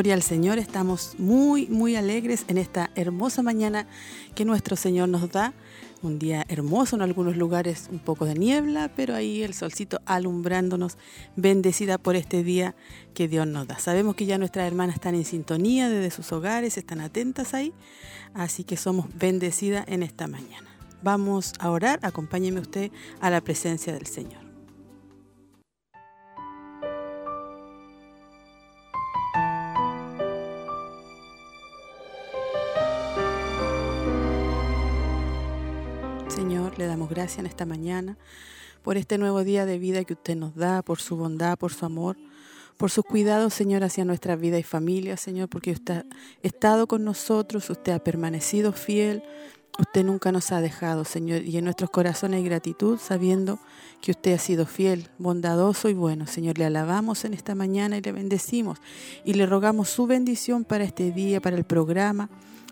[0.00, 3.86] Gloria al Señor, estamos muy, muy alegres en esta hermosa mañana
[4.34, 5.52] que nuestro Señor nos da.
[6.00, 10.96] Un día hermoso, en algunos lugares un poco de niebla, pero ahí el solcito alumbrándonos,
[11.36, 12.74] bendecida por este día
[13.12, 13.78] que Dios nos da.
[13.78, 17.74] Sabemos que ya nuestras hermanas están en sintonía desde sus hogares, están atentas ahí,
[18.32, 20.70] así que somos bendecidas en esta mañana.
[21.02, 24.49] Vamos a orar, acompáñeme usted a la presencia del Señor.
[36.80, 38.16] Le damos gracias en esta mañana
[38.82, 41.84] por este nuevo día de vida que usted nos da, por su bondad, por su
[41.84, 42.16] amor,
[42.78, 46.04] por sus cuidados, Señor, hacia nuestra vida y familia, Señor, porque usted ha
[46.42, 49.22] estado con nosotros, usted ha permanecido fiel,
[49.78, 53.58] usted nunca nos ha dejado, Señor, y en nuestros corazones hay gratitud sabiendo
[54.00, 56.26] que usted ha sido fiel, bondadoso y bueno.
[56.26, 58.78] Señor, le alabamos en esta mañana y le bendecimos
[59.26, 62.30] y le rogamos su bendición para este día, para el programa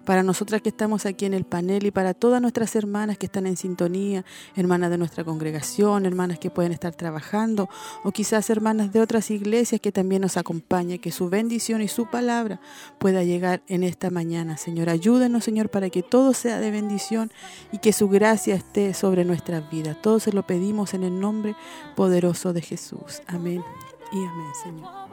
[0.09, 3.47] para nosotras que estamos aquí en el panel y para todas nuestras hermanas que están
[3.47, 4.25] en sintonía,
[4.57, 7.69] hermanas de nuestra congregación, hermanas que pueden estar trabajando
[8.05, 12.07] o quizás hermanas de otras iglesias que también nos acompañen, que su bendición y su
[12.07, 12.59] palabra
[12.99, 14.57] pueda llegar en esta mañana.
[14.57, 17.31] Señor, ayúdenos, Señor, para que todo sea de bendición
[17.71, 20.01] y que su gracia esté sobre nuestras vidas.
[20.01, 21.55] Todo se lo pedimos en el nombre
[21.97, 23.21] poderoso de Jesús.
[23.27, 23.63] Amén
[24.11, 25.08] y amén, Señor.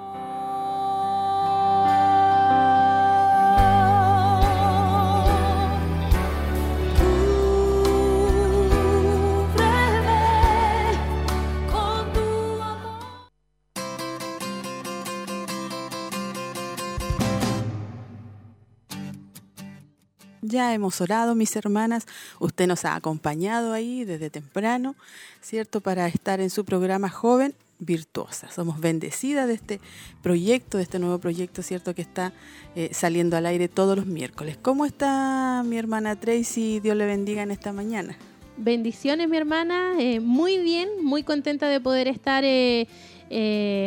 [20.47, 22.05] Ya hemos orado, mis hermanas.
[22.39, 24.95] Usted nos ha acompañado ahí desde temprano,
[25.41, 25.81] ¿cierto?
[25.81, 28.51] Para estar en su programa Joven Virtuosa.
[28.51, 29.81] Somos bendecidas de este
[30.21, 31.95] proyecto, de este nuevo proyecto, ¿cierto?
[31.95, 32.31] Que está
[32.75, 34.57] eh, saliendo al aire todos los miércoles.
[34.61, 36.79] ¿Cómo está mi hermana Tracy?
[36.79, 38.15] Dios le bendiga en esta mañana.
[38.57, 39.95] Bendiciones, mi hermana.
[39.99, 42.87] Eh, muy bien, muy contenta de poder estar eh,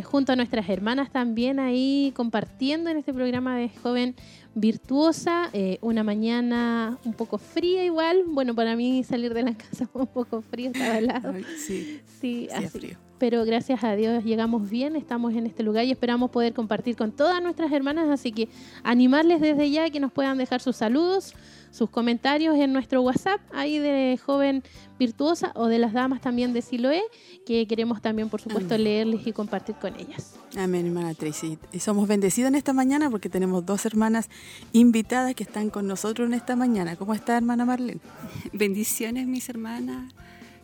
[0.04, 4.15] junto a nuestras hermanas también ahí compartiendo en este programa de Joven
[4.59, 8.25] virtuosa, eh, una mañana un poco fría igual.
[8.27, 11.32] Bueno, para mí salir de la casa fue un poco frío, estaba helado.
[11.59, 12.97] sí, sí, así.
[13.19, 17.10] Pero gracias a Dios llegamos bien, estamos en este lugar y esperamos poder compartir con
[17.10, 18.48] todas nuestras hermanas, así que
[18.84, 21.34] animarles desde ya que nos puedan dejar sus saludos,
[21.70, 24.62] sus comentarios en nuestro WhatsApp, ahí de Joven
[24.98, 27.02] Virtuosa o de las damas también de Siloé,
[27.46, 30.34] que queremos también, por supuesto, leerles y compartir con ellas.
[30.56, 31.58] Amén, hermana Tracy.
[31.72, 34.28] Y somos bendecidas en esta mañana porque tenemos dos hermanas
[34.72, 36.96] invitadas que están con nosotros en esta mañana.
[36.96, 38.00] ¿Cómo está, hermana Marlene?
[38.52, 40.12] Bendiciones, mis hermanas.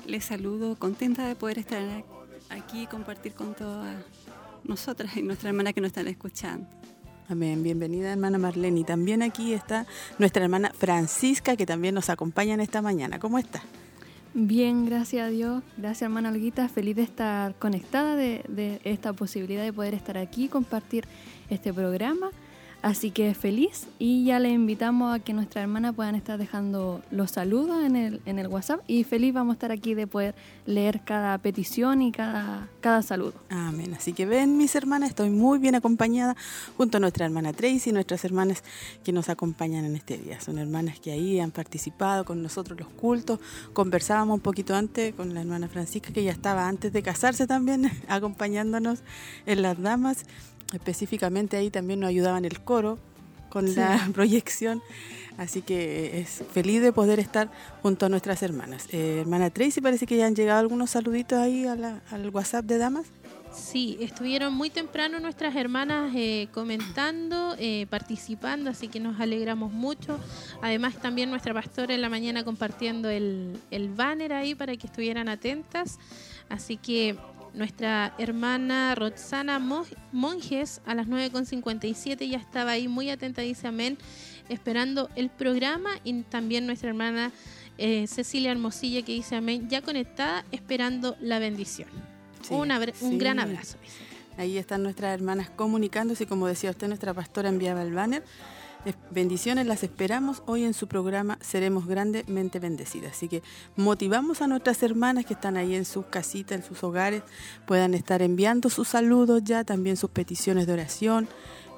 [0.06, 1.82] Les saludo, contenta de poder estar
[2.50, 3.96] aquí y compartir con todas
[4.64, 6.66] nosotras y nuestras hermanas que nos están escuchando.
[7.26, 8.80] Amén, bienvenida hermana Marlene.
[8.80, 9.86] Y también aquí está
[10.18, 13.18] nuestra hermana Francisca, que también nos acompaña en esta mañana.
[13.18, 13.62] ¿Cómo está?
[14.34, 15.62] Bien, gracias a Dios.
[15.78, 16.68] Gracias hermana Olguita.
[16.68, 21.06] Feliz de estar conectada de, de esta posibilidad de poder estar aquí y compartir
[21.48, 22.30] este programa.
[22.84, 27.30] Así que feliz y ya le invitamos a que nuestra hermana puedan estar dejando los
[27.30, 30.34] saludos en el, en el WhatsApp y feliz vamos a estar aquí de poder
[30.66, 33.32] leer cada petición y cada, cada saludo.
[33.48, 33.94] Amén.
[33.94, 36.36] Así que ven mis hermanas, estoy muy bien acompañada
[36.76, 38.62] junto a nuestra hermana Tracy y nuestras hermanas
[39.02, 40.38] que nos acompañan en este día.
[40.42, 43.40] Son hermanas que ahí han participado con nosotros los cultos.
[43.72, 47.90] Conversábamos un poquito antes con la hermana Francisca que ya estaba antes de casarse también
[48.08, 48.98] acompañándonos
[49.46, 50.26] en las damas
[50.74, 52.98] específicamente ahí también nos ayudaban el coro
[53.48, 54.82] con la proyección.
[55.36, 57.50] Así que es feliz de poder estar
[57.82, 58.86] junto a nuestras hermanas.
[58.92, 63.06] Eh, hermana Tracy, parece que ya han llegado algunos saluditos ahí al WhatsApp de Damas.
[63.54, 70.18] Sí, estuvieron muy temprano nuestras hermanas eh, comentando, eh, participando, así que nos alegramos mucho.
[70.60, 75.28] Además también nuestra pastora en la mañana compartiendo el, el banner ahí para que estuvieran
[75.28, 75.98] atentas.
[76.48, 77.16] Así que
[77.54, 79.58] nuestra hermana Roxana
[80.12, 83.96] Monjes a las 9.57 ya estaba ahí muy atenta, dice amén,
[84.48, 87.32] esperando el programa y también nuestra hermana
[87.78, 91.88] eh, Cecilia Hermosilla que dice amén, ya conectada, esperando la bendición.
[92.50, 92.70] un,
[93.00, 93.78] un gran abrazo.
[94.36, 98.24] Ahí están nuestras hermanas comunicándose como decía usted, nuestra pastora enviaba el banner.
[99.10, 103.12] Bendiciones, las esperamos hoy en su programa Seremos Grandemente Bendecidas.
[103.12, 103.42] Así que
[103.76, 107.22] motivamos a nuestras hermanas que están ahí en sus casitas, en sus hogares,
[107.66, 111.28] puedan estar enviando sus saludos ya, también sus peticiones de oración,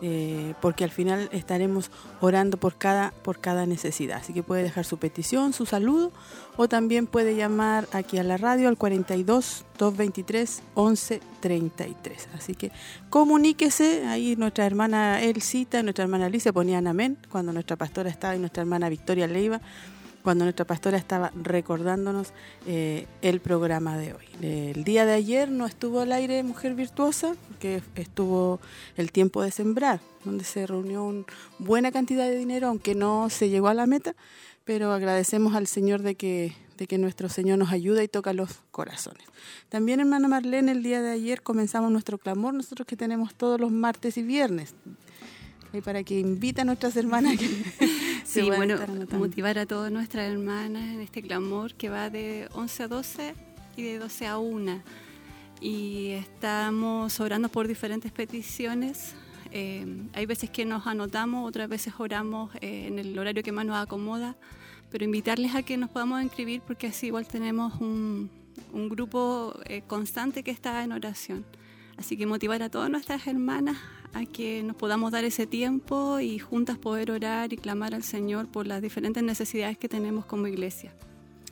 [0.03, 1.91] eh, porque al final estaremos
[2.21, 4.19] orando por cada, por cada necesidad.
[4.19, 6.13] Así que puede dejar su petición, su saludo,
[6.57, 12.29] o también puede llamar aquí a la radio al 42 223 11 33.
[12.35, 12.73] Así que
[13.11, 18.39] comuníquese, ahí nuestra hermana Elcita, nuestra hermana Alicia ponían amén cuando nuestra pastora estaba y
[18.39, 19.61] nuestra hermana Victoria Leiva
[20.27, 22.33] cuando nuestra pastora estaba recordándonos
[22.67, 24.25] eh, el programa de hoy.
[24.43, 28.59] El día de ayer no estuvo al aire Mujer Virtuosa, que estuvo
[28.97, 31.25] el tiempo de sembrar, donde se reunió una
[31.61, 34.17] buena cantidad de dinero, aunque no se llegó a la meta,
[34.65, 38.51] pero agradecemos al Señor de que, de que nuestro Señor nos ayuda y toca los
[38.73, 39.23] corazones.
[39.69, 43.71] También, hermana Marlene, el día de ayer comenzamos nuestro clamor, nosotros que tenemos todos los
[43.71, 44.75] martes y viernes,
[45.73, 47.47] y para que invita a nuestras hermanas que
[48.43, 48.77] sí, bueno,
[49.13, 53.35] motivar a todas nuestras hermanas en este clamor que va de 11 a 12
[53.77, 54.83] y de 12 a 1.
[55.61, 59.15] Y estamos orando por diferentes peticiones.
[59.53, 63.65] Eh, hay veces que nos anotamos, otras veces oramos eh, en el horario que más
[63.65, 64.37] nos acomoda,
[64.91, 68.31] pero invitarles a que nos podamos inscribir porque así igual tenemos un,
[68.73, 71.45] un grupo eh, constante que está en oración.
[71.97, 73.79] Así que motivar a todas nuestras hermanas
[74.13, 78.49] a que nos podamos dar ese tiempo y juntas poder orar y clamar al Señor
[78.49, 80.93] por las diferentes necesidades que tenemos como iglesia.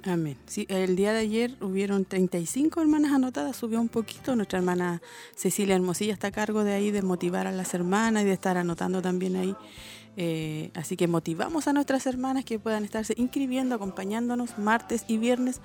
[0.07, 0.37] Amén.
[0.69, 4.37] El día de ayer hubieron 35 hermanas anotadas, subió un poquito.
[4.37, 5.01] Nuestra hermana
[5.35, 8.59] Cecilia Hermosilla está a cargo de ahí, de motivar a las hermanas y de estar
[8.59, 9.57] anotando también ahí
[10.17, 15.61] eh, así que motivamos a nuestras hermanas que puedan estarse inscribiendo, acompañándonos martes y viernes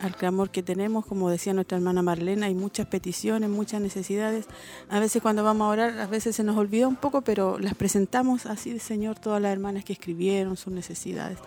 [0.00, 1.06] al clamor que tenemos.
[1.06, 4.46] Como decía nuestra hermana Marlena, hay muchas peticiones, muchas necesidades.
[4.88, 7.74] A veces cuando vamos a orar, a veces se nos olvida un poco, pero las
[7.74, 11.38] presentamos así, Señor, todas las hermanas que escribieron sus necesidades.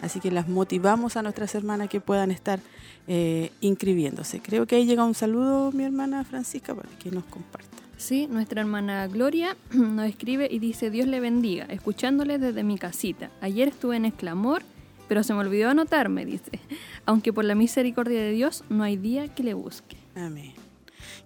[0.00, 2.60] Así que las motivamos a nuestras hermanas que puedan estar
[3.06, 4.40] eh, inscribiéndose.
[4.40, 7.73] Creo que ahí llega un saludo, mi hermana Francisca, para que nos comparta.
[7.96, 13.30] Sí, nuestra hermana Gloria nos escribe y dice, Dios le bendiga, escuchándole desde mi casita.
[13.40, 14.62] Ayer estuve en exclamor,
[15.08, 16.60] pero se me olvidó anotarme, dice.
[17.06, 19.96] Aunque por la misericordia de Dios no hay día que le busque.
[20.14, 20.52] Amén.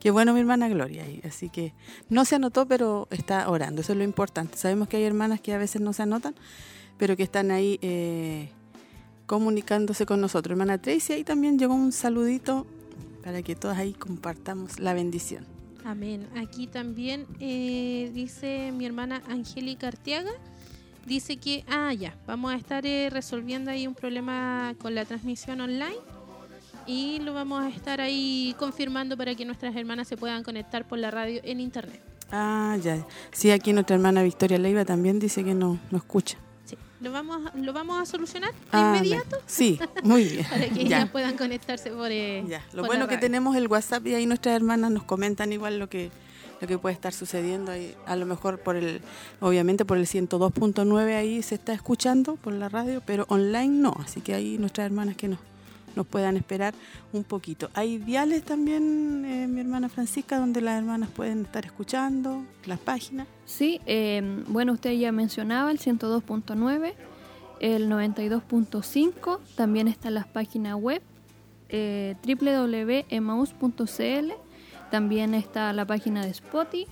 [0.01, 1.05] Qué bueno mi hermana Gloria.
[1.25, 1.73] Así que
[2.09, 3.81] no se anotó, pero está orando.
[3.81, 4.57] Eso es lo importante.
[4.57, 6.35] Sabemos que hay hermanas que a veces no se anotan,
[6.99, 8.51] pero que están ahí eh,
[9.27, 10.53] comunicándose con nosotros.
[10.53, 12.67] Hermana Tracy, ahí también llegó un saludito
[13.25, 15.58] para que todas ahí compartamos la bendición.
[15.85, 16.29] Amén.
[16.37, 20.33] Aquí también eh, dice mi hermana Angélica Arteaga,
[21.07, 25.61] dice que, ah, ya, vamos a estar eh, resolviendo ahí un problema con la transmisión
[25.61, 25.97] online
[26.87, 30.99] y lo vamos a estar ahí confirmando para que nuestras hermanas se puedan conectar por
[30.99, 32.01] la radio en internet.
[32.31, 33.07] Ah, ya.
[33.33, 36.39] Sí, aquí nuestra hermana Victoria Leiva también dice que no, no escucha.
[37.01, 39.37] ¿Lo vamos, ¿Lo vamos a solucionar de ah, inmediato?
[39.47, 40.47] Sí, muy bien.
[40.51, 41.07] Para que ya.
[41.07, 42.11] puedan conectarse por.
[42.11, 42.65] Eh, ya.
[42.73, 46.11] Lo bueno que tenemos el WhatsApp y ahí nuestras hermanas nos comentan igual lo que
[46.61, 49.01] lo que puede estar sucediendo ahí, a lo mejor por el
[49.41, 54.21] obviamente por el 102.9 ahí se está escuchando por la radio pero online no así
[54.21, 55.39] que ahí nuestras hermanas que nos
[55.99, 56.75] nos puedan esperar
[57.13, 57.71] un poquito.
[57.75, 63.27] Hay viales también, eh, mi hermana Francisca, donde las hermanas pueden estar escuchando las páginas.
[63.45, 66.95] Sí, eh, bueno, usted ya mencionaba el 102.9,
[67.61, 71.03] el 92.5, también están las páginas web
[71.69, 74.33] eh, www.emaus.cl,
[74.91, 76.87] también está la página de Spotify.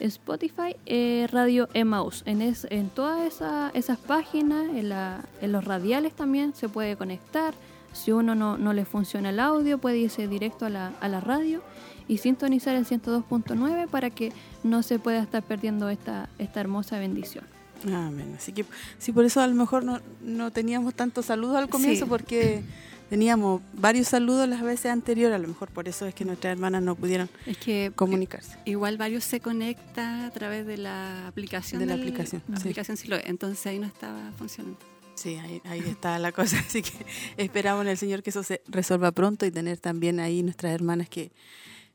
[0.00, 2.22] Spotify, eh, Radio Emaus.
[2.26, 3.40] En, en todas
[3.74, 4.92] esas páginas, en,
[5.40, 7.54] en, los radiales también se puede conectar.
[7.94, 11.20] Si uno no, no le funciona el audio, puede irse directo a la, a la
[11.20, 11.62] radio
[12.08, 14.32] y sintonizar el 102.9 para que
[14.62, 17.44] no se pueda estar perdiendo esta, esta hermosa bendición.
[17.86, 18.34] Amén.
[18.36, 18.64] Así que
[18.98, 22.62] sí, por eso a lo mejor no, no teníamos tantos saludos al comienzo, porque
[23.10, 26.82] teníamos varios saludos las veces anteriores, a lo mejor por eso es que nuestras hermanas
[26.82, 28.58] no pudieron es que comunicarse.
[28.64, 31.80] Igual varios se conecta a través de la aplicación.
[31.80, 32.42] De la aplicación.
[32.48, 34.93] La aplicación sí lo Entonces ahí no estaba funcionando.
[35.14, 36.58] Sí, ahí, ahí está la cosa.
[36.66, 36.92] Así que
[37.36, 41.08] esperamos en el Señor que eso se resuelva pronto y tener también ahí nuestras hermanas
[41.08, 41.32] que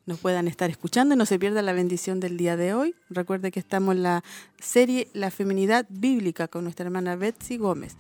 [0.05, 2.95] nos puedan estar escuchando y no se pierda la bendición del día de hoy.
[3.09, 4.23] Recuerde que estamos en la
[4.59, 7.95] serie La Feminidad Bíblica con nuestra hermana Betsy Gómez.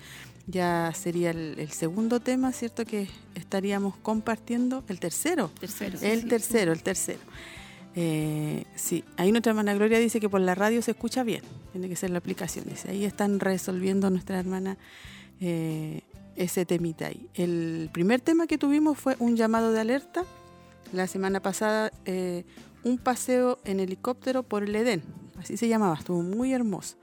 [0.47, 2.83] Ya sería el, segundo tema, ¿cierto?
[2.83, 4.83] Que estaríamos compartiendo.
[4.87, 5.51] El tercero.
[5.59, 5.99] Tercero.
[6.01, 7.19] El tercero, el tercero.
[8.01, 11.41] Eh, sí, ahí nuestra hermana Gloria dice que por la radio se escucha bien.
[11.73, 12.63] Tiene que ser la aplicación.
[12.65, 14.77] Dice, ahí están resolviendo nuestra hermana
[15.41, 16.03] eh,
[16.37, 17.27] ese temita ahí.
[17.33, 20.23] El primer tema que tuvimos fue un llamado de alerta
[20.93, 22.45] la semana pasada eh,
[22.85, 25.03] un paseo en helicóptero por el Edén,
[25.37, 26.95] así se llamaba, estuvo muy hermoso.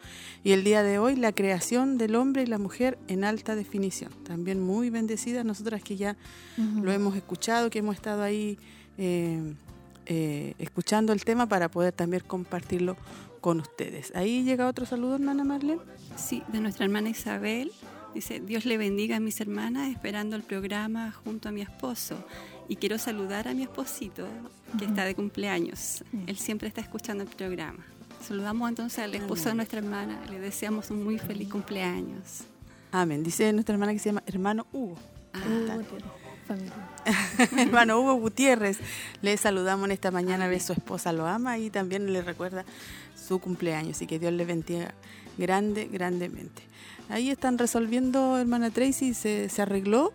[0.45, 4.13] Y el día de hoy la creación del hombre y la mujer en alta definición,
[4.25, 6.17] también muy bendecida, nosotras que ya
[6.57, 8.59] lo hemos escuchado, que hemos estado ahí
[8.97, 9.55] eh,
[10.07, 12.97] eh, escuchando el tema para poder también compartirlo
[13.41, 14.13] con ustedes.
[14.15, 15.81] Ahí llega otro saludo, hermana Marlene.
[16.17, 17.73] Sí, de nuestra hermana Isabel.
[18.15, 22.17] Dice, Dios le bendiga a mis hermanas esperando el programa junto a mi esposo.
[22.69, 24.27] Y quiero saludar a mi esposito,
[24.79, 26.03] que está de cumpleaños.
[26.27, 27.85] Él siempre está escuchando el programa.
[28.27, 30.19] Saludamos entonces al esposo de nuestra hermana.
[30.31, 32.45] Le deseamos un muy feliz cumpleaños.
[32.91, 33.23] Amén.
[33.23, 34.97] Dice nuestra hermana que se llama hermano Hugo.
[35.35, 35.77] Ah,
[37.59, 38.79] hermano Hugo Gutiérrez.
[39.23, 42.65] Le saludamos en esta mañana, ve su esposa lo ama y también le recuerda
[43.15, 44.03] su cumpleaños.
[44.03, 44.95] Y que Dios le bendiga
[45.39, 46.63] grande, grandemente.
[47.09, 50.13] Ahí están resolviendo, hermana Tracy, se, se arregló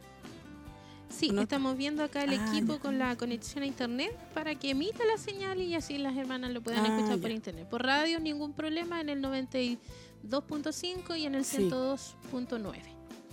[1.11, 5.05] Sí, estamos viendo acá el ah, equipo con la conexión a internet para que emita
[5.05, 7.67] la señal y así las hermanas lo puedan ah, escuchar por internet.
[7.69, 12.75] Por radio ningún problema en el 92.5 y en el 102.9.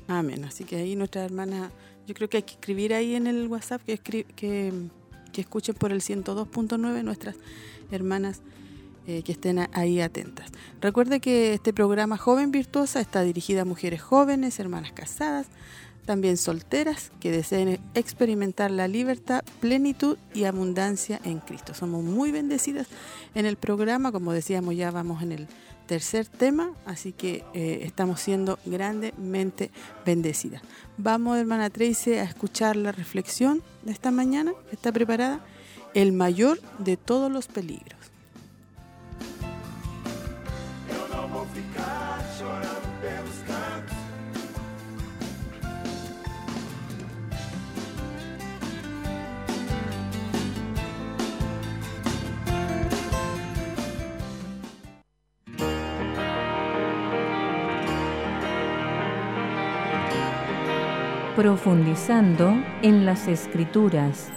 [0.09, 0.45] Amén.
[0.45, 1.71] Así que ahí nuestra hermana,
[2.09, 4.73] yo creo que hay que escribir ahí en el WhatsApp que,
[5.37, 7.37] escuchen por el 102.9 nuestras
[7.93, 8.41] hermanas
[9.07, 10.51] eh, que estén ahí atentas.
[10.81, 15.49] Recuerde que este programa Joven Virtuosa está dirigido a mujeres jóvenes, hermanas casadas,
[16.07, 21.75] también solteras que deseen experimentar la libertad, plenitud y abundancia en Cristo.
[21.75, 22.87] Somos muy bendecidas
[23.35, 25.49] en el programa, como decíamos ya vamos en el
[25.89, 29.73] tercer tema, así que eh, estamos siendo grandemente
[30.07, 30.63] bendecidas.
[30.99, 34.53] Vamos, hermana Tracy, a escuchar la reflexión de esta mañana.
[34.71, 35.41] ¿Está preparada?
[35.95, 37.98] El mayor de todos los peligros.
[61.39, 62.53] Profundizando
[62.83, 64.29] en las escrituras.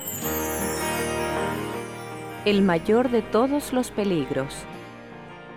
[2.46, 4.56] El mayor de todos los peligros.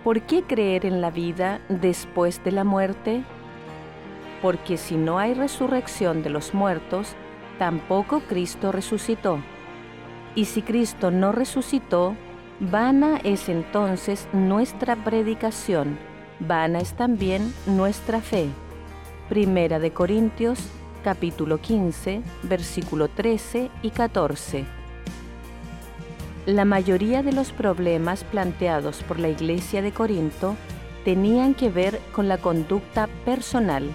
[0.04, 3.24] ¿Por qué creer en la vida después de la muerte?
[4.40, 7.14] Porque si no hay resurrección de los muertos,
[7.58, 9.38] tampoco Cristo resucitó.
[10.34, 12.16] Y si Cristo no resucitó,
[12.58, 15.98] vana es entonces nuestra predicación,
[16.40, 18.48] vana es también nuestra fe.
[19.28, 20.70] Primera de Corintios
[21.04, 24.64] capítulo 15, versículo 13 y 14.
[26.46, 30.56] La mayoría de los problemas planteados por la iglesia de Corinto
[31.04, 33.90] tenían que ver con la conducta personal.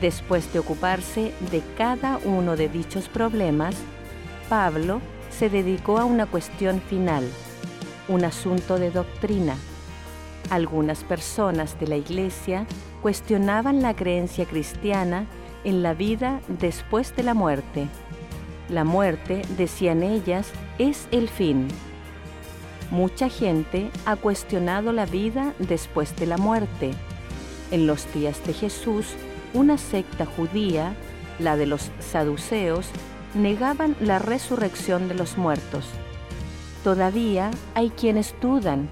[0.00, 3.76] Después de ocuparse de cada uno de dichos problemas,
[4.48, 7.24] Pablo se dedicó a una cuestión final,
[8.08, 9.54] un asunto de doctrina.
[10.50, 12.66] Algunas personas de la iglesia
[13.02, 15.26] cuestionaban la creencia cristiana
[15.64, 17.88] en la vida después de la muerte.
[18.68, 21.68] La muerte, decían ellas, es el fin.
[22.90, 26.90] Mucha gente ha cuestionado la vida después de la muerte.
[27.70, 29.14] En los días de Jesús,
[29.54, 30.94] una secta judía,
[31.38, 32.88] la de los saduceos,
[33.34, 35.86] negaban la resurrección de los muertos.
[36.84, 38.88] Todavía hay quienes dudan,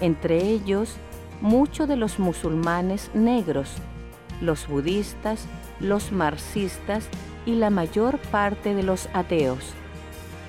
[0.00, 0.96] entre ellos
[1.40, 3.70] muchos de los musulmanes negros,
[4.40, 5.46] los budistas,
[5.80, 7.08] los marxistas
[7.46, 9.72] y la mayor parte de los ateos.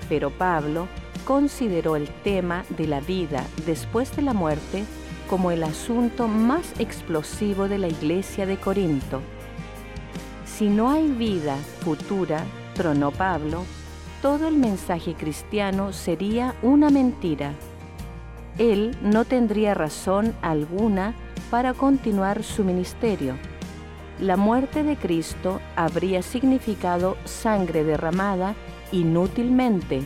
[0.10, 0.88] Pero Pablo
[1.26, 4.84] consideró el tema de la vida después de la muerte
[5.30, 9.22] como el asunto más explosivo de la iglesia de Corinto.
[10.46, 12.44] Si no hay vida futura,
[12.76, 13.64] tronó Pablo,
[14.22, 17.54] todo el mensaje cristiano sería una mentira.
[18.58, 21.16] Él no tendría razón alguna
[21.50, 23.36] para continuar su ministerio
[24.22, 28.54] la muerte de Cristo habría significado sangre derramada
[28.92, 30.04] inútilmente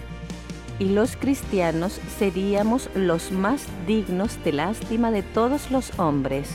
[0.80, 6.50] y los cristianos seríamos los más dignos de lástima de todos los hombres.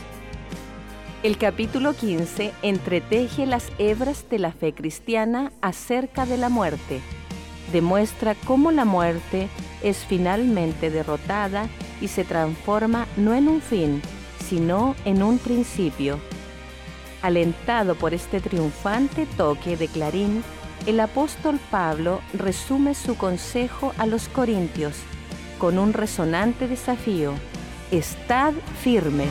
[1.22, 7.00] El capítulo 15 entreteje las hebras de la fe cristiana acerca de la muerte.
[7.72, 9.48] demuestra cómo la muerte
[9.82, 11.68] es finalmente derrotada
[12.00, 14.02] y se transforma no en un fin,
[14.48, 16.18] sino en un principio.
[17.22, 20.42] Alentado por este triunfante toque de clarín,
[20.86, 24.96] el apóstol Pablo resume su consejo a los corintios
[25.58, 27.34] con un resonante desafío.
[27.90, 29.28] Estad firmes.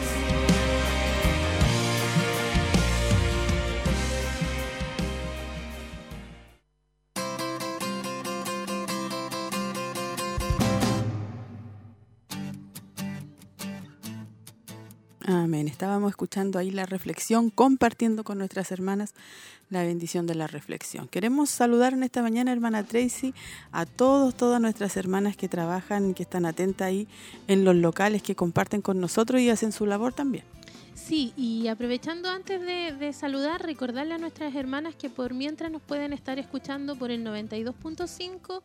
[15.49, 15.67] Amén.
[15.67, 19.15] Estábamos escuchando ahí la reflexión, compartiendo con nuestras hermanas
[19.71, 21.07] la bendición de la reflexión.
[21.07, 23.33] Queremos saludar en esta mañana, hermana Tracy,
[23.71, 27.07] a todos, todas nuestras hermanas que trabajan, que están atentas ahí
[27.47, 30.43] en los locales, que comparten con nosotros y hacen su labor también.
[31.05, 36.13] Sí, y aprovechando antes de, saludar, recordarle a nuestras hermanas que por mientras nos pueden
[36.13, 38.61] estar escuchando por el 92.5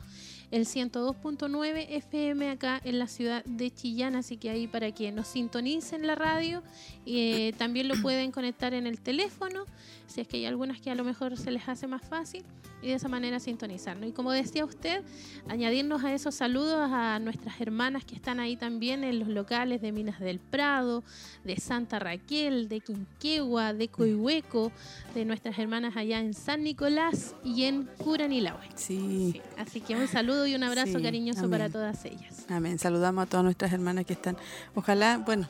[0.50, 5.28] el 102.9 FM acá en la ciudad de Chillán, así que ahí para que nos
[5.28, 6.62] sintonicen la radio,
[7.06, 9.64] eh, también lo pueden conectar en el teléfono,
[10.06, 12.44] si es que hay algunas que a lo mejor se les hace más fácil,
[12.84, 14.10] y de esa manera sintonizarnos.
[14.10, 15.02] Y como decía usted,
[15.48, 19.90] añadirnos a esos saludos a nuestras hermanas que están ahí también en los locales de
[19.90, 21.02] Minas del Prado,
[21.44, 24.72] de Santa Raquel, de Quinquegua, de Coihueco,
[25.14, 28.66] de nuestras hermanas allá en San Nicolás y en Curanilahue.
[28.74, 29.32] Sí.
[29.34, 29.42] sí.
[29.58, 32.46] Así que un saludo y un abrazo cariñoso para todas ellas.
[32.48, 32.78] Amén.
[32.78, 34.36] Saludamos a todas nuestras hermanas que están,
[34.74, 35.48] ojalá, bueno,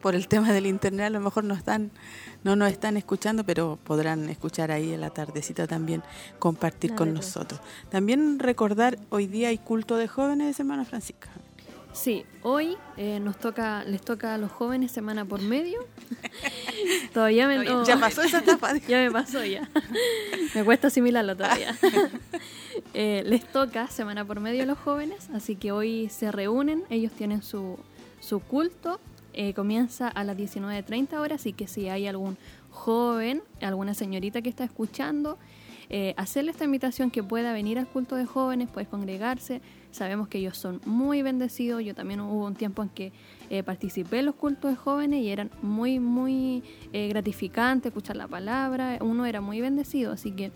[0.00, 1.90] por el tema del internet a lo mejor no están,
[2.44, 6.02] no nos están escuchando, pero podrán escuchar ahí en la tardecita también,
[6.38, 7.60] compartir con nosotros.
[7.90, 11.30] También recordar, hoy día hay culto de jóvenes, hermana Francisca.
[11.92, 15.78] Sí, hoy eh, nos toca, les toca a los jóvenes semana por medio.
[17.12, 18.76] todavía me ya pasó esa etapa.
[18.88, 19.68] ya me pasó ya.
[20.54, 21.76] me cuesta asimilarlo todavía.
[22.94, 27.12] eh, les toca semana por medio a los jóvenes, así que hoy se reúnen, ellos
[27.12, 27.78] tienen su,
[28.20, 28.98] su culto,
[29.34, 32.38] eh, comienza a las 19.30 horas, así que si hay algún
[32.70, 35.38] joven, alguna señorita que está escuchando,
[35.94, 39.60] eh, hacerle esta invitación que pueda venir al culto de jóvenes, puede congregarse.
[39.92, 41.84] Sabemos que ellos son muy bendecidos.
[41.84, 43.12] Yo también hubo un tiempo en que
[43.50, 48.26] eh, participé en los cultos de jóvenes y eran muy, muy eh, gratificantes escuchar la
[48.26, 48.98] palabra.
[49.00, 50.50] Uno era muy bendecido, así que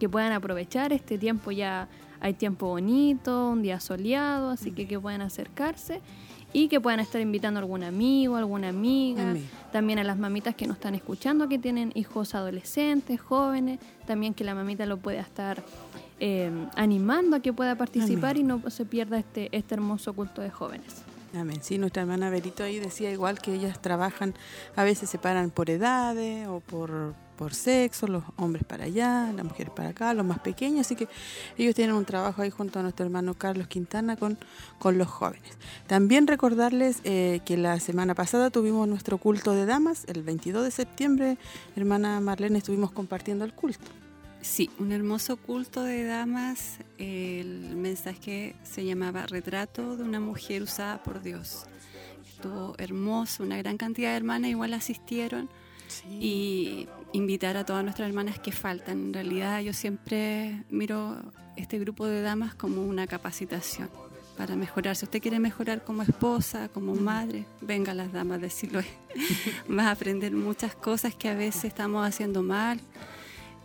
[0.00, 1.88] que puedan aprovechar este tiempo ya.
[2.22, 6.02] Hay tiempo bonito, un día soleado, así que que puedan acercarse
[6.52, 9.36] y que puedan estar invitando a algún amigo, alguna amiga,
[9.72, 14.44] también a las mamitas que nos están escuchando, que tienen hijos adolescentes, jóvenes, también que
[14.44, 15.62] la mamita lo pueda estar
[16.20, 20.50] eh, animando a que pueda participar y no se pierda este, este hermoso culto de
[20.50, 21.02] jóvenes.
[21.34, 21.60] Amén.
[21.62, 24.34] Sí, nuestra hermana Berito ahí decía igual que ellas trabajan,
[24.74, 29.44] a veces se paran por edades o por, por sexo, los hombres para allá, las
[29.44, 31.08] mujeres para acá, los más pequeños, así que
[31.56, 34.38] ellos tienen un trabajo ahí junto a nuestro hermano Carlos Quintana con,
[34.80, 35.56] con los jóvenes.
[35.86, 40.70] También recordarles eh, que la semana pasada tuvimos nuestro culto de damas, el 22 de
[40.72, 41.38] septiembre,
[41.76, 43.86] hermana Marlene, estuvimos compartiendo el culto.
[44.42, 46.78] Sí, un hermoso culto de damas.
[46.98, 51.66] El mensaje se llamaba Retrato de una mujer usada por Dios.
[52.26, 55.50] Estuvo hermoso, una gran cantidad de hermanas igual asistieron.
[55.88, 56.08] Sí.
[56.20, 59.06] Y invitar a todas nuestras hermanas que faltan.
[59.06, 61.16] En realidad yo siempre miro
[61.56, 63.90] este grupo de damas como una capacitación
[64.38, 64.96] para mejorar.
[64.96, 68.86] Si usted quiere mejorar como esposa, como madre, venga a las damas de Siloé.
[69.68, 72.80] Vas a aprender muchas cosas que a veces estamos haciendo mal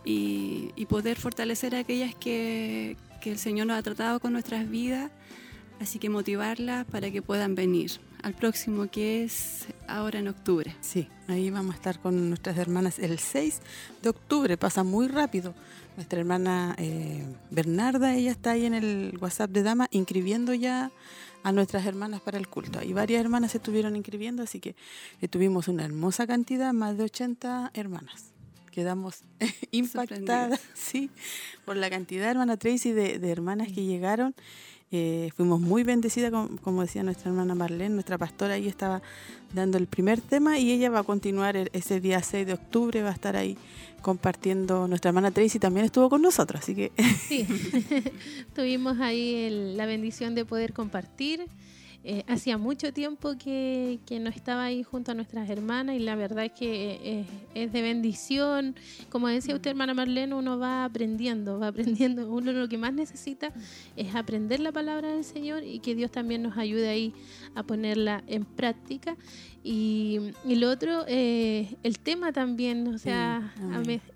[0.06, 4.70] y, y poder fortalecer a aquellas que, que el Señor nos ha tratado con nuestras
[4.70, 5.10] vidas.
[5.80, 7.92] Así que motivarlas para que puedan venir
[8.22, 10.74] al próximo que es ahora en octubre.
[10.80, 13.60] Sí, ahí vamos a estar con nuestras hermanas el 6
[14.02, 15.54] de octubre, pasa muy rápido.
[15.96, 20.90] Nuestra hermana eh, Bernarda, ella está ahí en el WhatsApp de Dama inscribiendo ya
[21.42, 22.82] a nuestras hermanas para el culto.
[22.82, 24.76] Y varias hermanas se estuvieron inscribiendo, así que
[25.20, 28.35] eh, tuvimos una hermosa cantidad, más de 80 hermanas
[28.76, 29.24] quedamos
[29.70, 31.08] impactadas sí,
[31.64, 34.34] por la cantidad, hermana Tracy, de, de hermanas que llegaron.
[34.92, 39.00] Eh, fuimos muy bendecidas, como, como, decía nuestra hermana Marlene, nuestra pastora ahí estaba
[39.54, 43.02] dando el primer tema y ella va a continuar el, ese día 6 de octubre,
[43.02, 43.56] va a estar ahí
[44.02, 44.86] compartiendo.
[44.86, 46.92] Nuestra hermana Tracy también estuvo con nosotros, así que...
[47.26, 47.46] Sí,
[48.54, 51.46] tuvimos ahí el, la bendición de poder compartir.
[52.08, 56.14] Eh, hacía mucho tiempo que, que, no estaba ahí junto a nuestras hermanas y la
[56.14, 58.76] verdad es que eh, es de bendición.
[59.10, 62.30] Como decía usted, hermana Marlene, uno va aprendiendo, va aprendiendo.
[62.32, 63.52] Uno lo que más necesita
[63.96, 67.12] es aprender la palabra del Señor y que Dios también nos ayude ahí
[67.56, 69.16] a ponerla en práctica.
[69.68, 73.52] Y, lo otro, eh, el tema también, o sea,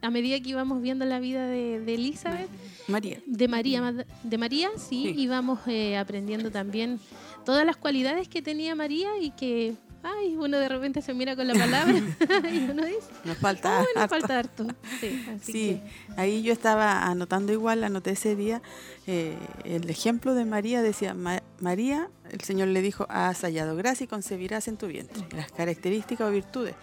[0.00, 2.48] a, medida que íbamos viendo la vida de, Elizabeth,
[2.86, 3.18] María.
[3.26, 7.00] De María, de María sí, íbamos eh, aprendiendo también
[7.44, 11.46] todas las cualidades que tenía María y que ay, uno de repente se mira con
[11.46, 11.94] la palabra
[12.52, 14.66] y uno dice, nos falta, nos falta harto.
[15.42, 15.80] Sí,
[16.16, 18.62] ahí yo estaba anotando igual, anoté ese día,
[19.06, 21.14] eh, el ejemplo de María decía,
[21.60, 25.24] María, el Señor le dijo, has hallado gracia y concebirás en tu vientre.
[25.34, 26.74] Las características o virtudes.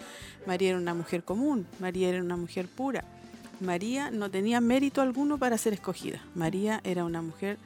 [0.46, 3.04] María era una mujer común, María era una mujer pura.
[3.60, 6.22] María no tenía mérito alguno para ser escogida.
[6.36, 7.58] María era una mujer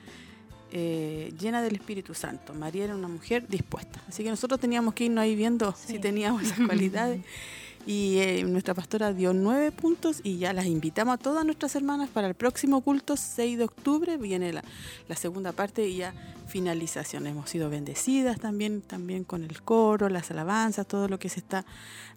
[0.73, 2.55] eh, llena del Espíritu Santo.
[2.55, 4.03] María era una mujer dispuesta.
[4.09, 7.21] Así que nosotros teníamos que irnos ahí viendo si teníamos esas cualidades.
[7.87, 12.09] Y eh, nuestra pastora dio nueve puntos y ya las invitamos a todas nuestras hermanas
[12.11, 14.17] para el próximo culto, 6 de octubre.
[14.17, 14.63] Viene la,
[15.09, 16.15] la segunda parte y ya
[16.47, 17.27] finalización.
[17.27, 21.65] Hemos sido bendecidas también, también con el coro, las alabanzas, todo lo que se está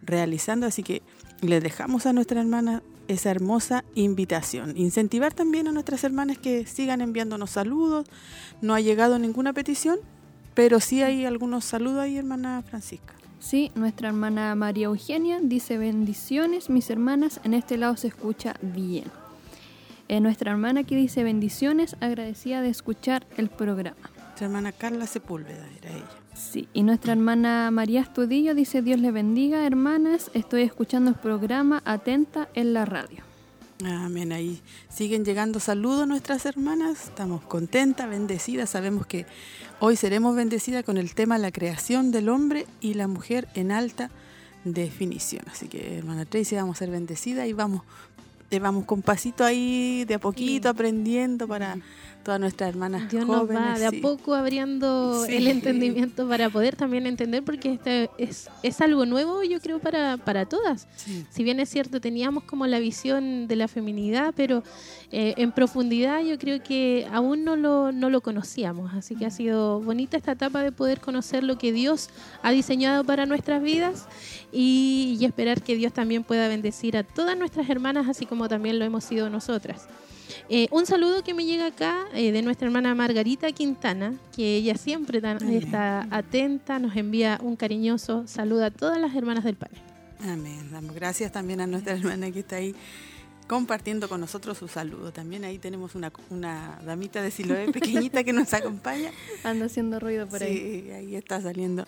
[0.03, 0.67] realizando.
[0.67, 1.01] Así que
[1.41, 4.77] le dejamos a nuestra hermana esa hermosa invitación.
[4.77, 8.07] Incentivar también a nuestras hermanas que sigan enviándonos saludos.
[8.61, 9.99] No ha llegado ninguna petición,
[10.53, 13.13] pero sí hay algunos saludos ahí, hermana Francisca.
[13.45, 19.03] Sí, nuestra hermana María Eugenia dice bendiciones, mis hermanas, en este lado se escucha bien.
[20.07, 24.09] Eh, nuestra hermana aquí dice bendiciones, agradecida de escuchar el programa.
[24.17, 26.09] Nuestra hermana Carla Sepúlveda era ella.
[26.33, 31.83] Sí, y nuestra hermana María Estudillo dice Dios le bendiga, hermanas, estoy escuchando el programa
[31.85, 33.34] atenta en la radio.
[33.83, 39.25] Amén, ahí siguen llegando saludos nuestras hermanas, estamos contentas, bendecidas, sabemos que
[39.81, 44.11] hoy seremos bendecidas con el tema la creación del hombre y la mujer en alta
[44.63, 45.43] definición.
[45.51, 47.81] Así que hermana Tracy, vamos a ser bendecidas y vamos,
[48.49, 51.77] eh, vamos con pasito ahí de a poquito aprendiendo para
[52.25, 57.05] todas nuestras hermanas Dios nos va de a poco abriendo el entendimiento para poder también
[57.05, 60.87] entender, porque este es, es algo nuevo, yo creo, para, para todas.
[61.29, 64.63] Si bien es cierto, teníamos como la visión de la feminidad, pero
[65.11, 68.93] eh, en profundidad yo creo que aún no lo, no lo conocíamos.
[68.95, 72.09] Así que ha sido bonita esta etapa de poder conocer lo que Dios
[72.41, 74.07] ha diseñado para nuestras vidas
[74.55, 78.79] y, y esperar que Dios también pueda bendecir a todas nuestras hermanas, así como también
[78.79, 79.87] lo hemos sido nosotras.
[80.49, 84.75] Eh, un saludo que me llega acá eh, de nuestra hermana Margarita Quintana, que ella
[84.75, 89.79] siempre está atenta, nos envía un cariñoso saludo a todas las hermanas del panel.
[90.21, 90.71] Amén.
[90.71, 92.73] Damos gracias también a nuestra hermana que está ahí
[93.47, 95.11] compartiendo con nosotros su saludo.
[95.11, 99.11] También ahí tenemos una, una damita de Siloé pequeñita que nos acompaña.
[99.43, 100.83] Anda haciendo ruido por ahí.
[100.85, 101.85] Sí, ahí está saliendo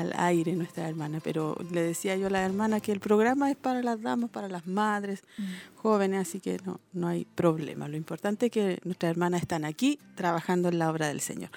[0.00, 3.56] al aire nuestra hermana, pero le decía yo a la hermana que el programa es
[3.56, 5.44] para las damas, para las madres mm.
[5.76, 7.88] jóvenes, así que no, no hay problema.
[7.88, 11.50] Lo importante es que nuestras hermanas están aquí trabajando en la obra del Señor.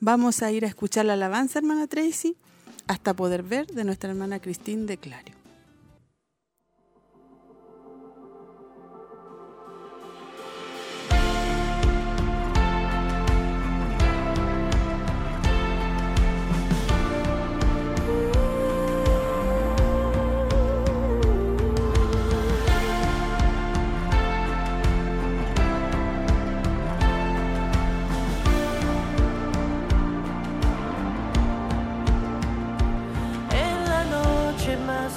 [0.00, 2.36] Vamos a ir a escuchar la alabanza, hermana Tracy,
[2.86, 5.43] hasta poder ver de nuestra hermana Cristín de Clario.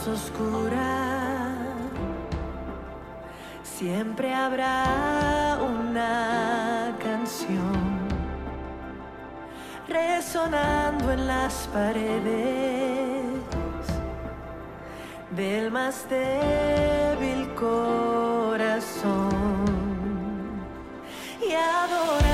[0.08, 1.56] Oscura,
[3.64, 8.08] siempre habrá una canción
[9.88, 13.28] resonando en las paredes
[15.32, 19.28] del más débil corazón
[21.48, 22.27] y adorar.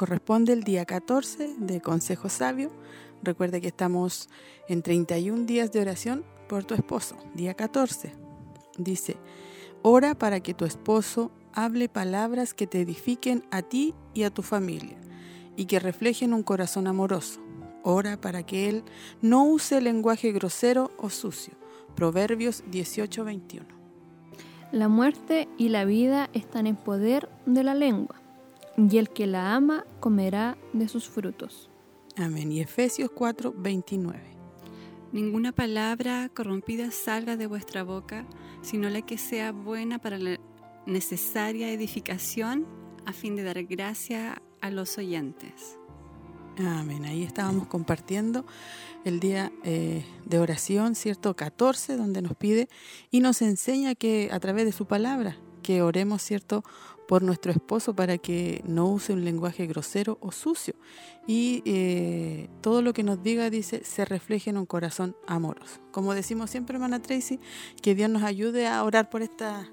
[0.00, 2.70] Corresponde el día 14 de Consejo Sabio.
[3.22, 4.30] Recuerde que estamos
[4.66, 7.18] en 31 días de oración por tu esposo.
[7.34, 8.14] Día 14.
[8.78, 9.18] Dice,
[9.82, 14.40] ora para que tu esposo hable palabras que te edifiquen a ti y a tu
[14.40, 14.96] familia
[15.54, 17.42] y que reflejen un corazón amoroso.
[17.82, 18.84] Ora para que él
[19.20, 21.52] no use lenguaje grosero o sucio.
[21.94, 23.66] Proverbios 18:21.
[24.72, 28.19] La muerte y la vida están en poder de la lengua,
[28.88, 31.68] y el que la ama comerá de sus frutos.
[32.16, 32.52] Amén.
[32.52, 34.20] Y Efesios 4:29.
[35.12, 38.26] Ninguna palabra corrompida salga de vuestra boca,
[38.62, 40.38] sino la que sea buena para la
[40.86, 42.66] necesaria edificación
[43.06, 45.76] a fin de dar gracia a los oyentes.
[46.58, 47.04] Amén.
[47.04, 48.44] Ahí estábamos compartiendo
[49.04, 51.34] el día eh, de oración, ¿cierto?
[51.34, 52.68] 14, donde nos pide
[53.10, 56.62] y nos enseña que a través de su palabra, que oremos, ¿cierto?
[57.10, 60.74] Por nuestro esposo para que no use un lenguaje grosero o sucio.
[61.26, 65.80] Y eh, todo lo que nos diga, dice, se refleje en un corazón amoroso.
[65.90, 67.40] Como decimos siempre, hermana Tracy,
[67.82, 69.68] que Dios nos ayude a orar por esta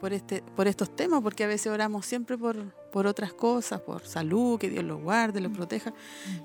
[0.00, 4.04] por, este, por estos temas, porque a veces oramos siempre por, por otras cosas, por
[4.04, 5.92] salud, que Dios los guarde, los proteja,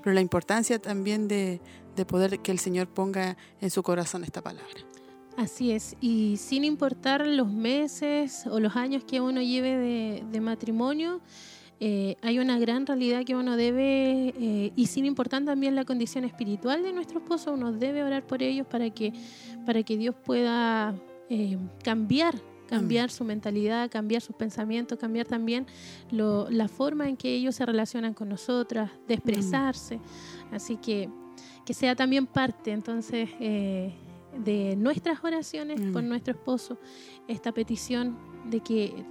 [0.04, 1.60] pero la importancia también de,
[1.96, 4.95] de poder que el Señor ponga en su corazón esta palabra.
[5.36, 10.40] Así es, y sin importar los meses o los años que uno lleve de, de
[10.40, 11.20] matrimonio,
[11.78, 16.24] eh, hay una gran realidad que uno debe, eh, y sin importar también la condición
[16.24, 19.12] espiritual de nuestro esposo, uno debe orar por ellos para que,
[19.66, 20.94] para que Dios pueda
[21.28, 22.34] eh, cambiar
[22.66, 25.66] cambiar su mentalidad, cambiar sus pensamientos, cambiar también
[26.10, 30.00] lo, la forma en que ellos se relacionan con nosotras, de expresarse.
[30.50, 31.08] Así que
[31.66, 33.92] que sea también parte entonces eh,
[34.44, 36.78] de nuestras oraciones con nuestro esposo,
[37.28, 38.16] esta petición
[38.50, 39.04] de que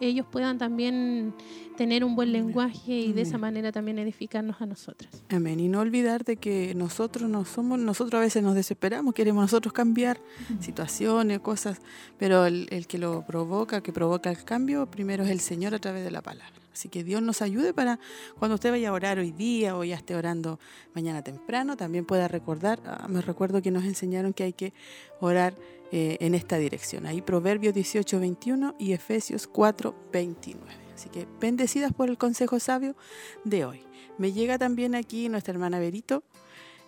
[0.00, 1.34] ellos puedan también
[1.76, 5.22] tener un buen lenguaje y de esa manera también edificarnos a nosotras.
[5.28, 5.60] Amén.
[5.60, 9.72] Y no olvidar de que nosotros no somos, nosotros a veces nos desesperamos, queremos nosotros
[9.72, 10.20] cambiar
[10.60, 11.80] situaciones, cosas,
[12.18, 15.78] pero el, el, que lo provoca, que provoca el cambio, primero es el Señor a
[15.78, 16.54] través de la palabra.
[16.72, 17.98] Así que Dios nos ayude para
[18.38, 20.58] cuando usted vaya a orar hoy día o ya esté orando
[20.94, 24.72] mañana temprano, también pueda recordar, ah, me recuerdo que nos enseñaron que hay que
[25.20, 25.54] orar
[25.90, 27.06] eh, en esta dirección.
[27.06, 30.66] Ahí Proverbios 18, 21 y Efesios 4, 29.
[30.94, 32.96] Así que bendecidas por el consejo sabio
[33.44, 33.80] de hoy.
[34.18, 36.24] Me llega también aquí nuestra hermana Berito.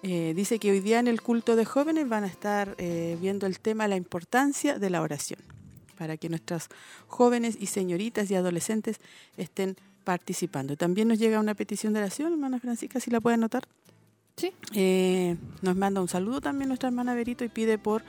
[0.02, 3.46] Eh, dice que hoy día en el culto de jóvenes van a estar eh, viendo
[3.46, 5.59] el tema la importancia de la oración
[6.00, 6.70] para que nuestras
[7.08, 8.96] jóvenes y señoritas y adolescentes
[9.36, 10.74] estén participando.
[10.74, 13.64] También nos llega una petición de oración, hermana Francisca, si la puede anotar.
[14.38, 14.50] Sí.
[14.72, 18.02] Eh, nos manda un saludo también nuestra hermana Berito y pide por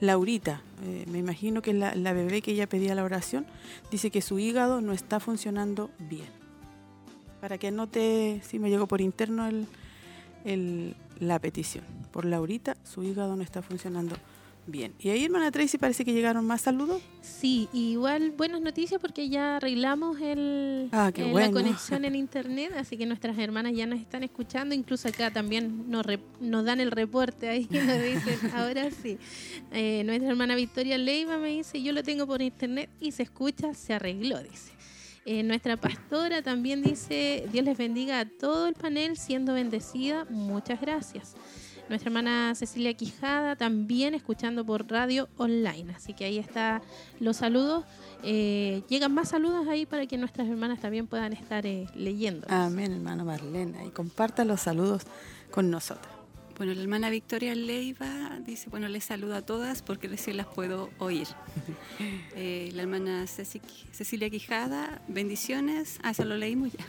[0.00, 0.62] Laurita.
[0.84, 3.44] Eh, me imagino que la, la, bebé que ella pedía la oración
[3.90, 6.30] dice que su hígado no está funcionando bien.
[7.42, 9.66] Para que anote, si me llegó por interno el,
[10.46, 11.84] el, la petición.
[12.10, 14.33] Por Laurita, su hígado no está funcionando bien
[14.66, 17.02] Bien, y ahí hermana Tracy parece que llegaron más saludos.
[17.20, 21.38] Sí, igual buenas noticias porque ya arreglamos el, ah, eh, bueno.
[21.38, 25.90] la conexión en internet, así que nuestras hermanas ya nos están escuchando, incluso acá también
[25.90, 29.18] nos, re, nos dan el reporte ahí, nos dicen, ahora sí.
[29.70, 33.74] Eh, nuestra hermana Victoria Leiva me dice, yo lo tengo por internet y se escucha,
[33.74, 34.72] se arregló, dice.
[35.26, 40.80] Eh, nuestra pastora también dice, Dios les bendiga a todo el panel, siendo bendecida, muchas
[40.80, 41.34] gracias
[41.88, 45.92] nuestra hermana Cecilia Quijada, también escuchando por radio online.
[45.94, 46.82] Así que ahí están
[47.20, 47.84] los saludos.
[48.22, 52.46] Eh, llegan más saludos ahí para que nuestras hermanas también puedan estar eh, leyendo.
[52.50, 53.84] Amén, hermana Marlena.
[53.84, 55.02] Y comparta los saludos
[55.50, 56.12] con nosotros.
[56.56, 60.88] Bueno, la hermana Victoria Leiva dice, bueno, les saludo a todas porque recién las puedo
[60.98, 61.26] oír.
[62.36, 65.98] eh, la hermana Ceci, Cecilia Quijada, bendiciones.
[66.02, 66.84] Ah, eso lo leímos ya.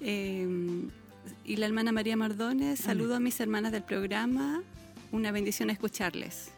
[1.44, 4.62] y la hermana María Mardones, saludo a mis hermanas del programa,
[5.12, 6.50] una bendición escucharles.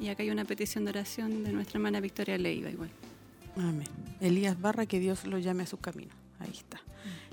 [0.00, 2.90] Y acá hay una petición de oración de nuestra hermana Victoria Leiva igual.
[3.56, 3.88] Amén.
[4.20, 6.12] Elías Barra, que Dios lo llame a su camino.
[6.38, 6.80] Ahí está.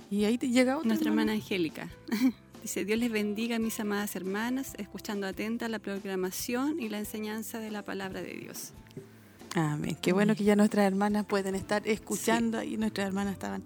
[0.09, 1.89] Y ahí te llega otra Nuestra hermana, hermana Angélica.
[2.61, 7.71] Dice, Dios les bendiga mis amadas hermanas, escuchando atenta la programación y la enseñanza de
[7.71, 8.71] la palabra de Dios.
[9.55, 9.97] Amén.
[10.01, 12.75] Qué bueno que ya nuestras hermanas pueden estar escuchando sí.
[12.75, 13.63] y nuestras hermanas estaban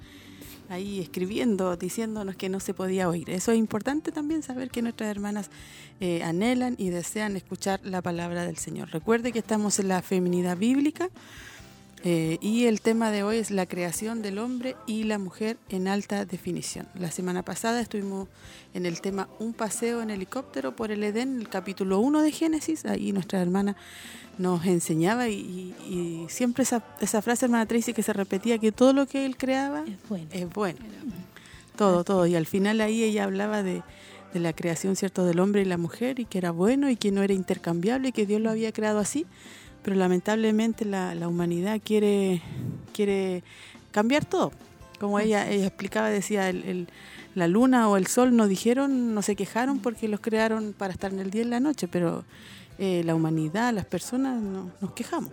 [0.69, 3.29] ahí escribiendo, diciéndonos que no se podía oír.
[3.29, 5.49] Eso es importante también saber que nuestras hermanas
[5.99, 8.89] eh, anhelan y desean escuchar la palabra del Señor.
[8.91, 11.09] Recuerde que estamos en la feminidad bíblica
[12.03, 15.87] eh, y el tema de hoy es la creación del hombre y la mujer en
[15.87, 16.87] alta definición.
[16.93, 18.27] La semana pasada estuvimos
[18.73, 22.85] en el tema Un paseo en helicóptero por el Edén, el capítulo 1 de Génesis.
[22.85, 23.75] Ahí nuestra hermana
[24.37, 28.93] nos enseñaba y, y, siempre esa, esa frase, hermana Tracy, que se repetía, que todo
[28.93, 30.27] lo que él creaba es bueno.
[30.31, 30.79] Es bueno.
[31.75, 32.25] todo, todo.
[32.27, 33.81] Y al final ahí ella hablaba de,
[34.33, 37.11] de la creación, ¿cierto?, del hombre y la mujer y que era bueno y que
[37.11, 39.25] no era intercambiable y que Dios lo había creado así.
[39.83, 42.41] Pero lamentablemente la, la humanidad quiere,
[42.93, 43.43] quiere
[43.91, 44.51] cambiar todo.
[44.99, 46.87] Como ella, ella explicaba, decía, el, el-
[47.35, 51.13] la luna o el sol no dijeron, no se quejaron porque los crearon para estar
[51.13, 52.23] en el día y en la noche, pero
[52.77, 55.31] eh, la humanidad, las personas, no- nos quejamos.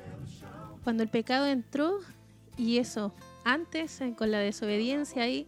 [0.83, 1.99] Cuando el pecado entró,
[2.57, 3.13] y eso,
[3.45, 5.47] antes, eh, con la desobediencia ahí,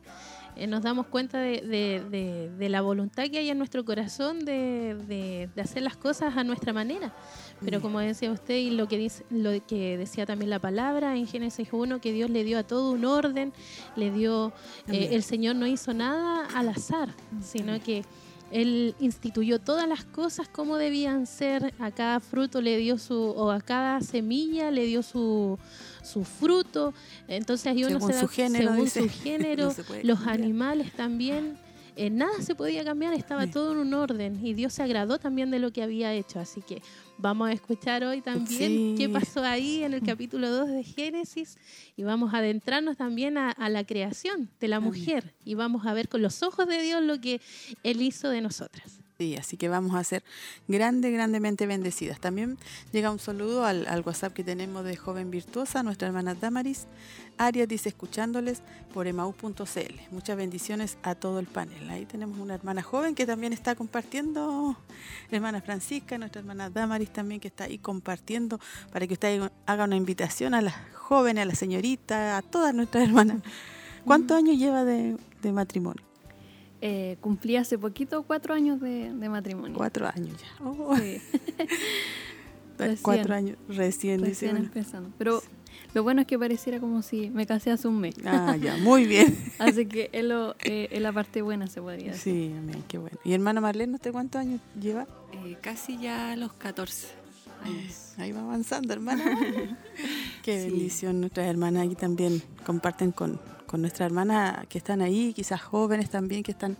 [0.57, 4.45] eh, nos damos cuenta de, de- de- de la voluntad que hay en nuestro corazón
[4.47, 7.13] de, hacer las cosas a nuestra manera.
[7.63, 7.83] Pero Mm.
[7.83, 11.69] como decía usted y lo que dice, lo que decía también la palabra en Génesis
[11.73, 13.53] 1, que Dios le dio a todo un orden,
[13.97, 14.53] le dio,
[14.89, 17.11] eh, el Señor no hizo nada al azar,
[17.43, 18.03] sino que
[18.51, 21.75] él instituyó todas las cosas como debían ser.
[21.79, 25.59] A cada fruto le dio su, o a cada semilla le dio su,
[26.03, 26.95] su fruto.
[27.29, 29.03] Entonces ahí uno Según se da su género, según dice.
[29.03, 31.59] su género, No los animales también.
[31.97, 35.51] eh, nada se podía cambiar, estaba todo en un orden y Dios se agradó también
[35.51, 36.39] de lo que había hecho.
[36.39, 36.83] Así que
[37.19, 38.95] vamos a escuchar hoy también Sí.
[38.99, 41.57] qué pasó ahí en el capítulo 2 de Génesis
[41.97, 44.91] y vamos a adentrarnos también a, a la creación de la Amén.
[44.91, 47.41] mujer y vamos a ver con los ojos de Dios lo que
[47.83, 49.01] Él hizo de nosotras.
[49.19, 50.23] Sí, así que vamos a ser
[50.69, 52.21] grande, grandemente bendecidas.
[52.21, 52.59] También
[52.93, 56.87] llega un saludo al, al WhatsApp que tenemos de Joven Virtuosa, nuestra hermana Damaris.
[57.39, 58.61] Arias dice escuchándoles
[58.93, 59.55] por emaú.cl.
[60.11, 61.89] Muchas bendiciones a todo el panel.
[61.89, 64.77] Ahí tenemos una hermana joven que también está compartiendo,
[65.31, 68.61] hermana Francisca, nuestra hermana Damaris también que está ahí compartiendo
[68.93, 73.05] para que usted haga una invitación a las jóvenes, a las señoritas, a todas nuestras
[73.05, 73.39] hermanas.
[74.05, 76.05] ¿Cuántos años lleva de, de matrimonio?
[76.83, 79.77] Eh, cumplí hace poquito cuatro años de, de matrimonio.
[79.77, 80.65] Cuatro años ya.
[80.65, 80.95] Oh.
[80.97, 81.21] Sí,
[82.79, 83.03] Recién.
[83.03, 85.11] Cuatro años recién, recién empezando.
[85.17, 85.43] Pero
[85.95, 88.15] lo bueno es que pareciera como si me casé hace un mes.
[88.27, 89.35] Ah, ya, muy bien.
[89.59, 92.35] Así que es, lo, eh, es la parte buena, se podría decir.
[92.51, 93.17] Sí, amén, qué bueno.
[93.25, 95.07] ¿Y hermana Marlene, usted cuántos años lleva?
[95.33, 97.07] Eh, casi ya a los 14
[97.65, 98.13] años.
[98.19, 99.25] Ahí va avanzando, hermana.
[100.43, 100.69] qué Sí.
[100.71, 101.21] bendición.
[101.21, 106.43] Nuestras hermanas aquí también comparten con, con nuestras hermanas que están ahí, quizás jóvenes también
[106.43, 106.77] que están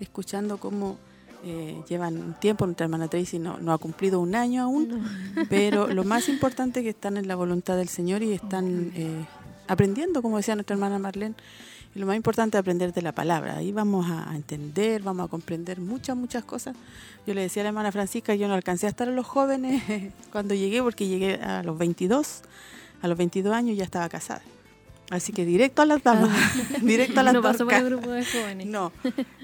[0.00, 0.98] escuchando cómo
[1.44, 2.66] eh, llevan un tiempo.
[2.66, 5.04] Nuestra hermana Tracy no, no ha cumplido un año aún,
[5.48, 9.24] pero lo más importante es que están en la voluntad del Señor y están eh,
[9.68, 11.34] aprendiendo, como decía nuestra hermana Marlene.
[11.94, 13.56] Y lo más importante es aprender de la palabra.
[13.56, 16.76] Ahí vamos a a entender, vamos a comprender muchas, muchas cosas.
[17.26, 19.82] Yo le decía a la hermana Francisca, yo no alcancé a estar en los jóvenes
[20.32, 22.42] cuando llegué, porque llegué a los 22.
[23.02, 24.42] A los 22 años ya estaba casada.
[25.10, 26.30] Así que directo a las damas,
[26.82, 27.80] directo a las no pasó por dorcas.
[27.82, 28.66] el grupo de jóvenes.
[28.66, 28.92] No,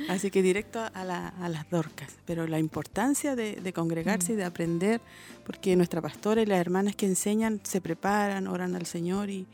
[0.09, 2.09] así que directo a, la- a las dorcas.
[2.25, 5.01] Pero la importancia de, de congregarse y de aprender,
[5.47, 9.47] porque nuestra pastora y las hermanas que enseñan se preparan, oran al Señor y,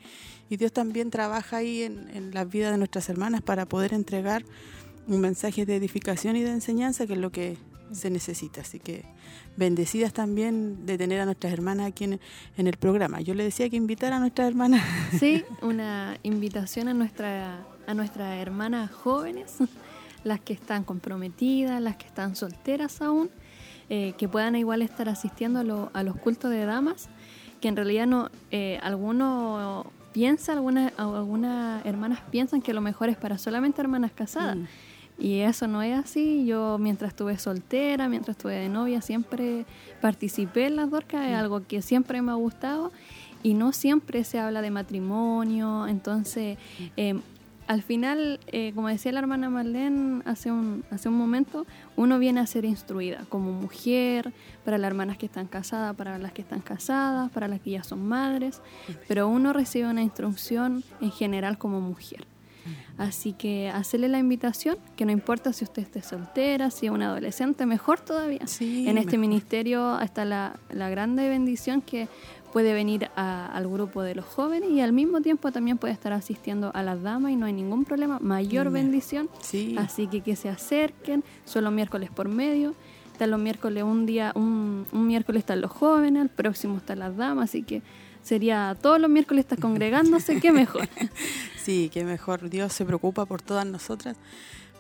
[0.49, 4.45] y Dios también trabaja ahí en, en la vida de nuestras hermanas para poder entregar
[5.07, 7.57] un mensaje de edificación y de enseñanza, que es lo que
[7.93, 8.61] se necesita.
[8.63, 9.05] Así que
[9.57, 12.21] bendecidas también de tener a nuestras hermanas aquí en,
[12.57, 13.21] en el programa.
[13.21, 14.83] Yo le decía que invitar a nuestras hermanas.
[15.19, 19.55] Sí, una invitación a nuestra a nuestras hermanas jóvenes,
[20.25, 23.31] las que están comprometidas, las que están solteras aún,
[23.89, 27.09] eh, que puedan igual estar asistiendo a, lo- a los cultos de damas,
[27.63, 33.17] que en realidad no, eh, algunos piensa, algunas algunas hermanas piensan que lo mejor es
[33.17, 34.57] para solamente hermanas casadas.
[34.57, 34.65] Mm.
[35.19, 36.47] Y eso no es así.
[36.47, 39.67] Yo mientras estuve soltera, mientras estuve de novia, siempre
[40.01, 42.93] participé en las dorcas, es algo que siempre me ha gustado
[43.43, 45.87] y no siempre se habla de matrimonio.
[45.87, 46.59] Entonces,
[46.97, 47.21] eh,
[47.69, 51.67] al final, eh, como decía la hermana Marlene hace un, hace un momento,
[51.97, 54.33] uno viene a ser instruida como mujer,
[54.65, 57.83] para las hermanas que están casadas, para las que están casadas, para las que ya
[57.83, 58.63] son madres,
[59.07, 62.27] pero uno recibe una instrucción en general como mujer.
[62.97, 67.07] Así que hacerle la invitación, que no importa si usted esté soltera, si es una
[67.07, 68.47] adolescente, mejor todavía.
[68.47, 69.21] Sí, en este mejor.
[69.21, 72.09] ministerio está la, la grande bendición que
[72.53, 76.13] puede venir a- al grupo de los jóvenes y al mismo tiempo también puede estar
[76.13, 79.29] asistiendo a las damas y no hay ningún problema, mayor bendición.
[79.43, 79.77] Sí.
[79.79, 82.75] Así que que se acerquen, son los miércoles por medio.
[83.13, 87.17] Están los miércoles, un día, un, un miércoles están los jóvenes, el próximo están las
[87.17, 87.83] damas, así que
[88.29, 90.89] sería todos los miércoles estar congregándose, qué mejor.
[91.63, 92.49] Sí, que mejor.
[92.49, 94.17] Dios se preocupa por todas nosotras,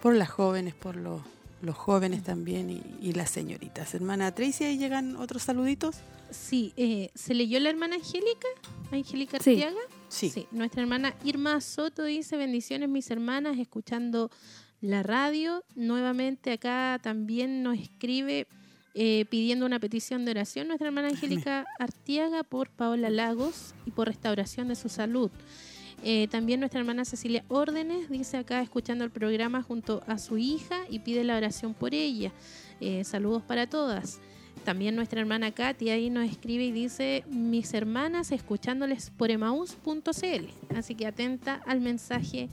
[0.01, 1.21] por las jóvenes, por los,
[1.61, 3.95] los jóvenes también y, y las señoritas.
[3.95, 5.97] Hermana Tracy, ahí llegan otros saluditos.
[6.31, 8.49] Sí, eh, ¿se leyó la hermana Angélica?
[8.91, 9.63] Angélica Sí.
[9.63, 9.81] Arteaga.
[10.09, 10.47] Sí.
[10.51, 14.31] nuestra hermana Irma Soto dice bendiciones mis hermanas escuchando
[14.81, 15.63] la radio.
[15.75, 18.47] Nuevamente acá también nos escribe
[19.01, 24.09] eh, pidiendo una petición de oración nuestra hermana Angélica Artiaga por Paola Lagos y por
[24.09, 25.31] restauración de su salud.
[26.03, 30.81] Eh, también nuestra hermana Cecilia Órdenes dice acá escuchando el programa junto a su hija
[30.91, 32.33] y pide la oración por ella.
[32.81, 34.19] Eh, saludos para todas.
[34.65, 40.75] También nuestra hermana Katy ahí nos escribe y dice, mis hermanas escuchándoles por emaús.cl.
[40.77, 42.49] Así que atenta al mensaje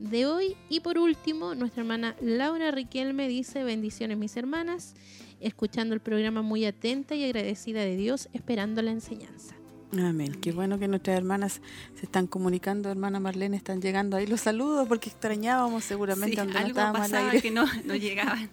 [0.00, 0.56] de hoy.
[0.68, 4.94] Y por último, nuestra hermana Laura Riquelme dice, bendiciones mis hermanas,
[5.40, 9.54] escuchando el programa muy atenta y agradecida de Dios, esperando la enseñanza.
[9.98, 10.34] Amén.
[10.40, 11.60] Qué bueno que nuestras hermanas
[11.98, 16.74] se están comunicando, hermana Marlene, están llegando ahí los saludos porque extrañábamos seguramente sí, algo
[16.74, 18.50] pasaba que no, no llegaban.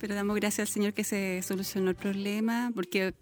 [0.00, 3.12] Pero damos gracias al Señor que se solucionó el problema porque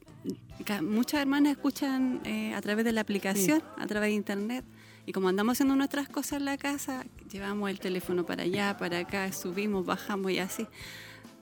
[0.82, 4.64] muchas hermanas escuchan eh, a través de la aplicación, a través de internet.
[5.04, 9.00] Y como andamos haciendo nuestras cosas en la casa, llevamos el teléfono para allá, para
[9.00, 10.66] acá, subimos, bajamos y así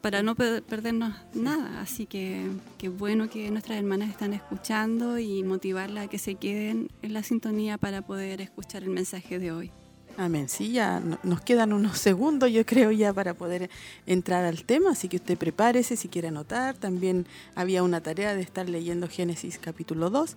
[0.04, 1.80] para no perdernos nada.
[1.80, 6.90] Así que qué bueno que nuestras hermanas están escuchando y motivarlas a que se queden
[7.00, 9.70] en la sintonía para poder escuchar el mensaje de hoy.
[10.18, 10.50] Amén.
[10.50, 13.70] Sí, ya nos quedan unos segundos, yo creo, ya para poder
[14.04, 16.76] entrar al tema, así que usted prepárese si quiere anotar.
[16.76, 20.36] También había una tarea de estar leyendo Génesis capítulo 2,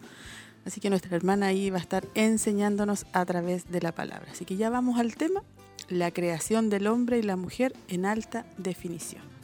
[0.64, 4.32] así que nuestra hermana ahí va a estar enseñándonos a través de la palabra.
[4.32, 5.44] Así que ya vamos al tema,
[5.90, 9.37] la creación del hombre y la mujer en alta definición.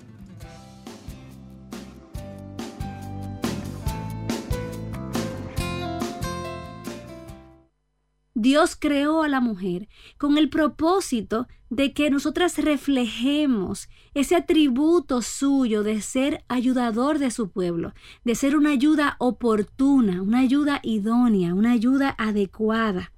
[8.44, 9.88] Dios creó a la mujer
[10.18, 17.52] con el propósito de que nosotras reflejemos ese atributo suyo de ser ayudador de su
[17.52, 17.94] pueblo,
[18.26, 23.14] de ser una ayuda oportuna, una ayuda idónea, una ayuda adecuada.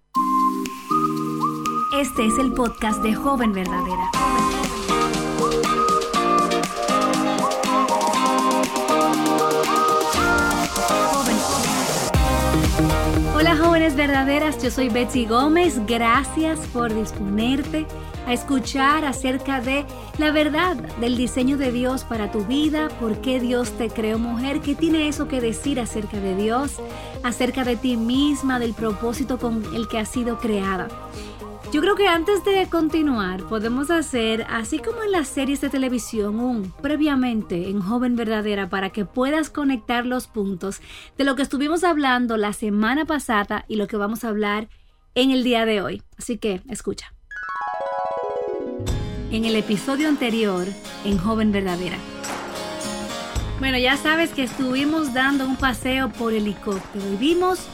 [2.00, 4.12] Este es el podcast de Joven Verdadera.
[13.94, 15.80] Verdaderas, yo soy Betsy Gómez.
[15.86, 17.86] Gracias por disponerte
[18.26, 19.86] a escuchar acerca de
[20.18, 24.62] la verdad del diseño de Dios para tu vida, por qué Dios te creó mujer,
[24.62, 26.78] qué tiene eso que decir acerca de Dios,
[27.22, 30.88] acerca de ti misma, del propósito con el que has sido creada.
[31.76, 36.40] Yo creo que antes de continuar podemos hacer, así como en las series de televisión,
[36.40, 40.80] un previamente en Joven Verdadera para que puedas conectar los puntos
[41.18, 44.70] de lo que estuvimos hablando la semana pasada y lo que vamos a hablar
[45.16, 46.02] en el día de hoy.
[46.18, 47.14] Así que escucha.
[49.30, 50.66] En el episodio anterior,
[51.04, 51.98] en Joven Verdadera.
[53.60, 57.68] Bueno, ya sabes que estuvimos dando un paseo por helicóptero y vimos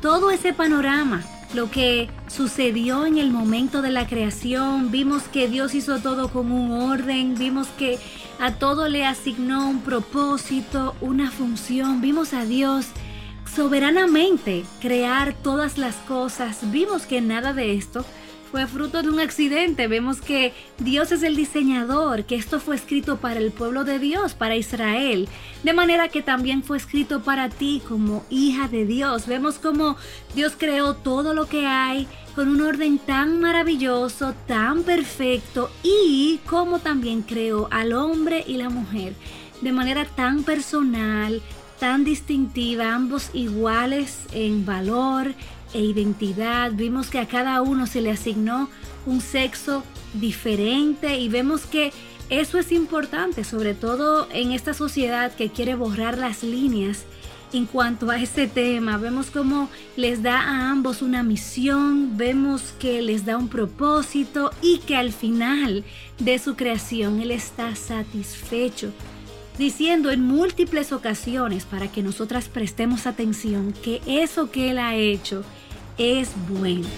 [0.00, 1.22] todo ese panorama
[1.54, 6.50] lo que sucedió en el momento de la creación, vimos que Dios hizo todo con
[6.50, 7.98] un orden, vimos que
[8.40, 12.86] a todo le asignó un propósito, una función, vimos a Dios
[13.54, 18.04] soberanamente crear todas las cosas, vimos que nada de esto
[18.54, 19.88] fue fruto de un accidente.
[19.88, 24.34] Vemos que Dios es el diseñador, que esto fue escrito para el pueblo de Dios,
[24.34, 25.28] para Israel,
[25.64, 29.26] de manera que también fue escrito para ti como hija de Dios.
[29.26, 29.96] Vemos como
[30.36, 36.78] Dios creó todo lo que hay con un orden tan maravilloso, tan perfecto y como
[36.78, 39.14] también creó al hombre y la mujer
[39.62, 41.42] de manera tan personal,
[41.80, 45.34] tan distintiva, ambos iguales en valor,
[45.74, 46.72] e identidad.
[46.72, 48.70] Vimos que a cada uno se le asignó
[49.04, 51.92] un sexo diferente y vemos que
[52.30, 57.04] eso es importante, sobre todo en esta sociedad que quiere borrar las líneas
[57.52, 58.96] en cuanto a este tema.
[58.96, 64.78] Vemos cómo les da a ambos una misión, vemos que les da un propósito y
[64.78, 65.84] que al final
[66.18, 68.90] de su creación Él está satisfecho,
[69.58, 75.44] diciendo en múltiples ocasiones para que nosotras prestemos atención que eso que Él ha hecho
[75.98, 76.88] es bueno.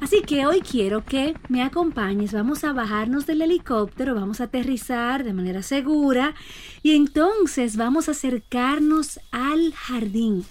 [0.00, 5.24] Así que hoy quiero que me acompañes, vamos a bajarnos del helicóptero, vamos a aterrizar
[5.24, 6.34] de manera segura
[6.82, 10.44] y entonces vamos a acercarnos al jardín.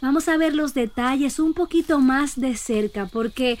[0.00, 3.58] Vamos a ver los detalles un poquito más de cerca porque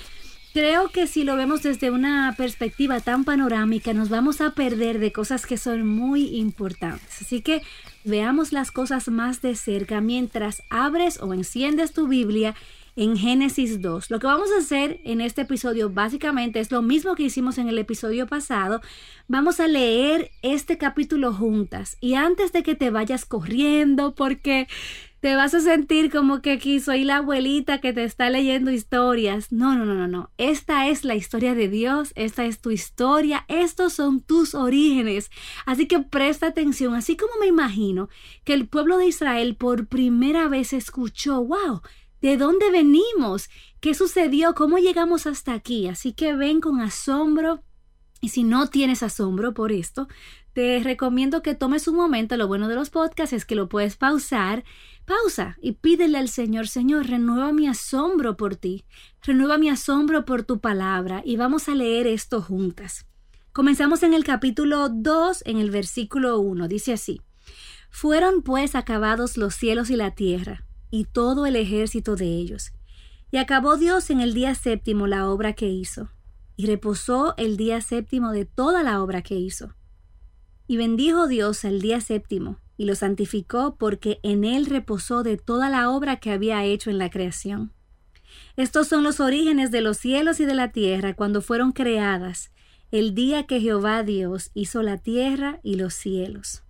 [0.54, 5.12] creo que si lo vemos desde una perspectiva tan panorámica nos vamos a perder de
[5.12, 7.22] cosas que son muy importantes.
[7.22, 7.62] Así que
[8.04, 12.54] veamos las cosas más de cerca mientras abres o enciendes tu Biblia
[12.96, 14.10] en Génesis 2.
[14.10, 17.68] Lo que vamos a hacer en este episodio básicamente es lo mismo que hicimos en
[17.68, 18.80] el episodio pasado.
[19.28, 24.68] Vamos a leer este capítulo juntas y antes de que te vayas corriendo porque
[25.20, 29.52] te vas a sentir como que aquí soy la abuelita que te está leyendo historias.
[29.52, 30.30] No, no, no, no, no.
[30.38, 35.30] Esta es la historia de Dios, esta es tu historia, estos son tus orígenes.
[35.66, 38.08] Así que presta atención, así como me imagino
[38.44, 41.82] que el pueblo de Israel por primera vez escuchó, wow,
[42.20, 43.48] ¿De dónde venimos?
[43.80, 44.54] ¿Qué sucedió?
[44.54, 45.88] ¿Cómo llegamos hasta aquí?
[45.88, 47.62] Así que ven con asombro.
[48.20, 50.06] Y si no tienes asombro por esto,
[50.52, 52.36] te recomiendo que tomes un momento.
[52.36, 54.64] Lo bueno de los podcasts es que lo puedes pausar.
[55.04, 58.84] Pausa y pídele al Señor, Señor, renueva mi asombro por ti.
[59.22, 61.22] Renueva mi asombro por tu palabra.
[61.24, 63.06] Y vamos a leer esto juntas.
[63.52, 66.68] Comenzamos en el capítulo 2, en el versículo 1.
[66.68, 67.20] Dice así.
[67.90, 72.72] Fueron pues acabados los cielos y la tierra y todo el ejército de ellos.
[73.30, 76.10] Y acabó Dios en el día séptimo la obra que hizo,
[76.56, 79.74] y reposó el día séptimo de toda la obra que hizo.
[80.70, 85.68] Y bendijo Dios el día séptimo, y lo santificó porque en él reposó de toda
[85.68, 87.72] la obra que había hecho en la creación.
[88.54, 92.52] Estos son los orígenes de los cielos y de la tierra cuando fueron creadas,
[92.92, 96.62] el día que Jehová Dios hizo la tierra y los cielos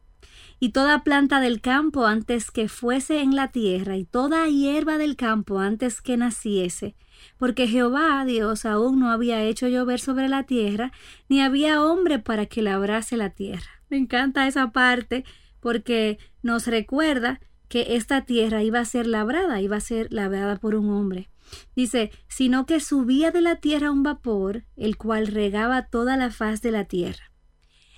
[0.63, 5.17] y toda planta del campo antes que fuese en la tierra, y toda hierba del
[5.17, 6.97] campo antes que naciese,
[7.39, 10.93] porque Jehová Dios aún no había hecho llover sobre la tierra,
[11.31, 13.80] ni había hombre para que labrase la tierra.
[13.91, 15.25] Me encanta esa parte
[15.61, 20.75] porque nos recuerda que esta tierra iba a ser labrada, iba a ser labrada por
[20.75, 21.29] un hombre.
[21.77, 26.63] Dice, sino que subía de la tierra un vapor, el cual regaba toda la faz
[26.63, 27.31] de la tierra.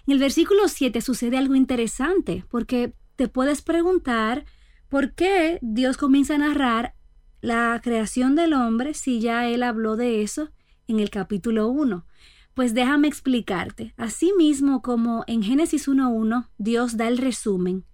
[0.07, 4.45] En el versículo 7 sucede algo interesante, porque te puedes preguntar
[4.89, 6.95] por qué Dios comienza a narrar
[7.41, 10.51] la creación del hombre si ya él habló de eso
[10.87, 12.07] en el capítulo 1.
[12.55, 13.95] Pues déjame explicarte.
[13.97, 17.85] Asimismo como en Génesis 1.1 Dios da el resumen.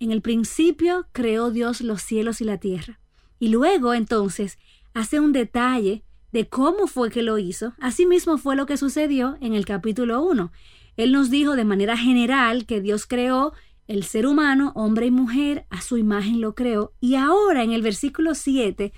[0.00, 2.98] En el principio creó Dios los cielos y la tierra.
[3.38, 4.58] Y luego entonces
[4.94, 6.02] hace un detalle
[6.32, 7.74] de cómo fue que lo hizo.
[7.78, 10.50] Asimismo fue lo que sucedió en el capítulo 1.
[10.96, 13.52] Él nos dijo de manera general que Dios creó
[13.86, 16.92] el ser humano, hombre y mujer, a su imagen lo creó.
[17.00, 18.92] Y ahora en el versículo 7,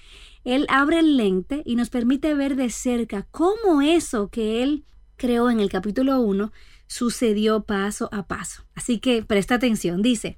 [0.44, 4.84] Él abre el lente y nos permite ver de cerca cómo eso que Él
[5.18, 6.52] creó en el capítulo 1
[6.86, 8.64] sucedió paso a paso.
[8.74, 10.36] Así que presta atención, dice,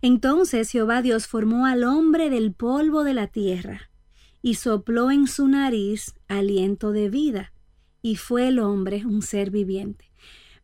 [0.00, 3.90] entonces Jehová Dios formó al hombre del polvo de la tierra
[4.42, 7.52] y sopló en su nariz aliento de vida,
[8.02, 10.10] y fue el hombre un ser viviente.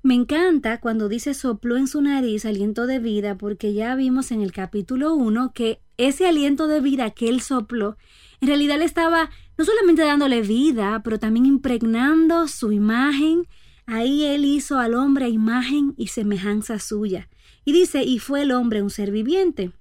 [0.03, 4.43] Me encanta cuando dice sopló en su nariz aliento de vida, porque ya vimos en
[4.43, 7.97] el capítulo 1 que ese aliento de vida que él sopló,
[8.41, 13.49] en realidad le estaba no solamente dándole vida, pero también impregnando su imagen.
[13.89, 17.29] Ahí él hizo al hombre imagen y semejanza suya.
[17.65, 19.73] Y dice, y fue el hombre un ser viviente.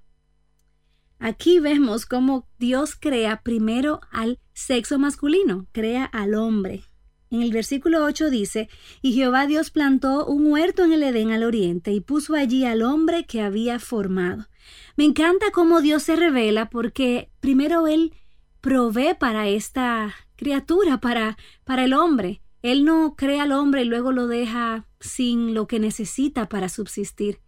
[1.19, 6.83] Aquí vemos cómo Dios crea primero al sexo masculino, crea al hombre,
[7.29, 8.69] en el versículo 8 dice,
[9.01, 12.81] Y Jehová Dios plantó un huerto en el Edén al oriente y puso allí al
[12.81, 14.47] hombre que había formado.
[14.95, 18.13] Me encanta cómo Dios se revela porque primero Él
[18.61, 22.41] provee para esta criatura, para, para el hombre.
[22.61, 27.39] Él no crea al hombre y luego lo deja sin lo que necesita para subsistir.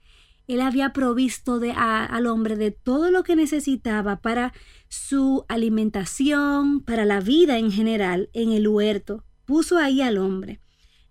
[0.48, 4.54] Él había provisto al hombre de todo lo que necesitaba para
[4.88, 10.60] su alimentación, para la vida en general en el huerto puso ahí al hombre.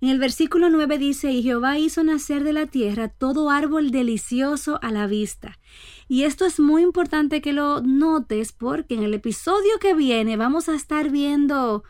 [0.01, 4.79] En el versículo 9 dice, y Jehová hizo nacer de la tierra todo árbol delicioso
[4.81, 5.59] a la vista.
[6.07, 10.69] Y esto es muy importante que lo notes porque en el episodio que viene vamos
[10.69, 11.83] a estar viendo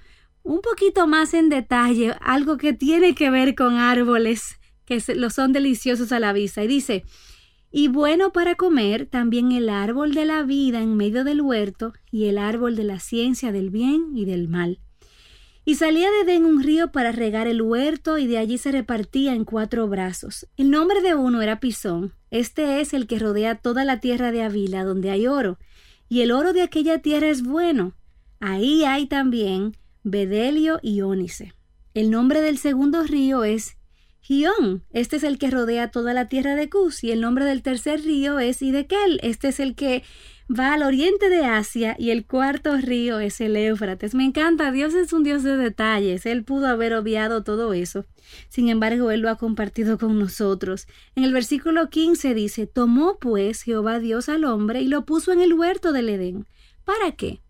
[0.48, 5.52] un poquito más en detalle algo que tiene que ver con árboles que lo son
[5.52, 6.64] deliciosos a la vista.
[6.64, 7.04] Y dice,
[7.70, 12.24] y bueno para comer también el árbol de la vida en medio del huerto y
[12.24, 14.80] el árbol de la ciencia del bien y del mal.
[15.66, 19.34] Y salía de Edén un río para regar el huerto y de allí se repartía
[19.34, 20.48] en cuatro brazos.
[20.56, 22.14] El nombre de uno era Pisón.
[22.30, 25.58] Este es el que rodea toda la tierra de Avila, donde hay oro.
[26.08, 27.92] Y el oro de aquella tierra es bueno.
[28.40, 29.74] Ahí hay también
[30.10, 31.54] Bedelio y Ónice.
[31.94, 33.76] El nombre del segundo río es
[34.20, 34.84] Gión.
[34.90, 37.02] Este es el que rodea toda la tierra de Cus.
[37.04, 39.20] Y el nombre del tercer río es Idekel.
[39.22, 40.02] Este es el que
[40.48, 44.14] va al oriente de Asia y el cuarto río es el Éufrates.
[44.14, 48.06] Me encanta, Dios es un Dios de detalles, Él pudo haber obviado todo eso.
[48.48, 50.86] Sin embargo, Él lo ha compartido con nosotros.
[51.14, 55.40] En el versículo 15 dice, tomó pues Jehová Dios al hombre y lo puso en
[55.40, 56.46] el huerto del Edén.
[56.84, 57.42] ¿Para qué?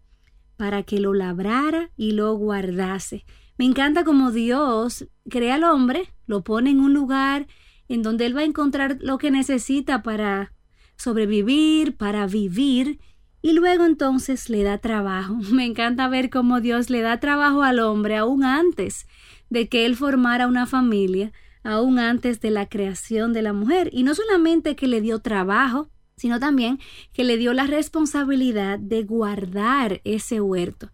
[0.58, 3.24] Para que lo labrara y lo guardase.
[3.56, 7.46] Me encanta como Dios crea al hombre, lo pone en un lugar
[7.88, 10.52] en donde él va a encontrar lo que necesita para
[10.96, 13.00] sobrevivir, para vivir,
[13.40, 15.36] y luego entonces le da trabajo.
[15.52, 19.06] Me encanta ver cómo Dios le da trabajo al hombre aún antes
[19.48, 21.32] de que él formara una familia,
[21.62, 23.90] aún antes de la creación de la mujer.
[23.92, 25.88] Y no solamente que le dio trabajo,
[26.18, 26.78] sino también
[27.12, 30.90] que le dio la responsabilidad de guardar ese huerto.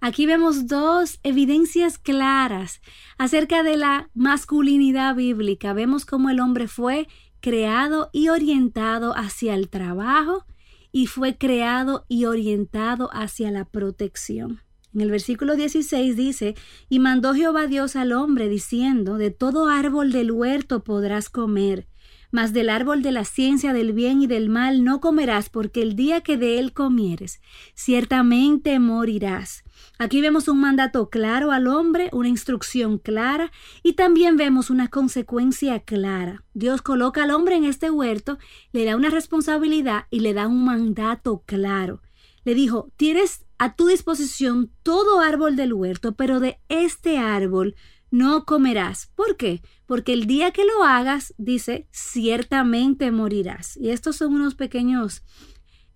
[0.00, 2.80] Aquí vemos dos evidencias claras
[3.18, 5.72] acerca de la masculinidad bíblica.
[5.74, 7.06] Vemos cómo el hombre fue
[7.40, 10.44] creado y orientado hacia el trabajo
[10.90, 14.60] y fue creado y orientado hacia la protección.
[14.94, 16.54] En el versículo 16 dice,
[16.88, 21.86] y mandó Jehová Dios al hombre diciendo, de todo árbol del huerto podrás comer,
[22.32, 25.94] mas del árbol de la ciencia del bien y del mal no comerás, porque el
[25.94, 27.40] día que de él comieres,
[27.74, 29.62] ciertamente morirás.
[29.98, 33.52] Aquí vemos un mandato claro al hombre, una instrucción clara
[33.82, 36.44] y también vemos una consecuencia clara.
[36.54, 38.38] Dios coloca al hombre en este huerto,
[38.72, 42.02] le da una responsabilidad y le da un mandato claro.
[42.44, 47.76] Le dijo, tienes a tu disposición todo árbol del huerto, pero de este árbol
[48.10, 49.12] no comerás.
[49.14, 49.62] ¿Por qué?
[49.92, 53.76] Porque el día que lo hagas, dice, ciertamente morirás.
[53.76, 55.22] Y estos son unos pequeños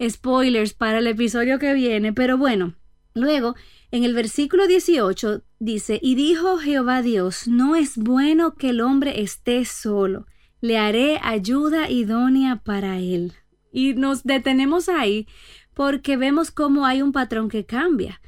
[0.06, 2.74] spoilers para el episodio que viene, pero bueno,
[3.14, 3.54] luego
[3.90, 9.22] en el versículo 18 dice, y dijo Jehová Dios, no es bueno que el hombre
[9.22, 10.26] esté solo,
[10.60, 13.32] le haré ayuda idónea para él.
[13.72, 15.26] Y nos detenemos ahí
[15.72, 18.20] porque vemos cómo hay un patrón que cambia.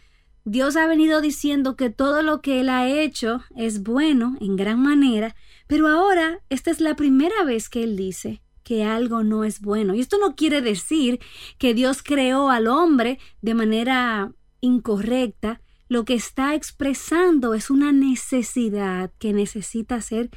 [0.51, 4.81] Dios ha venido diciendo que todo lo que Él ha hecho es bueno en gran
[4.81, 5.37] manera,
[5.69, 9.95] pero ahora esta es la primera vez que Él dice que algo no es bueno.
[9.95, 11.21] Y esto no quiere decir
[11.57, 15.63] que Dios creó al hombre de manera incorrecta.
[15.89, 20.31] Lo que está expresando es una necesidad que necesita ser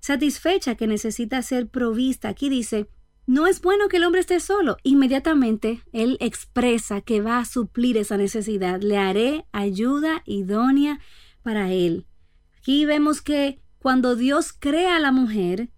[0.00, 2.28] satisfecha, que necesita ser provista.
[2.28, 2.90] Aquí dice,
[3.26, 4.76] no es bueno que el hombre esté solo.
[4.82, 8.82] Inmediatamente él expresa que va a suplir esa necesidad.
[8.82, 11.00] Le haré ayuda idónea
[11.42, 12.06] para él.
[12.58, 15.70] Aquí vemos que cuando Dios crea a la mujer,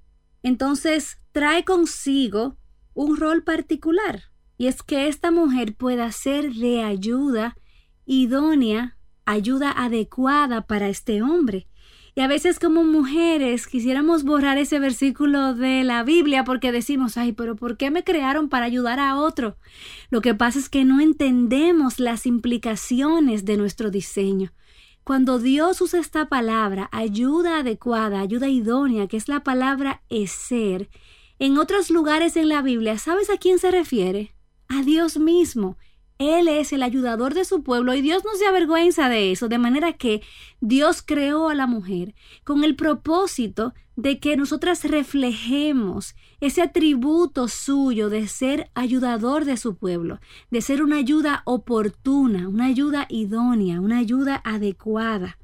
[0.43, 2.57] entonces trae consigo
[2.95, 4.23] un rol particular.
[4.57, 7.57] Y es que esta mujer pueda ser de ayuda
[8.05, 11.67] idónea, ayuda adecuada para este hombre.
[12.15, 17.33] Y a veces como mujeres quisiéramos borrar ese versículo de la Biblia porque decimos, ay,
[17.33, 19.57] pero ¿por qué me crearon para ayudar a otro?
[20.11, 24.53] Lo que pasa es que no entendemos las implicaciones de nuestro diseño.
[25.05, 30.89] Cuando Dios usa esta palabra, ayuda adecuada, ayuda idónea, que es la palabra ser,
[31.39, 34.35] en otros lugares en la Biblia, ¿sabes a quién se refiere?
[34.69, 35.79] A Dios mismo.
[36.19, 39.57] Él es el ayudador de su pueblo y Dios no se avergüenza de eso, de
[39.57, 40.21] manera que
[40.61, 48.09] Dios creó a la mujer con el propósito de que nosotras reflejemos ese atributo suyo
[48.09, 50.21] de ser ayudador de su pueblo,
[50.51, 55.39] de ser una ayuda oportuna, una ayuda idónea, una ayuda adecuada.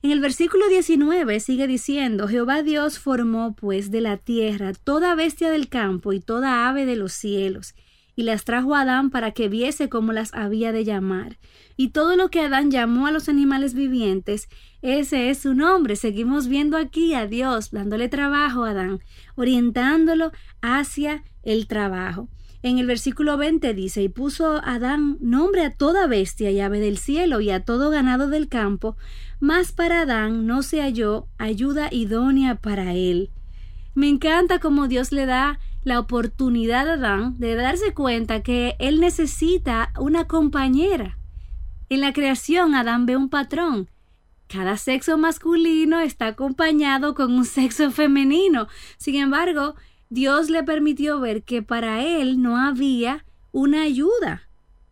[0.00, 5.50] En el versículo 19 sigue diciendo, Jehová Dios formó pues de la tierra toda bestia
[5.50, 7.74] del campo y toda ave de los cielos,
[8.18, 11.38] y las trajo a Adán para que viese cómo las había de llamar.
[11.76, 14.48] Y todo lo que Adán llamó a los animales vivientes,
[14.82, 15.94] ese es su nombre.
[15.94, 18.98] Seguimos viendo aquí a Dios dándole trabajo a Adán,
[19.36, 22.28] orientándolo hacia el trabajo.
[22.64, 26.98] En el versículo 20 dice, y puso Adán nombre a toda bestia y ave del
[26.98, 28.96] cielo y a todo ganado del campo,
[29.38, 33.30] mas para Adán no se halló ayuda idónea para él.
[33.94, 39.00] Me encanta cómo Dios le da la oportunidad a Adán de darse cuenta que él
[39.00, 41.18] necesita una compañera.
[41.88, 43.88] En la creación Adán ve un patrón.
[44.46, 48.68] Cada sexo masculino está acompañado con un sexo femenino.
[48.98, 49.74] Sin embargo,
[50.10, 54.48] Dios le permitió ver que para él no había una ayuda.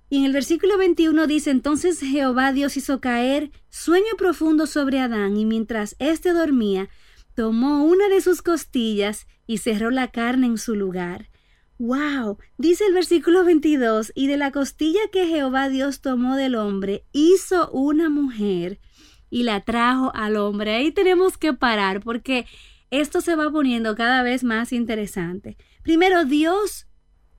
[0.09, 5.37] Y en el versículo 21 dice, entonces Jehová Dios hizo caer sueño profundo sobre Adán,
[5.37, 6.89] y mientras éste dormía,
[7.35, 11.31] tomó una de sus costillas y cerró la carne en su lugar.
[11.79, 12.39] ¡Wow!
[12.57, 17.71] Dice el versículo 22, y de la costilla que Jehová Dios tomó del hombre, hizo
[17.71, 18.81] una mujer
[19.29, 20.75] y la trajo al hombre.
[20.75, 22.47] Ahí tenemos que parar porque
[22.91, 25.57] esto se va poniendo cada vez más interesante.
[25.83, 26.87] Primero, Dios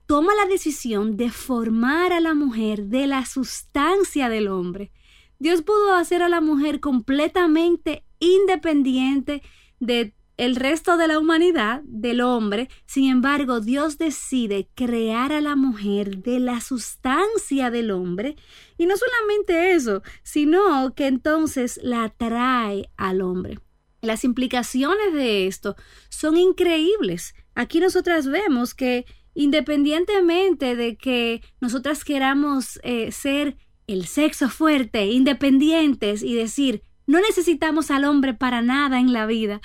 [0.06, 4.92] toma la decisión de formar a la mujer de la sustancia del hombre.
[5.38, 9.42] Dios pudo hacer a la mujer completamente independiente
[9.80, 15.56] de el resto de la humanidad, del hombre, sin embargo, Dios decide crear a la
[15.56, 18.36] mujer de la sustancia del hombre,
[18.78, 23.58] y no solamente eso, sino que entonces la trae al hombre.
[24.00, 25.74] Las implicaciones de esto
[26.08, 27.34] son increíbles.
[27.56, 33.56] Aquí nosotras vemos que independientemente de que nosotras queramos eh, ser
[33.88, 39.60] el sexo fuerte, independientes y decir, no necesitamos al hombre para nada en la vida.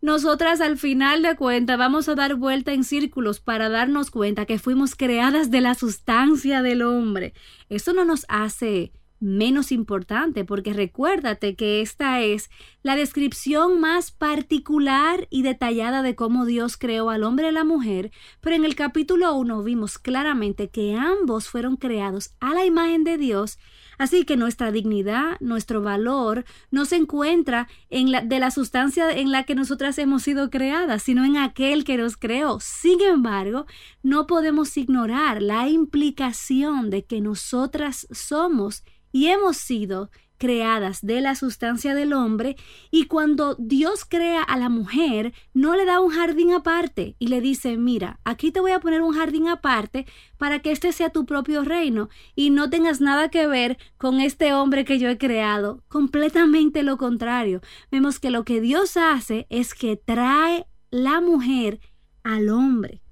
[0.00, 4.58] Nosotras al final de cuentas vamos a dar vuelta en círculos para darnos cuenta que
[4.58, 7.34] fuimos creadas de la sustancia del hombre.
[7.68, 12.50] Eso no nos hace menos importante, porque recuérdate que esta es
[12.82, 17.64] la descripción más particular y detallada de cómo Dios creó al hombre y a la
[17.64, 23.04] mujer, pero en el capítulo 1 vimos claramente que ambos fueron creados a la imagen
[23.04, 23.58] de Dios,
[23.98, 29.32] así que nuestra dignidad, nuestro valor, no se encuentra en la, de la sustancia en
[29.32, 32.60] la que nosotras hemos sido creadas, sino en aquel que nos creó.
[32.60, 33.66] Sin embargo,
[34.02, 38.84] no podemos ignorar la implicación de que nosotras somos
[39.18, 42.54] y hemos sido creadas de la sustancia del hombre
[42.92, 47.40] y cuando Dios crea a la mujer no le da un jardín aparte y le
[47.40, 50.06] dice mira aquí te voy a poner un jardín aparte
[50.36, 54.54] para que este sea tu propio reino y no tengas nada que ver con este
[54.54, 55.82] hombre que yo he creado.
[55.88, 57.60] Completamente lo contrario.
[57.90, 61.80] Vemos que lo que Dios hace es que trae la mujer
[62.22, 63.02] al hombre.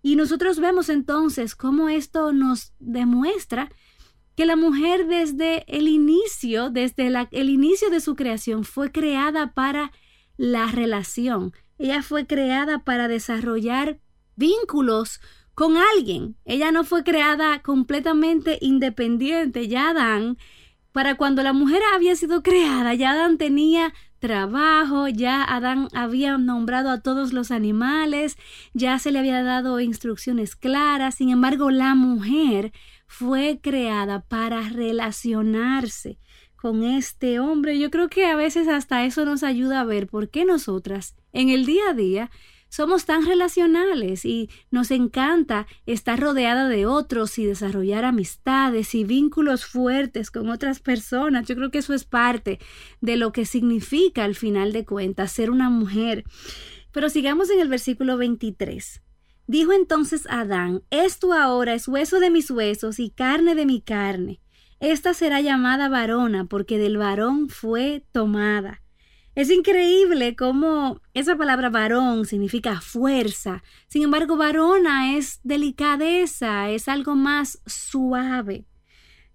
[0.00, 3.72] Y nosotros vemos entonces cómo esto nos demuestra
[4.36, 9.92] que la mujer desde el inicio, desde el inicio de su creación, fue creada para
[10.36, 11.52] la relación.
[11.78, 13.98] Ella fue creada para desarrollar
[14.36, 15.20] vínculos
[15.54, 16.36] con alguien.
[16.44, 19.68] Ella no fue creada completamente independiente.
[19.68, 20.36] Ya Adán,
[20.92, 26.90] para cuando la mujer había sido creada, ya Adán tenía trabajo, ya Adán había nombrado
[26.90, 28.36] a todos los animales,
[28.74, 31.14] ya se le había dado instrucciones claras.
[31.14, 32.72] Sin embargo, la mujer
[33.06, 36.18] fue creada para relacionarse
[36.56, 37.78] con este hombre.
[37.78, 41.50] Yo creo que a veces hasta eso nos ayuda a ver por qué nosotras en
[41.50, 42.30] el día a día
[42.68, 49.64] somos tan relacionales y nos encanta estar rodeada de otros y desarrollar amistades y vínculos
[49.64, 51.46] fuertes con otras personas.
[51.46, 52.58] Yo creo que eso es parte
[53.00, 56.24] de lo que significa al final de cuentas ser una mujer.
[56.92, 59.02] Pero sigamos en el versículo 23.
[59.46, 64.40] Dijo entonces Adán, Esto ahora es hueso de mis huesos y carne de mi carne.
[64.80, 68.82] Esta será llamada varona, porque del varón fue tomada.
[69.34, 73.62] Es increíble cómo esa palabra varón significa fuerza.
[73.86, 78.64] Sin embargo, varona es delicadeza, es algo más suave.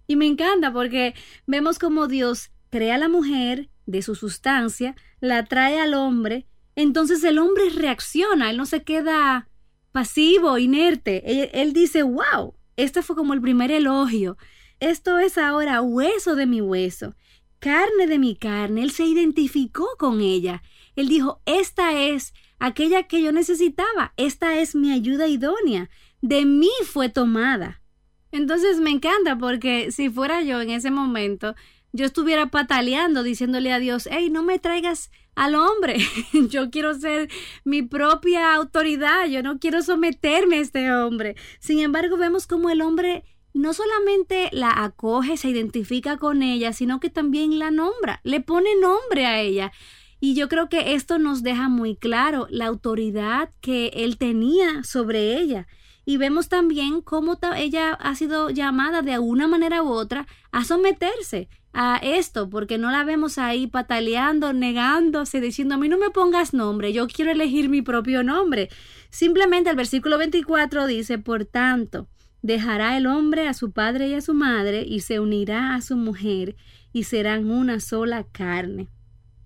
[0.06, 1.14] Y me encanta porque
[1.46, 7.22] vemos cómo Dios crea a la mujer de su sustancia, la trae al hombre, entonces
[7.24, 9.48] el hombre reacciona, él no se queda
[9.92, 11.58] pasivo, inerte.
[11.60, 14.36] Él, dice, wow, este fue como el primer elogio.
[14.80, 17.14] Esto es ahora hueso de mi hueso,
[17.60, 18.82] carne de mi carne.
[18.82, 20.62] Él se identificó con ella.
[20.96, 25.90] Él dijo, esta es aquella que yo necesitaba, esta es mi ayuda idónea,
[26.20, 27.80] de mí fue tomada.
[28.30, 31.54] Entonces me encanta porque si fuera yo en ese momento,
[31.92, 35.98] yo estuviera pataleando diciéndole a Dios, hey, no me traigas al hombre.
[36.50, 37.28] yo quiero ser
[37.64, 41.36] mi propia autoridad, yo no quiero someterme a este hombre.
[41.60, 43.24] Sin embargo, vemos como el hombre
[43.54, 48.70] no solamente la acoge, se identifica con ella, sino que también la nombra, le pone
[48.80, 49.72] nombre a ella.
[50.20, 55.36] Y yo creo que esto nos deja muy claro la autoridad que él tenía sobre
[55.36, 55.66] ella.
[56.04, 61.48] Y vemos también cómo ella ha sido llamada de alguna manera u otra a someterse
[61.72, 66.52] a esto, porque no la vemos ahí pataleando, negándose, diciendo a mí no me pongas
[66.52, 68.68] nombre, yo quiero elegir mi propio nombre.
[69.10, 72.08] Simplemente el versículo 24 dice, por tanto,
[72.42, 75.96] dejará el hombre a su padre y a su madre y se unirá a su
[75.96, 76.56] mujer
[76.92, 78.88] y serán una sola carne.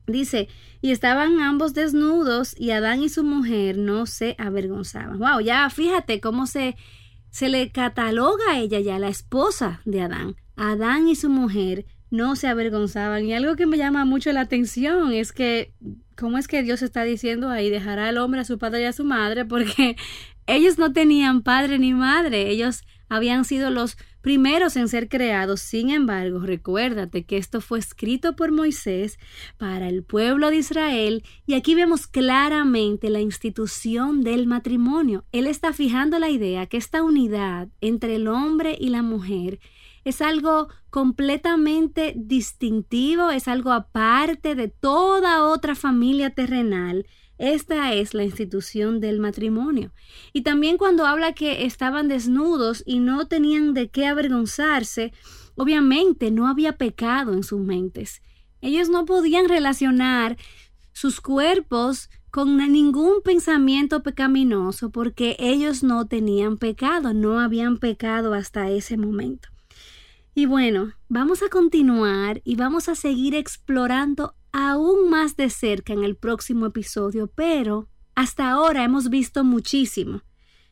[0.06, 0.48] Dice,
[0.80, 5.18] y estaban ambos desnudos y Adán y su mujer no se avergonzaban.
[5.18, 6.76] Wow, ya fíjate cómo se,
[7.30, 10.36] se le cataloga a ella ya la esposa de Adán.
[10.56, 13.24] Adán y su mujer no se avergonzaban.
[13.24, 15.72] Y algo que me llama mucho la atención es que,
[16.16, 18.92] ¿cómo es que Dios está diciendo ahí, dejará al hombre a su padre y a
[18.92, 19.44] su madre?
[19.44, 19.96] Porque
[20.46, 23.96] ellos no tenían padre ni madre, ellos habían sido los
[24.26, 25.60] primeros en ser creados.
[25.60, 29.20] Sin embargo, recuérdate que esto fue escrito por Moisés
[29.56, 35.24] para el pueblo de Israel y aquí vemos claramente la institución del matrimonio.
[35.30, 39.60] Él está fijando la idea que esta unidad entre el hombre y la mujer
[40.02, 47.06] es algo completamente distintivo, es algo aparte de toda otra familia terrenal.
[47.38, 49.92] Esta es la institución del matrimonio.
[50.32, 55.12] Y también cuando habla que estaban desnudos y no tenían de qué avergonzarse,
[55.54, 58.22] obviamente no había pecado en sus mentes.
[58.60, 60.36] Ellos no podían relacionar
[60.92, 68.70] sus cuerpos con ningún pensamiento pecaminoso porque ellos no tenían pecado, no habían pecado hasta
[68.70, 69.48] ese momento.
[70.34, 76.04] Y bueno, vamos a continuar y vamos a seguir explorando aún más de cerca en
[76.04, 80.22] el próximo episodio, pero hasta ahora hemos visto muchísimo.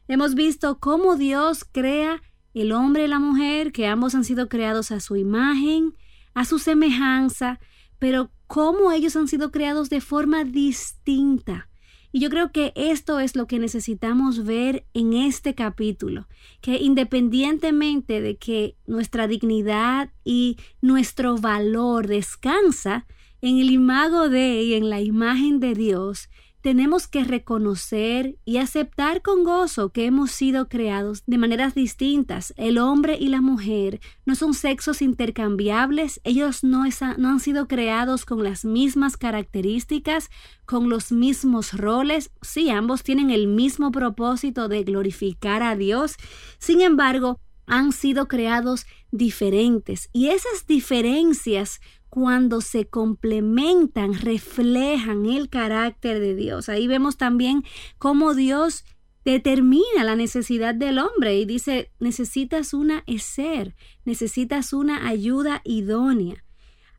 [0.09, 2.23] Hemos visto cómo Dios crea
[2.55, 5.95] el hombre y la mujer, que ambos han sido creados a su imagen,
[6.35, 7.59] a su semejanza,
[7.99, 11.69] pero cómo ellos han sido creados de forma distinta.
[12.13, 16.29] Y yo creo que esto es lo que necesitamos ver en este capítulo,
[16.61, 23.07] que independientemente de que nuestra dignidad y nuestro valor descansa
[23.49, 26.31] en el imago de y en la imagen de Dios,
[26.63, 32.55] tenemos que reconocer y aceptar con gozo que hemos sido creados de maneras distintas.
[32.57, 36.85] El hombre y la mujer no son sexos intercambiables, ellos no,
[37.19, 40.31] no, han sido creados con las mismas características,
[40.65, 42.31] con los mismos roles.
[42.41, 46.17] Sí, ambos tienen el mismo propósito de glorificar a Dios.
[46.59, 51.81] Sin embargo, han sido creados diferentes y esas diferencias
[52.15, 56.69] cuando se complementan, reflejan el carácter de Dios.
[56.69, 57.65] Ahí vemos también
[57.99, 58.85] cómo Dios
[59.25, 66.45] determina la necesidad del hombre y dice, necesitas una ser, necesitas una ayuda idónea.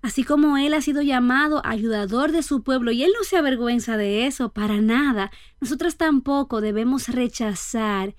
[0.02, 3.96] Así como Él ha sido llamado ayudador de su pueblo y Él no se avergüenza
[3.96, 8.16] de eso para nada, nosotros tampoco debemos rechazar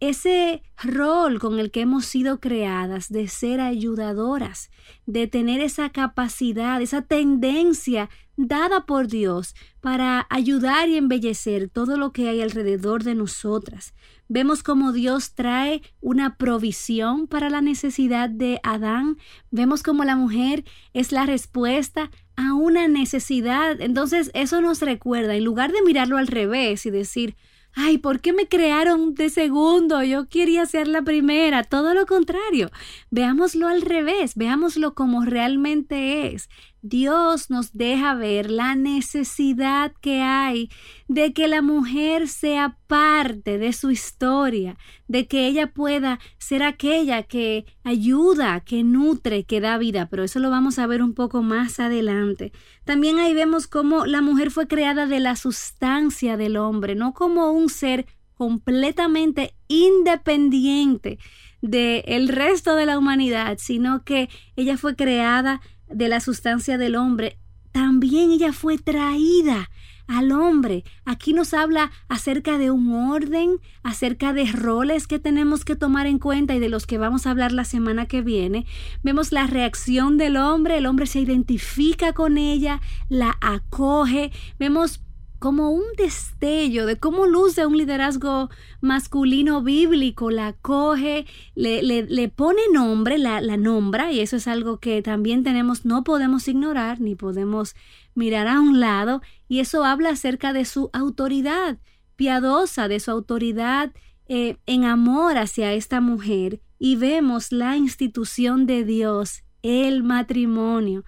[0.00, 4.70] ese rol con el que hemos sido creadas de ser ayudadoras,
[5.06, 12.12] de tener esa capacidad, esa tendencia dada por Dios para ayudar y embellecer todo lo
[12.12, 13.94] que hay alrededor de nosotras.
[14.28, 19.16] Vemos cómo Dios trae una provisión para la necesidad de Adán.
[19.50, 23.80] Vemos cómo la mujer es la respuesta a una necesidad.
[23.80, 27.36] Entonces eso nos recuerda, en lugar de mirarlo al revés y decir,
[27.74, 30.02] ay, ¿por qué me crearon de segundo?
[30.02, 31.64] Yo quería ser la primera.
[31.64, 32.70] Todo lo contrario.
[33.10, 36.48] Veámoslo al revés, veámoslo como realmente es.
[36.82, 40.70] Dios nos deja ver la necesidad que hay
[41.08, 44.76] de que la mujer sea parte de su historia,
[45.08, 50.38] de que ella pueda ser aquella que ayuda, que nutre, que da vida, pero eso
[50.38, 52.52] lo vamos a ver un poco más adelante.
[52.84, 57.50] También ahí vemos cómo la mujer fue creada de la sustancia del hombre, no como
[57.50, 61.18] un ser completamente independiente
[61.60, 65.60] del el resto de la humanidad, sino que ella fue creada
[65.90, 67.38] de la sustancia del hombre,
[67.72, 69.68] también ella fue traída
[70.08, 70.84] al hombre.
[71.04, 76.18] Aquí nos habla acerca de un orden, acerca de roles que tenemos que tomar en
[76.18, 78.66] cuenta y de los que vamos a hablar la semana que viene.
[79.02, 84.32] Vemos la reacción del hombre, el hombre se identifica con ella, la acoge.
[84.58, 85.02] Vemos
[85.38, 92.60] como un destello de cómo luce un liderazgo masculino bíblico, la coge, le, le, pone
[92.72, 97.14] nombre, la, la, nombra, y eso es algo que también tenemos, no podemos ignorar, ni
[97.14, 97.76] podemos
[98.14, 101.78] mirar a un lado, y eso habla acerca de su autoridad
[102.16, 103.92] piadosa, de su autoridad
[104.26, 111.04] eh, en amor hacia esta mujer, y vemos la institución de Dios, el matrimonio.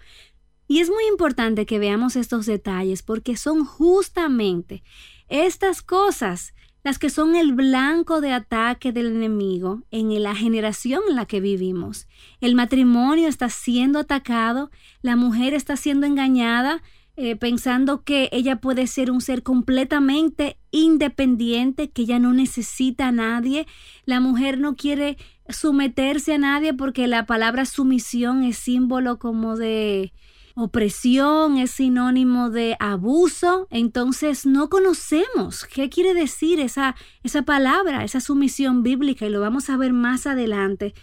[0.71, 4.85] Y es muy importante que veamos estos detalles porque son justamente
[5.29, 6.55] estas cosas
[6.85, 11.41] las que son el blanco de ataque del enemigo en la generación en la que
[11.41, 12.07] vivimos.
[12.41, 14.71] El matrimonio está siendo atacado,
[15.03, 16.85] la mujer está siendo engañada,
[17.17, 23.13] eh, pensando que ella puede ser un ser completamente independiente, que ella no necesita a
[23.13, 23.67] nadie.
[24.05, 25.17] La mujer no quiere
[25.49, 30.13] someterse a nadie porque la palabra sumisión es símbolo como de
[30.55, 38.21] opresión es sinónimo de abuso, entonces no conocemos qué quiere decir esa, esa palabra, esa
[38.21, 40.95] sumisión bíblica, y lo vamos a ver más adelante.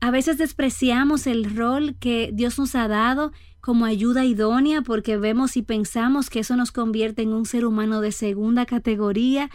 [0.00, 5.56] A veces despreciamos el rol que Dios nos ha dado como ayuda idónea porque vemos
[5.56, 9.50] y pensamos que eso nos convierte en un ser humano de segunda categoría,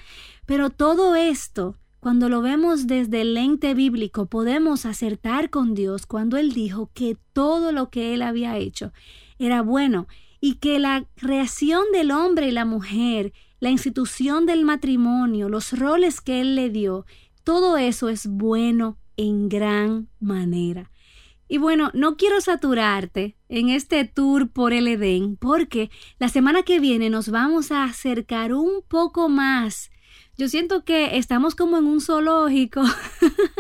[0.45, 6.37] pero todo esto cuando lo vemos desde el lente bíblico, podemos acertar con Dios cuando
[6.37, 8.91] Él dijo que todo lo que Él había hecho
[9.45, 10.07] era bueno
[10.39, 16.19] y que la creación del hombre y la mujer, la institución del matrimonio, los roles
[16.19, 17.05] que Él le dio,
[17.43, 20.91] todo eso es bueno en gran manera.
[21.47, 26.79] Y bueno, no quiero saturarte en este tour por el Edén, porque la semana que
[26.79, 29.90] viene nos vamos a acercar un poco más
[30.41, 32.81] yo siento que estamos como en un zoológico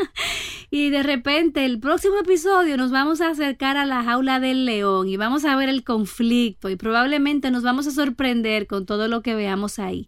[0.71, 5.07] y de repente el próximo episodio nos vamos a acercar a la jaula del león
[5.07, 9.21] y vamos a ver el conflicto y probablemente nos vamos a sorprender con todo lo
[9.21, 10.07] que veamos ahí.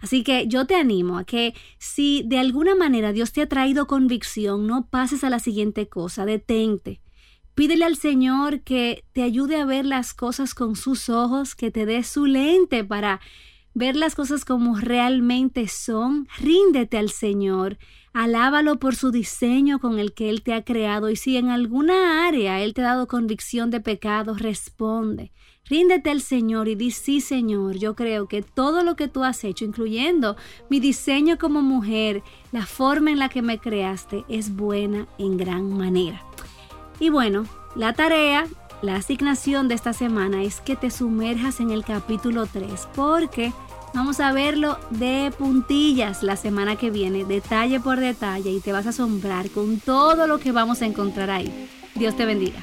[0.00, 3.86] Así que yo te animo a que si de alguna manera Dios te ha traído
[3.86, 7.02] convicción, no pases a la siguiente cosa, detente
[7.54, 11.86] Pídele al Señor que te ayude a ver las cosas con sus ojos, que te
[11.86, 13.20] dé su lente para
[13.74, 16.28] ver las cosas como realmente son.
[16.38, 17.78] Ríndete al Señor.
[18.12, 22.26] Alábalo por su diseño con el que Él te ha creado y si en alguna
[22.26, 25.32] área Él te ha dado convicción de pecado, responde.
[25.66, 27.76] Ríndete al Señor y di sí, Señor.
[27.76, 30.36] Yo creo que todo lo que tú has hecho, incluyendo
[30.68, 32.22] mi diseño como mujer,
[32.52, 36.22] la forma en la que me creaste, es buena en gran manera.
[37.00, 38.46] Y bueno, la tarea,
[38.84, 43.52] la asignación de esta semana es que te sumerjas en el capítulo 3 porque
[43.94, 48.84] vamos a verlo de puntillas la semana que viene, detalle por detalle y te vas
[48.86, 51.70] a asombrar con todo lo que vamos a encontrar ahí.
[51.94, 52.60] Dios te bendiga.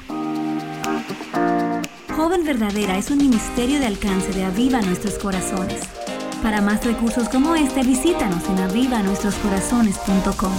[2.14, 5.80] Joven Verdadera es un ministerio de alcance de Aviva Nuestros Corazones.
[6.40, 10.52] Para más recursos como este, visítanos en avivanuestroscorazones.com.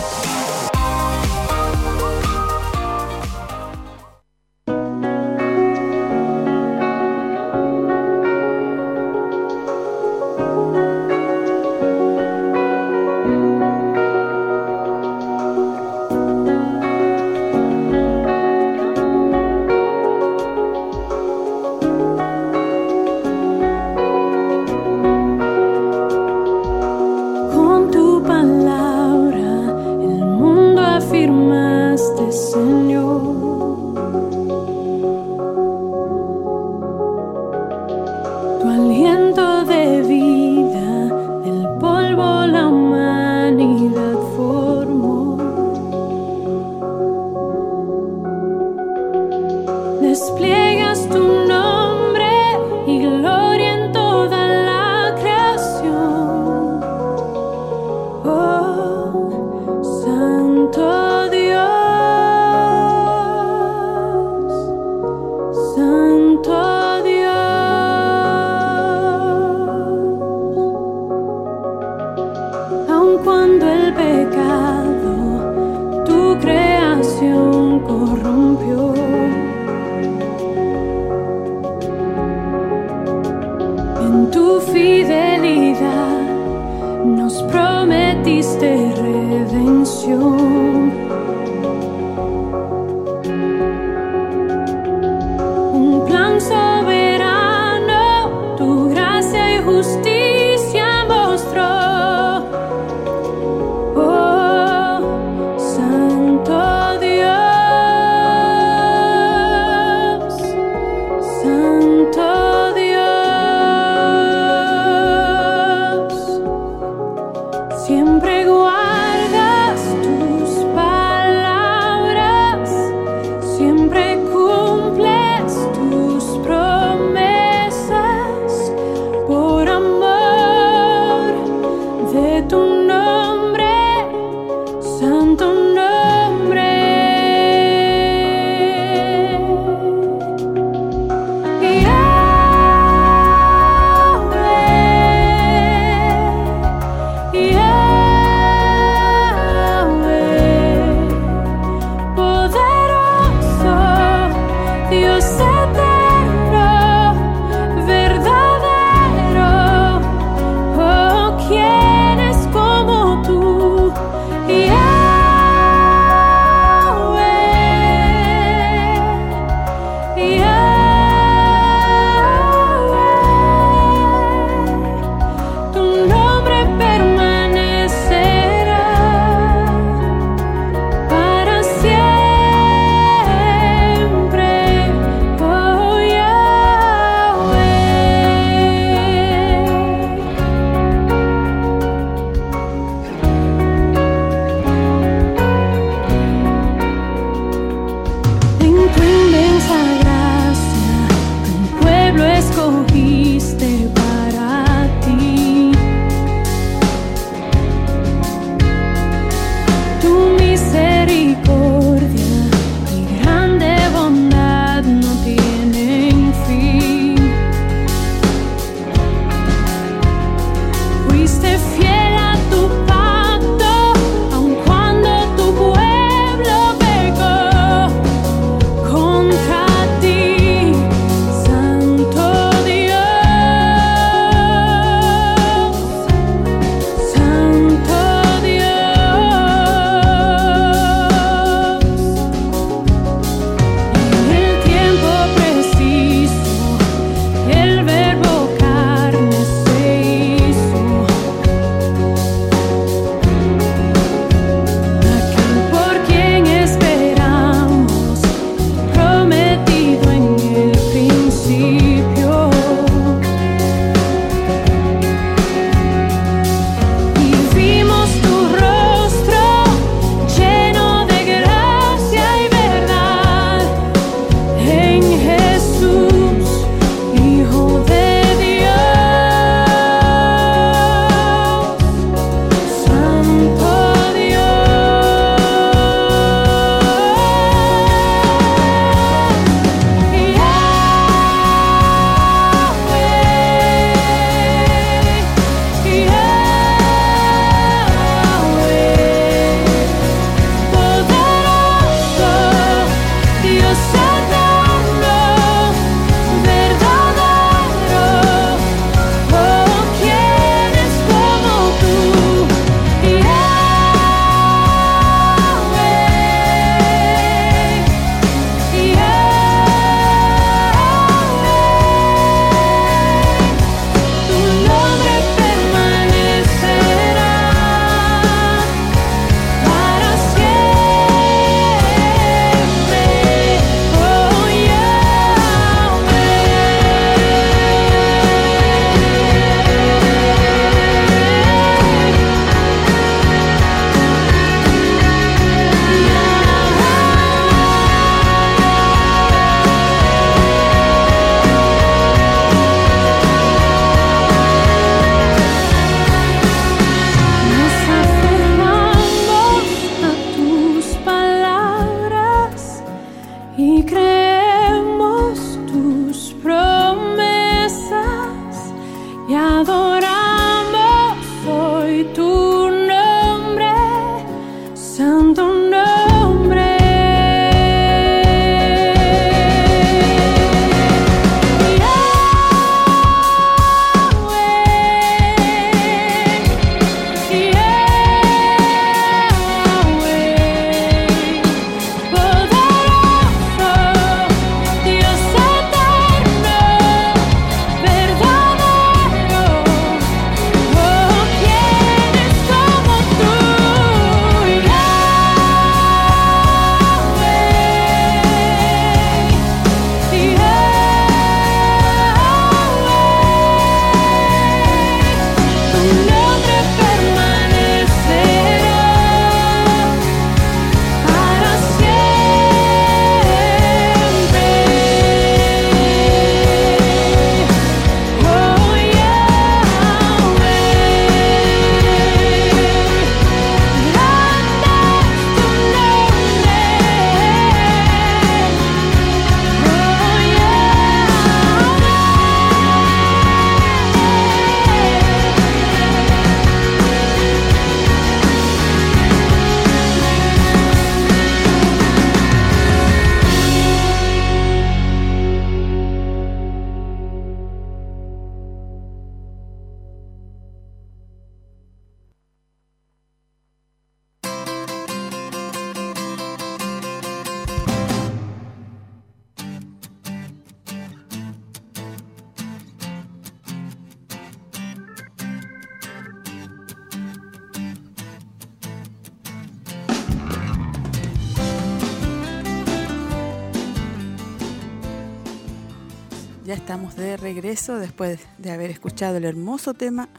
[487.71, 490.09] después de haber escuchado el hermoso tema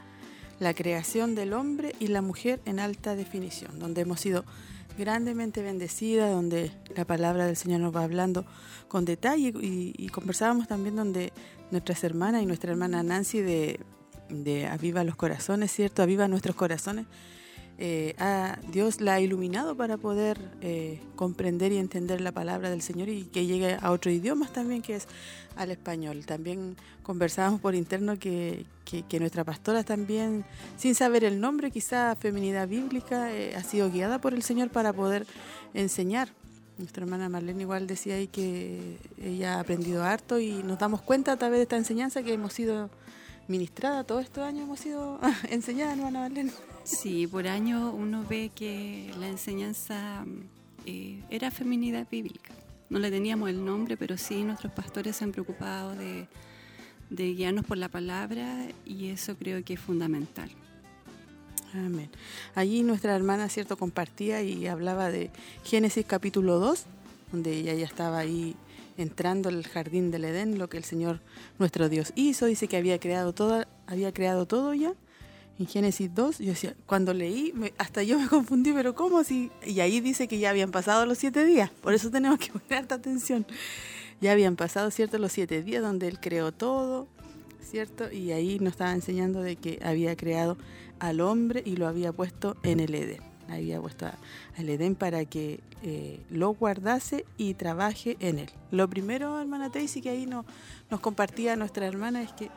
[0.59, 4.45] La creación del hombre y la mujer en alta definición, donde hemos sido
[4.97, 8.45] grandemente bendecidas, donde la palabra del Señor nos va hablando
[8.87, 11.33] con detalle y, conversábamos también donde
[11.69, 13.79] nuestras hermanas y nuestra hermana Nancy de,
[14.29, 16.01] de Aviva los Corazones, ¿cierto?
[16.01, 17.05] Aviva nuestros corazones
[17.77, 18.15] eh,
[18.71, 23.25] Dios la ha iluminado para poder eh, comprender y entender la palabra del Señor y
[23.25, 25.07] que llegue a otros idiomas también, que es
[25.57, 26.25] al español.
[26.25, 28.65] También conversábamos por interno que,
[29.19, 30.45] nuestra pastora también,
[30.77, 34.93] sin saber el nombre, quizá feminidad bíblica, eh, ha sido guiada por el Señor para
[34.93, 35.25] poder
[35.73, 36.29] enseñar.
[36.77, 41.31] Nuestra hermana Marlene igual decía ahí que ella ha aprendido harto y nos damos cuenta
[41.31, 42.89] a través de esta enseñanza que hemos sido
[43.47, 45.19] ministrada todos estos años, hemos sido
[45.49, 46.51] enseñadas, hermana Marlene.
[46.85, 50.23] Sí, por año uno ve que la enseñanza
[50.85, 52.53] eh, era feminidad bíblica.
[52.91, 56.27] No le teníamos el nombre, pero sí nuestros pastores se han preocupado de,
[57.09, 60.51] guiarnos por la palabra y eso creo que es fundamental.
[61.73, 62.11] Amén.
[62.53, 65.31] Allí nuestra hermana, cierto, compartía y hablaba de
[65.63, 66.85] Génesis capítulo 2,
[67.31, 68.55] donde ella ya estaba ahí
[68.95, 71.19] entrando al jardín del Edén, lo que el Señor
[71.57, 74.93] nuestro Dios hizo, dice que había creado todo, había creado todo ya
[75.57, 79.51] en Génesis 2, yo decía, cuando leí, hasta yo me confundí, pero ¿cómo así?
[79.65, 82.73] Y ahí dice que ya habían pasado los siete días, por eso tenemos que poner
[82.73, 83.45] alta atención.
[84.21, 85.17] Ya habían pasado, ¿cierto?
[85.17, 87.07] Los siete días donde Él creó todo,
[87.61, 88.11] ¿cierto?
[88.11, 90.57] Y ahí nos estaba enseñando de que había creado
[90.99, 93.21] al hombre y lo había puesto en el Edén.
[93.49, 94.07] Había puesto
[94.57, 98.49] al Edén para que eh, lo guardase y trabaje en él.
[98.71, 100.45] Lo primero, hermana Tracy, que ahí no,
[100.89, 102.49] nos compartía nuestra hermana, es que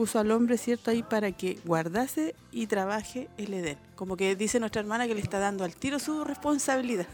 [0.00, 3.76] puso al hombre, ¿cierto?, ahí para que guardase y trabaje el Edén.
[3.96, 7.06] Como que dice nuestra hermana que le está dando al tiro su responsabilidad.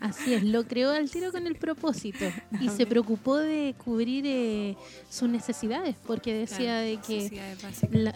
[0.00, 2.24] Así es, lo creó al tiro con el propósito
[2.60, 4.78] y se preocupó de cubrir eh,
[5.10, 7.38] sus necesidades, porque decía de que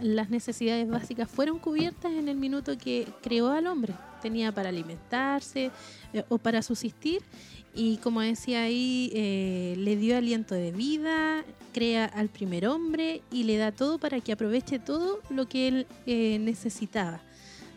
[0.01, 3.93] las necesidades básicas fueron cubiertas en el minuto que creó al hombre.
[4.22, 5.70] Tenía para alimentarse
[6.14, 7.20] eh, o para subsistir
[7.77, 11.44] y como decía ahí, eh, le dio aliento de vida,
[11.74, 15.86] crea al primer hombre y le da todo para que aproveche todo lo que él
[16.07, 17.20] eh, necesitaba.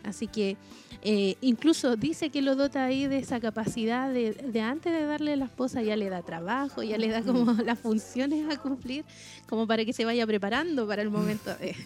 [0.02, 0.56] Así que
[1.02, 5.34] eh, incluso dice que lo dota ahí de esa capacidad de, de, antes de darle
[5.34, 9.04] a la esposa ya le da trabajo, ya le da como las funciones a cumplir,
[9.46, 11.76] como para que se vaya preparando para el momento de...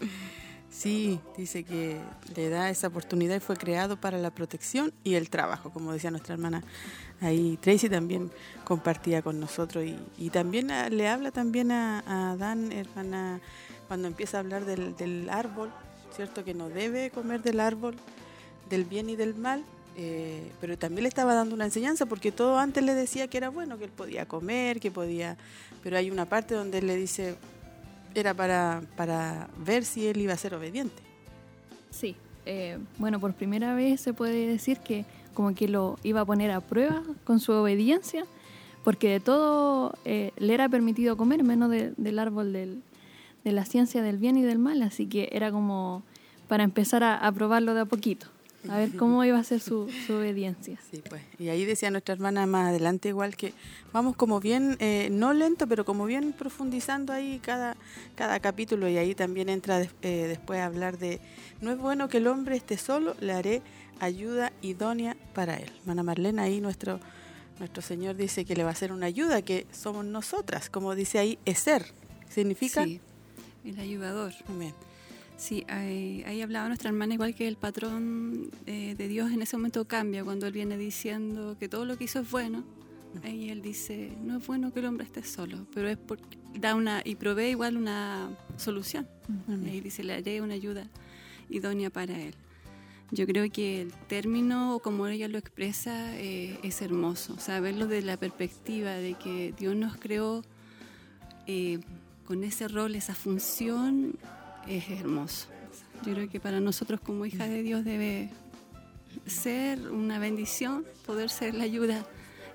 [0.77, 2.01] Sí, dice que
[2.35, 6.11] le da esa oportunidad y fue creado para la protección y el trabajo, como decía
[6.11, 6.65] nuestra hermana
[7.21, 7.57] ahí.
[7.61, 8.33] Tracy también
[8.65, 9.85] compartía con nosotros
[10.19, 12.03] y, también le habla también a,
[12.33, 13.41] a, Dan, hermana,
[13.87, 15.71] cuando empieza a hablar del, árbol,
[16.15, 16.45] ¿cierto?
[16.45, 17.95] Que no debe comer del árbol,
[18.69, 19.65] del bien y del mal,
[19.97, 23.49] eh, pero también le estaba dando una enseñanza porque todo antes le decía que era
[23.49, 25.37] bueno, que él podía comer, que podía,
[25.85, 27.37] pero hay una parte donde él le dice,
[28.15, 31.03] era para, para ver si él iba a ser obediente.
[31.91, 32.17] Sí,
[32.47, 36.51] eh, bueno, por primera vez se puede decir que como que lo iba a poner
[36.51, 38.25] a prueba con su obediencia,
[38.85, 42.83] porque de todo eh, le era permitido comer, menos del árbol del,
[43.45, 46.03] de la ciencia del bien y del mal, así que era como
[46.49, 48.34] para empezar a, a probarlo de a poquito
[48.69, 50.79] a ver cómo iba a ser su, obediencia.
[50.91, 51.23] Sí, pues.
[51.39, 53.53] Y ahí decía nuestra hermana más adelante igual que
[53.93, 57.77] vamos como bien, eh, no lento, pero como bien profundizando ahí cada,
[58.15, 61.21] cada capítulo y ahí también entra eh, después a hablar de,
[61.61, 63.63] no es bueno que el hombre esté solo, le haré
[64.01, 65.71] ayuda idónea para él.
[65.81, 67.01] Hermana Marlena, ahí nuestro,
[67.59, 71.19] nuestro Señor dice que le va a hacer una ayuda, que somos nosotras, como dice
[71.19, 71.87] ahí, es ser.
[72.29, 72.85] ¿Significa?
[72.85, 73.01] Sí,
[73.65, 74.33] el ayudador.
[74.49, 74.75] Amén.
[75.37, 79.85] Sí, ahí, hablaba nuestra hermana, igual que el patrón eh, de Dios en ese momento
[79.87, 82.65] cambia cuando Él viene diciendo que todo lo que hizo es bueno.
[83.25, 86.75] Ahí Él dice, no es bueno que el hombre esté solo, pero es porque da
[86.75, 89.09] una, y provee igual una solución.
[89.67, 90.87] Ahí dice, le haré una ayuda
[91.51, 92.35] idónea para Él.
[93.11, 97.35] Yo creo que el término, como ella lo expresa, eh, es hermoso.
[97.35, 100.43] O sea, verlo desde la perspectiva de que Dios nos creó
[101.47, 101.81] eh,
[102.25, 104.17] con ese rol, esa función
[104.69, 105.49] es hermoso.
[106.05, 108.31] Yo creo que para nosotros como hijas de Dios debe
[109.27, 112.05] ser una bendición poder ser la ayuda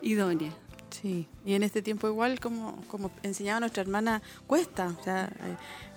[0.02, 0.52] idónea.
[0.90, 4.96] Sí, y en este tiempo igual como, como enseñaba nuestra hermana, cuesta.
[5.00, 5.32] O sea,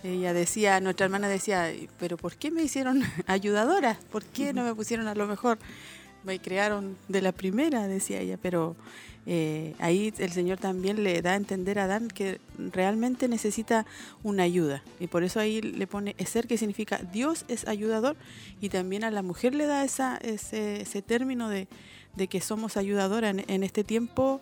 [0.04, 3.98] eh, ella decía, nuestra hermana decía, pero ¿por qué me hicieron ayudadora?
[4.10, 5.58] ¿Por qué no me pusieron a lo mejor?
[6.24, 8.76] Me crearon de la primera, decía ella, pero
[9.24, 12.40] eh, ahí el Señor también le da a entender a Adán que
[12.72, 13.86] realmente necesita
[14.22, 14.82] una ayuda.
[14.98, 18.16] Y por eso ahí le pone ser, que significa Dios es ayudador.
[18.60, 21.68] Y también a la mujer le da esa, ese, término de,
[22.28, 24.40] que somos ayudadora en, este tiempo.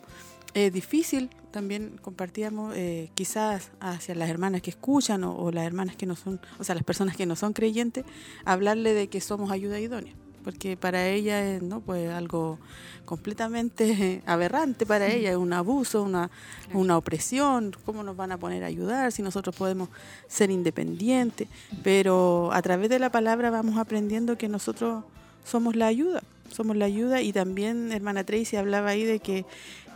[0.53, 6.05] es difícil, también compartíamos eh, quizás hacia las hermanas que escuchan o, las hermanas que
[6.05, 8.05] no son, o sea, las personas que no son creyentes,
[8.45, 11.81] hablarle de que somos ayuda idónea porque para ella es ¿no?
[11.81, 12.59] pues algo
[13.05, 16.29] completamente aberrante para ella, es un abuso, una,
[16.73, 19.89] una opresión, ¿cómo nos van a poner a ayudar si nosotros podemos
[20.27, 21.47] ser independientes?
[21.83, 25.03] Pero a través de la palabra vamos aprendiendo que nosotros
[25.43, 29.45] somos la ayuda, somos la ayuda y también hermana Tracy hablaba ahí de que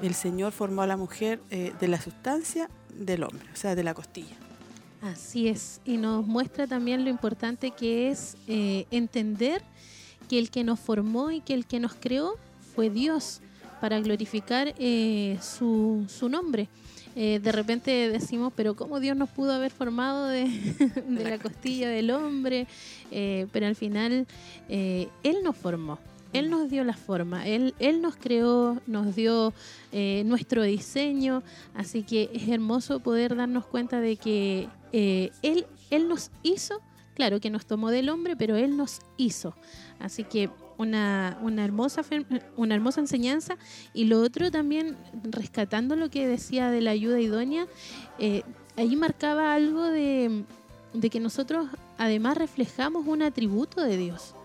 [0.01, 3.84] el Señor formó a la mujer eh, de la sustancia del hombre, o sea, de
[3.84, 4.35] la costilla.
[5.01, 9.61] Así es, y nos muestra también lo importante que es eh, entender
[10.26, 12.35] que el que nos formó y que el que nos creó
[12.76, 13.41] fue Dios
[13.81, 16.68] para glorificar eh, su, su, nombre.
[17.15, 20.45] Eh, de repente decimos, pero ¿cómo Dios nos pudo haber formado de,
[21.07, 22.68] de la costilla del hombre?
[23.11, 24.27] Eh, pero al final
[24.68, 25.99] Él nos formó.
[26.35, 29.53] Él nos dio la forma, Él, él nos creó, nos dio
[29.93, 31.43] eh, nuestro diseño,
[31.73, 36.81] así que es hermoso poder darnos cuenta de que eh, él, él nos hizo,
[37.15, 39.55] claro que nos tomó del hombre, pero Él nos hizo.
[39.99, 42.01] Así que una, una, hermosa,
[42.55, 43.57] una hermosa enseñanza.
[43.93, 47.67] Y lo otro también, rescatando lo que decía de la ayuda idónea,
[48.19, 48.43] eh,
[48.77, 50.43] ahí marcaba algo de,
[50.93, 51.67] de, que nosotros
[51.97, 54.35] además reflejamos un atributo de Dios.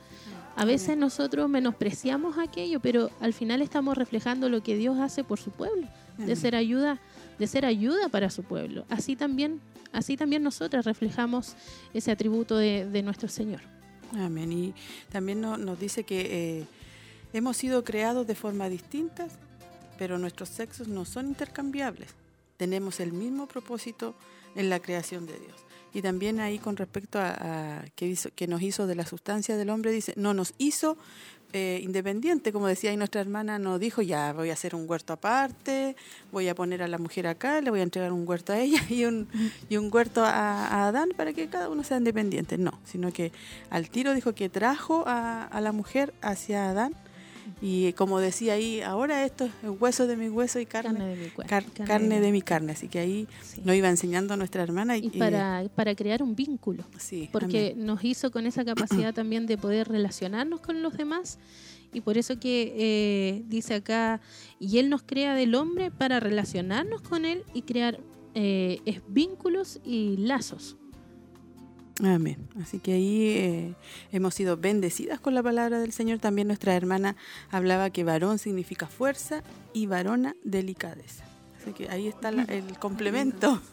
[0.57, 5.39] A veces nosotros menospreciamos aquello, pero al final estamos reflejando lo que Dios hace por
[5.39, 5.87] su pueblo,
[6.19, 7.01] de ser ayuda,
[7.41, 8.85] de ser ayuda para su pueblo.
[8.91, 9.61] Así también,
[9.93, 11.57] así también nosotras reflejamos
[11.95, 13.63] ese atributo de, de nuestro Señor.
[14.13, 14.53] Amén.
[14.53, 14.75] Y
[15.09, 16.67] también no, nos dice que eh,
[17.33, 19.33] hemos sido creados de forma distintas,
[19.99, 22.11] pero nuestros sexos no son intercambiables.
[22.59, 24.15] Tenemos el mismo propósito
[24.55, 25.57] en la creación de Dios.
[25.95, 29.57] Y también ahí con respecto a, a que, hizo, que nos hizo de la sustancia
[29.57, 30.99] del hombre, dice, no nos hizo
[31.53, 35.13] eh, independiente, como decía ahí nuestra hermana, nos dijo, ya voy a hacer un huerto
[35.13, 35.97] aparte,
[36.31, 38.81] voy a poner a la mujer acá, le voy a entregar un huerto a ella
[38.89, 39.29] y un,
[39.69, 42.59] y un huerto a, a Adán para que cada uno sea independiente.
[42.59, 43.33] No, sino que
[43.71, 46.95] al tiro dijo que trajo a, a la mujer hacia Adán.
[47.63, 51.23] Y como decía ahí, ahora esto es hueso de mi hueso y carne, Carne de
[51.25, 52.73] mi car- carne carne de- mi carne.
[52.73, 53.61] Así que ahí Sí.
[53.65, 54.97] nos iba enseñando nuestra hermana.
[54.97, 56.85] Y, Y para, para crear un vínculo.
[56.99, 57.87] sí, porque amén.
[57.87, 61.39] nos hizo con esa capacidad también de poder relacionarnos con los demás
[61.93, 64.21] y por eso que eh, dice acá
[64.59, 68.01] y él nos crea del hombre para relacionarnos con él y crear
[68.35, 70.77] eh, vínculos y lazos
[72.03, 72.49] Amén.
[72.63, 73.75] Así que ahí eh,
[74.13, 76.19] hemos sido bendecidas con la palabra del Señor.
[76.19, 77.17] También nuestra hermana
[77.51, 79.43] hablaba que varón significa fuerza
[79.75, 81.25] y varona delicadeza.
[81.61, 83.61] Así que ahí está la- el complemento.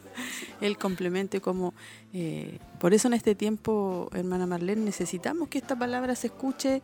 [0.61, 1.75] El complemento y como
[2.11, 6.81] eh, por eso en este tiempo, hermana Marlene, necesitamos que esta palabra se escuche,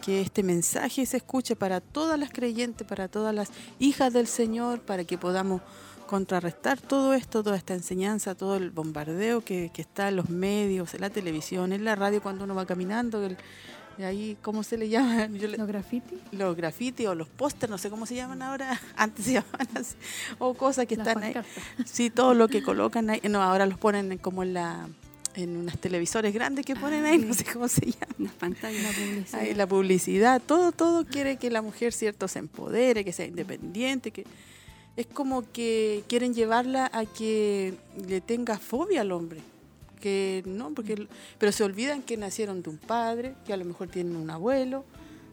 [0.00, 3.50] que este mensaje se escuche para todas las creyentes, para todas las
[3.80, 5.60] hijas del Señor, para que podamos
[6.10, 10.92] contrarrestar todo esto, toda esta enseñanza, todo el bombardeo que, que está en los medios,
[10.94, 13.36] en la televisión, en la radio cuando uno va caminando, el-
[14.04, 15.26] ahí, ¿cómo se le llama?
[15.30, 16.16] Le- ¿Los graffiti?
[16.32, 19.94] los grafitis o los pósters, no sé cómo se llaman ahora, antes se llamaban así,
[20.38, 21.34] o cosas que Las están ahí.
[21.84, 24.88] Sí, todo lo que colocan ahí, no, ahora los ponen como en la
[25.34, 28.14] en unas televisores grandes que ponen ahí, no sé cómo se llama.
[28.18, 28.82] Las pantallas.
[28.82, 29.40] La publicidad.
[29.40, 34.10] Ahí, la publicidad, todo, todo quiere que la mujer, cierto, se empodere, que sea independiente,
[34.10, 34.24] que
[34.96, 37.74] es como que quieren llevarla a que
[38.06, 39.40] le tenga fobia al hombre,
[40.00, 41.06] que no, porque
[41.38, 44.84] pero se olvidan que nacieron de un padre, que a lo mejor tienen un abuelo.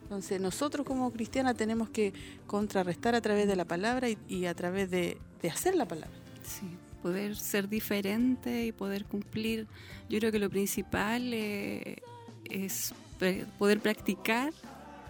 [0.03, 2.13] Entonces nosotros como cristianas tenemos que
[2.45, 6.15] contrarrestar a través de la palabra y, y a través de, de hacer la palabra.
[6.43, 6.65] Sí,
[7.03, 9.67] poder ser diferente y poder cumplir.
[10.09, 11.97] Yo creo que lo principal eh,
[12.45, 14.53] es pre- poder practicar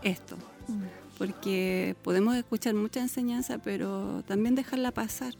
[0.01, 0.35] esto,
[1.17, 5.33] porque podemos escuchar mucha enseñanza, pero también dejarla pasar.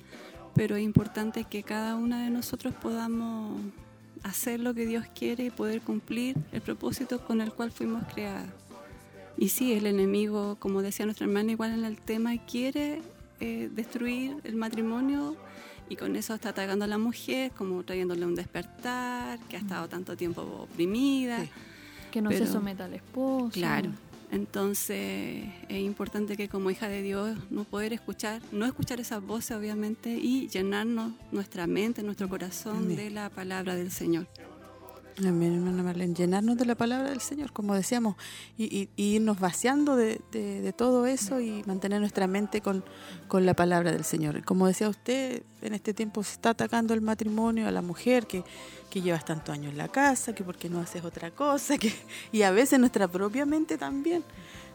[0.55, 3.61] Pero es importante que cada una de nosotros podamos
[4.23, 8.47] hacer lo que Dios quiere y poder cumplir el propósito con el cual fuimos creadas.
[9.37, 13.01] Y sí, el enemigo, como decía nuestra hermana, igual en el tema, quiere
[13.39, 15.35] eh, destruir el matrimonio
[15.89, 19.87] y con eso está atacando a la mujer, como trayéndole un despertar, que ha estado
[19.87, 21.43] tanto tiempo oprimida.
[21.43, 21.49] Sí.
[22.11, 23.51] Que no se someta al esposo.
[23.51, 23.91] Claro.
[24.31, 29.55] Entonces es importante que como hija de Dios no poder escuchar, no escuchar esas voces
[29.55, 32.97] obviamente y llenarnos nuestra mente, nuestro corazón Amén.
[32.97, 34.27] de la palabra del Señor.
[35.25, 36.13] Amén, hermana Marlene.
[36.13, 38.15] Llenarnos de la palabra del Señor, como decíamos,
[38.55, 38.65] y,
[38.97, 42.85] y- irnos vaciando de, de- de todo eso y mantener nuestra mente con,
[43.27, 44.43] con la palabra del Señor.
[44.45, 48.43] Como decía usted, en este tiempo se está atacando el matrimonio a la mujer que,
[48.91, 51.91] que llevas tantos años en la casa, que porque no haces otra cosa, que
[52.31, 54.23] y a veces nuestra propia mente también.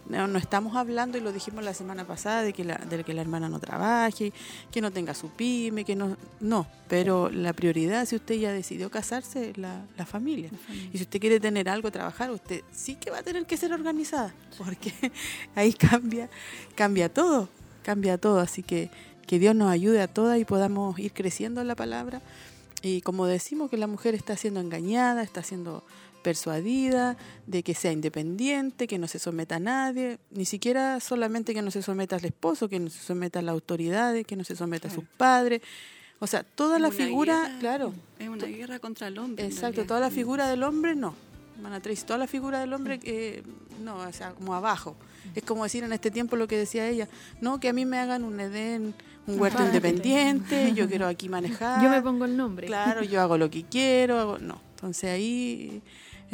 [0.08, 3.22] No, estamos hablando, y lo dijimos la semana pasada, de que la, de que la
[3.22, 4.32] hermana no trabaje,
[4.70, 6.16] que no tenga su pyme, que no...
[6.40, 10.50] No, pero la prioridad, si usted ya decidió casarse, es la, familia.
[10.92, 13.72] Y si usted quiere tener algo, trabajar, usted sí que va a tener que ser
[13.72, 14.92] organizada, porque
[15.54, 16.28] ahí cambia,
[16.74, 17.48] cambia todo,
[17.82, 18.40] cambia todo.
[18.40, 18.90] Así que
[19.26, 22.20] que Dios nos ayude a todas y podamos ir creciendo en la palabra.
[22.82, 25.84] Y como decimos que la mujer está siendo engañada, está siendo
[26.22, 27.16] persuadida
[27.46, 31.70] de que sea independiente, que no se someta a nadie, ni siquiera solamente que no
[31.70, 34.88] se someta al esposo, que no se someta a las autoridades, que no se someta
[34.88, 35.62] a sus padres.
[36.20, 37.92] O sea, toda la figura, claro.
[38.18, 39.44] Es una guerra contra el hombre.
[39.44, 41.14] Exacto, toda la figura del hombre no.
[41.60, 43.42] Manatriz, toda la figura del hombre, eh,
[43.82, 44.96] no, o sea, como abajo.
[45.34, 47.08] Es como decir en este tiempo lo que decía ella,
[47.40, 48.94] no, que a mí me hagan un Edén,
[49.26, 51.82] un huerto independiente, yo quiero aquí manejar.
[51.82, 52.66] Yo me pongo el nombre.
[52.66, 54.60] Claro, yo hago lo que quiero, hago, no.
[54.74, 55.82] Entonces ahí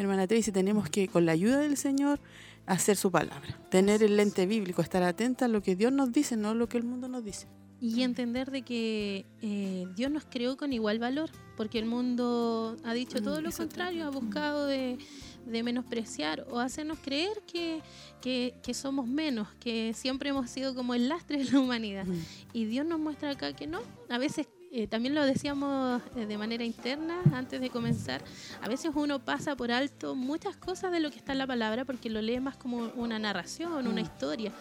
[0.03, 2.21] hermana Tracy, tenemos que, con la ayuda del Señor,
[2.67, 3.59] hacer su palabra.
[3.71, 6.79] Tener el lente bíblico, estar atenta a lo que Dios nos dice, no lo que
[6.79, 7.47] el mundo nos dice.
[7.81, 12.93] Y entender de que eh, Dios nos creó con igual valor, porque el mundo ha
[12.93, 14.99] dicho todo lo contrario, ha buscado de,
[15.47, 17.81] menospreciar o hacernos creer que,
[18.21, 22.05] que, somos menos, que siempre hemos sido como el lastre de la humanidad.
[22.53, 23.81] Y Dios nos muestra acá que no.
[24.09, 28.23] A veces eh, también lo decíamos eh, de manera interna antes de comenzar,
[28.61, 31.87] a veces uno pasa por alto muchas cosas de lo que está en la palabra
[31.87, 34.05] porque lo lee más como una narración, una mm.
[34.05, 34.53] historia.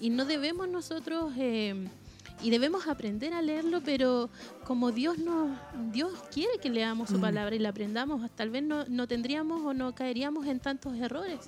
[0.00, 1.32] Y no debemos nosotros...
[1.36, 1.88] Eh,
[2.42, 4.28] y debemos aprender a leerlo, pero
[4.64, 5.58] como Dios nos,
[5.90, 7.22] Dios quiere que leamos su mm.
[7.22, 11.40] palabra y la aprendamos, tal vez no, no, tendríamos o no caeríamos en tantos errores,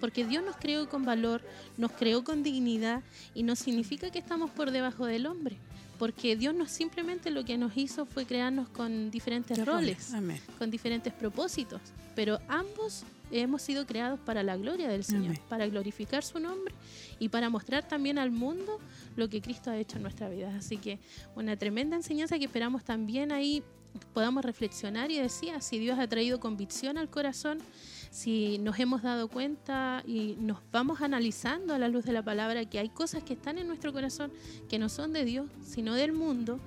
[0.00, 1.42] porque Dios nos creó con valor,
[1.76, 3.02] nos creó con dignidad
[3.34, 5.58] y no significa que estamos por debajo del hombre
[6.00, 10.10] porque Dios no simplemente lo que nos hizo fue crearnos con diferentes roles,
[10.58, 11.78] con diferentes propósitos,
[12.16, 16.74] pero ambos hemos sido creados para la gloria del Señor, para glorificar su nombre
[17.18, 18.80] y para mostrar también al mundo
[19.14, 20.56] lo que Cristo ha hecho en nuestra vida.
[20.56, 20.98] Así que
[21.36, 23.62] una tremenda enseñanza que esperamos también ahí
[24.14, 27.58] podamos reflexionar y decía, si Dios ha traído convicción al corazón,
[28.10, 32.64] si nos hemos dado cuenta y nos vamos analizando a la luz de la palabra
[32.64, 34.32] que hay cosas que están en nuestro corazón
[34.68, 36.58] que no son de Dios, sino del mundo,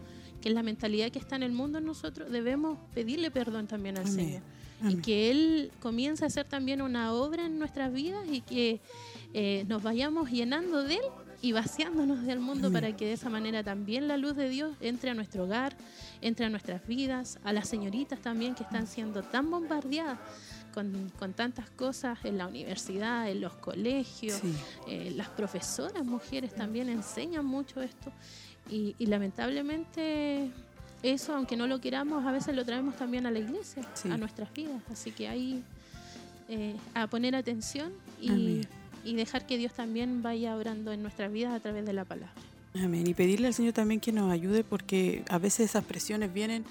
[0.41, 4.07] que es la mentalidad que está en el mundo nosotros, debemos pedirle perdón también al
[4.07, 4.41] Señor.
[4.89, 8.81] Y que Él comience a hacer también una obra en nuestras vidas y que
[9.33, 11.03] eh, nos vayamos llenando de Él
[11.41, 15.09] y vaciándonos del mundo para que de esa manera también la luz de Dios entre
[15.09, 15.75] a nuestro hogar,
[16.21, 20.19] entre a nuestras vidas, a las señoritas también que están siendo tan bombardeadas
[20.73, 24.41] con, con, tantas cosas en la universidad, en los colegios.
[24.87, 28.11] Eh, las profesoras mujeres también enseñan mucho esto
[28.69, 30.49] y, lamentablemente
[31.01, 34.53] eso, aunque no lo queramos, a veces lo traemos también a la iglesia, a nuestras
[34.53, 34.81] vidas.
[34.91, 35.63] Así que ahí
[36.49, 38.61] eh, a poner atención y,
[39.03, 42.33] y dejar que Dios también vaya orando en nuestras vidas a través de la palabra.
[42.75, 43.05] Amén.
[43.05, 46.63] Y pedirle al Señor también que nos ayude porque a veces esas presiones vienen,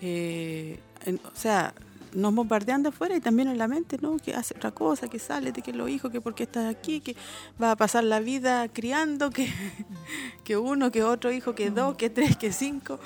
[0.00, 0.78] eh,
[1.24, 1.74] o sea,
[2.14, 4.16] nos bombardean de afuera y también en la mente, ¿no?
[4.16, 7.16] Que hace otra cosa, que sale, de que los hijos, que porque estás aquí, que
[7.60, 9.48] va a pasar la vida criando, que,
[10.44, 12.98] que uno, que otro hijo, que dos, que tres, que cinco.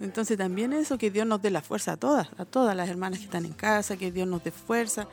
[0.00, 3.18] Entonces también eso, que Dios nos dé la fuerza a todas, a todas las hermanas
[3.20, 5.06] que están en casa, que Dios nos dé fuerza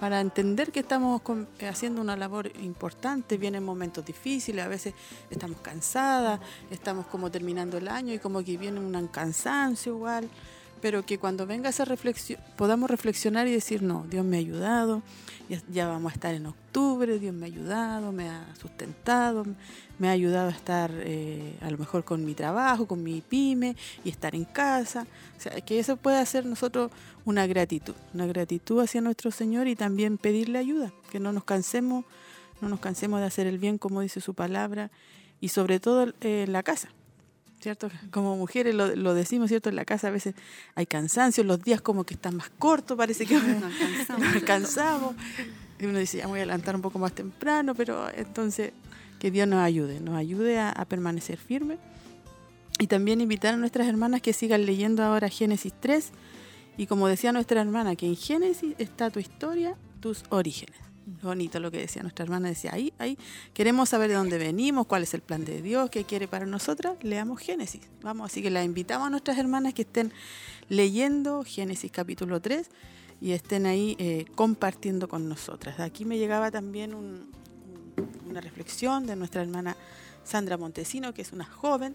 [0.00, 1.22] para entender que estamos
[1.68, 4.92] haciendo una labor importante, vienen momentos difíciles, a veces
[5.30, 6.40] estamos cansadas,
[6.70, 10.28] estamos como terminando el año y como que viene un cansancio igual
[10.80, 15.02] pero que cuando venga esa reflexión podamos reflexionar y decir, no, Dios me ha ayudado,
[15.70, 19.44] ya, vamos a estar en octubre, Dios me ha ayudado, me ha sustentado,
[19.98, 23.76] me ha ayudado a estar eh, a lo mejor con mi trabajo, con mi pyme
[24.04, 25.06] y estar en casa.
[25.36, 26.90] O sea, que eso puede hacer nosotros
[27.24, 32.04] una gratitud, una gratitud hacia nuestro Señor y también pedirle ayuda, que no nos cansemos,
[32.60, 34.90] no nos cansemos de hacer el bien como dice su palabra
[35.40, 36.88] y sobre todo eh, en la casa
[37.64, 37.90] ¿cierto?
[38.10, 39.70] Como mujeres lo, decimos, ¿cierto?
[39.70, 40.34] En la casa a veces
[40.74, 43.34] hay cansancio, los días como que están más cortos, parece que
[44.18, 45.16] nos cansamos.
[45.80, 48.72] Y uno dice, ya voy a adelantar un poco más temprano, pero entonces
[49.18, 51.78] que Dios nos ayude, nos ayude a, permanecer firme.
[52.78, 56.10] Y también invitar a nuestras hermanas que sigan leyendo ahora Génesis 3.
[56.76, 60.84] Y como decía nuestra hermana, que en Génesis está tu historia, tus orígenes
[61.22, 63.18] bonito lo que decía nuestra hermana, decía, ahí, ahí,
[63.52, 66.96] queremos saber de dónde venimos, cuál es el plan de Dios, qué quiere para nosotras,
[67.02, 67.82] leamos Génesis.
[68.02, 70.12] Vamos, así que la invitamos a nuestras hermanas que estén
[70.68, 72.68] leyendo Génesis capítulo 3
[73.20, 75.80] y estén ahí eh, compartiendo con nosotras.
[75.80, 79.76] Aquí me llegaba también una reflexión de nuestra hermana
[80.24, 81.94] Sandra Montesino, que es una joven.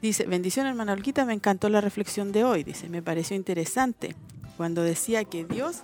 [0.00, 2.62] Dice, bendición hermana Olguita, me encantó la reflexión de hoy.
[2.62, 4.14] Dice, me pareció interesante
[4.56, 5.82] cuando decía que Dios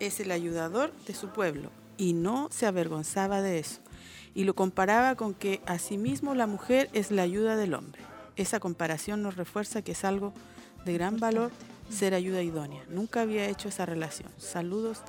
[0.00, 3.80] es el ayudador de su pueblo y no se avergonzaba de eso.
[4.34, 8.02] y lo comparaba con que asimismo la mujer es la ayuda del hombre.
[8.36, 10.34] Esa comparación nos refuerza que es algo
[10.84, 11.50] de gran valor
[11.88, 12.82] ser ayuda idónea.
[12.90, 14.30] Nunca había hecho esa relación.
[14.36, 15.00] Saludos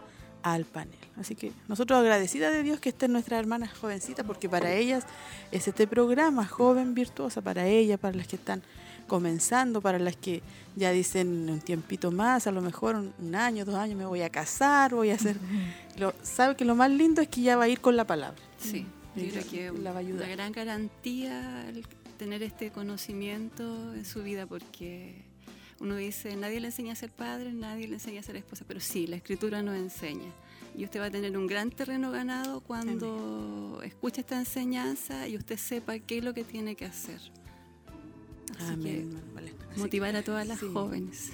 [0.44, 0.98] al panel.
[1.18, 5.06] Así que nosotros agradecidas de Dios que estén nuestras hermanas jovencitas, porque para ellas
[5.52, 8.64] es este programa joven virtuosa, para ellas, para las que están
[9.08, 10.42] comenzando, para las que
[10.76, 14.30] ya dicen un tiempito más, a lo mejor un, año, dos años me voy a
[14.30, 15.38] casar, voy a hacer...
[15.98, 18.40] Lo, sabe que lo más lindo es que ya va a ir con la palabra.
[18.60, 18.86] Sí,
[19.16, 20.30] yo creo que la va a ayudar.
[20.30, 25.24] gran garantía el tener este conocimiento en su vida, porque
[25.80, 28.80] uno dice, nadie le enseña a ser padre, nadie le enseña a ser esposa, pero
[28.80, 30.32] sí, la escritura nos enseña.
[30.76, 35.58] Y usted va a tener un gran terreno ganado cuando escuche esta enseñanza y usted
[35.58, 37.20] sepa qué es lo que tiene que hacer.
[39.76, 41.32] Motivar a todas las jóvenes.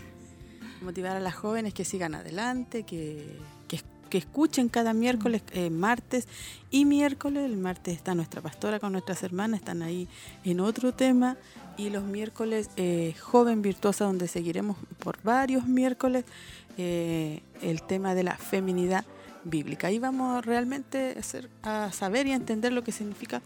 [0.81, 3.37] Motivar a las jóvenes que sigan adelante, que,
[3.67, 6.27] que, escuchen cada miércoles, eh, martes
[6.69, 7.45] y miércoles.
[7.45, 10.07] El martes está nuestra pastora con nuestras hermanas, están ahí
[10.43, 11.35] en otro tema.
[11.77, 16.25] Y los miércoles, eh, Joven Virtuosa, donde seguiremos por varios miércoles
[16.77, 19.03] eh, el tema de la feminidad
[19.43, 19.87] bíblica.
[19.87, 23.41] Ahí vamos realmente a, hacer, a saber y a entender lo que significa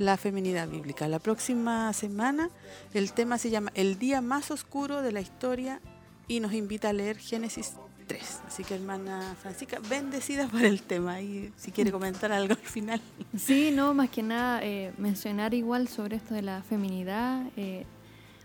[0.00, 1.06] la feminidad bíblica.
[1.08, 2.48] La próxima semana
[2.94, 5.78] el tema se llama El día más oscuro de la historia
[6.26, 7.74] y nos invita a leer Génesis
[8.06, 8.40] 3.
[8.46, 13.00] Así que hermana Francisca, bendecida por el tema y si quiere comentar algo al final.
[13.36, 17.44] Sí, no, más que nada eh, mencionar igual sobre esto de la feminidad.
[17.58, 17.84] Eh,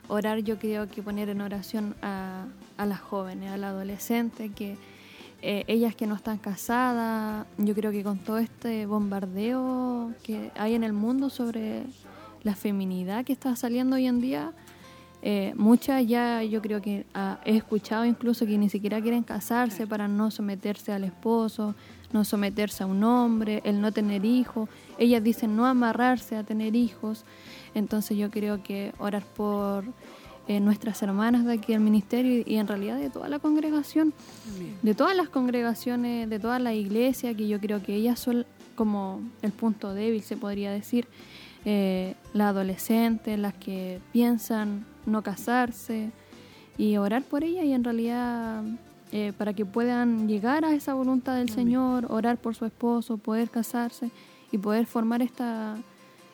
[0.09, 4.75] orar yo creo que poner en oración a, a las jóvenes, a la adolescente, que
[5.47, 10.73] eh, ellas que no están casadas, yo creo que con todo este bombardeo que hay
[10.73, 11.83] en el mundo sobre
[12.41, 14.53] la feminidad que está saliendo hoy en día,
[15.21, 19.85] eh, muchas ya yo creo que ah, he escuchado incluso que ni siquiera quieren casarse
[19.85, 21.75] para no someterse al esposo,
[22.11, 24.67] no someterse a un hombre, el no tener hijos.
[24.97, 27.23] Ellas dicen no amarrarse a tener hijos.
[27.75, 29.83] Entonces yo creo que orar por
[30.47, 34.13] eh, nuestras hermanas de aquí del ministerio y, en realidad de toda la congregación,
[34.83, 38.45] de todas las congregaciones, de toda la iglesia, que yo creo que ellas son
[38.75, 41.07] como el punto débil, se podría decir,
[41.65, 46.11] eh, las adolescentes, las que piensan no casarse
[46.77, 48.63] y orar por ellas y en realidad
[49.11, 53.49] eh, para que puedan llegar a esa voluntad del Señor, orar por su esposo, poder
[53.49, 54.11] casarse
[54.51, 55.75] y poder formar esta,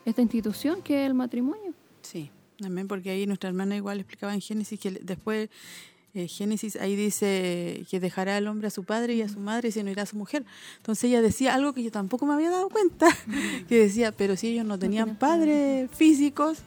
[0.04, 1.74] esta institución que es el matrimonio.
[2.02, 2.30] Sí.
[2.64, 5.50] Amén, porque ahí nuestra hermana igual explicaba en Génesis que después
[6.14, 9.70] eh, Génesis ahí dice que dejará al hombre a su padre y a su madre
[9.70, 10.44] y se unirá a su mujer.
[10.78, 13.08] Entonces ella decía algo que yo tampoco me había dado cuenta,
[13.70, 16.60] que decía, pero si ellos no tenían padres físicos,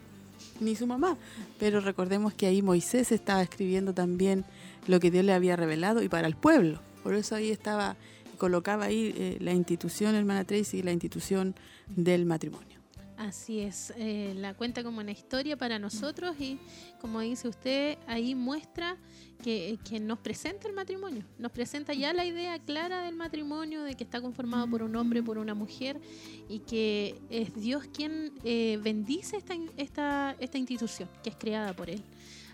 [0.60, 1.16] ni su mamá.
[1.58, 4.44] Pero recordemos que ahí Moisés estaba escribiendo también
[4.86, 6.80] lo que Dios le había revelado y para el pueblo.
[7.02, 7.96] Por eso ahí estaba,
[8.38, 11.54] colocaba ahí eh, la institución, hermana Tracy, la institución
[11.88, 12.73] del matrimonio.
[13.16, 16.58] Así es, eh, la cuenta como una historia para nosotros y
[17.00, 18.96] como dice usted, ahí muestra
[19.40, 24.02] que, nos presenta el matrimonio, nos presenta ya la idea clara del matrimonio, de que
[24.02, 26.00] está conformado por un hombre, por una mujer
[26.48, 31.90] y que es Dios quien eh, bendice esta, esta, esta institución que es creada por
[31.90, 32.02] Él.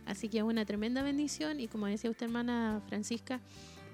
[0.05, 3.41] Así que es una tremenda bendición y como decía usted hermana Francisca,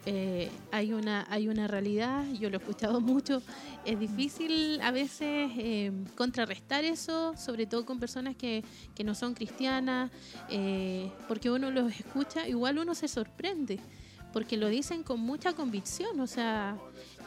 [0.09, 3.43] eh, hay, una, hay una realidad, yo lo he escuchado mucho,
[3.85, 8.63] es difícil a veces eh, contrarrestar eso, sobre todo con personas que,
[8.95, 10.13] que no son cristianas,
[10.49, 13.81] eh, porque uno los escucha, igual uno se sorprende
[14.33, 16.77] porque lo dicen con mucha convicción, o sea,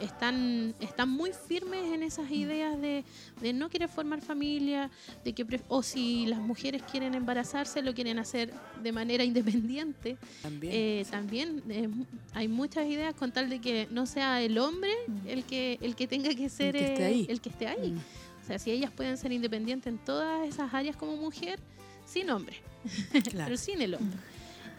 [0.00, 3.04] están, están muy firmes en esas ideas de,
[3.52, 4.90] no querer formar familia,
[5.24, 8.52] de que o si las mujeres quieren embarazarse, lo quieren hacer
[8.82, 10.16] de manera independiente.
[10.42, 11.88] También, eh, también eh,
[12.32, 15.28] hay muchas ideas con tal de que no sea el hombre mm.
[15.28, 17.26] el que, el que tenga que ser el que esté ahí.
[17.28, 17.90] El que esté ahí.
[17.92, 17.98] Mm.
[18.42, 21.60] O sea, si ellas pueden ser independientes en todas esas áreas como mujer,
[22.06, 22.56] sin hombre,
[23.32, 24.18] pero sin el hombre.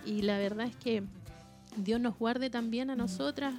[0.05, 1.03] Y la verdad es que
[1.77, 3.53] Dios nos guarde también a nosotras,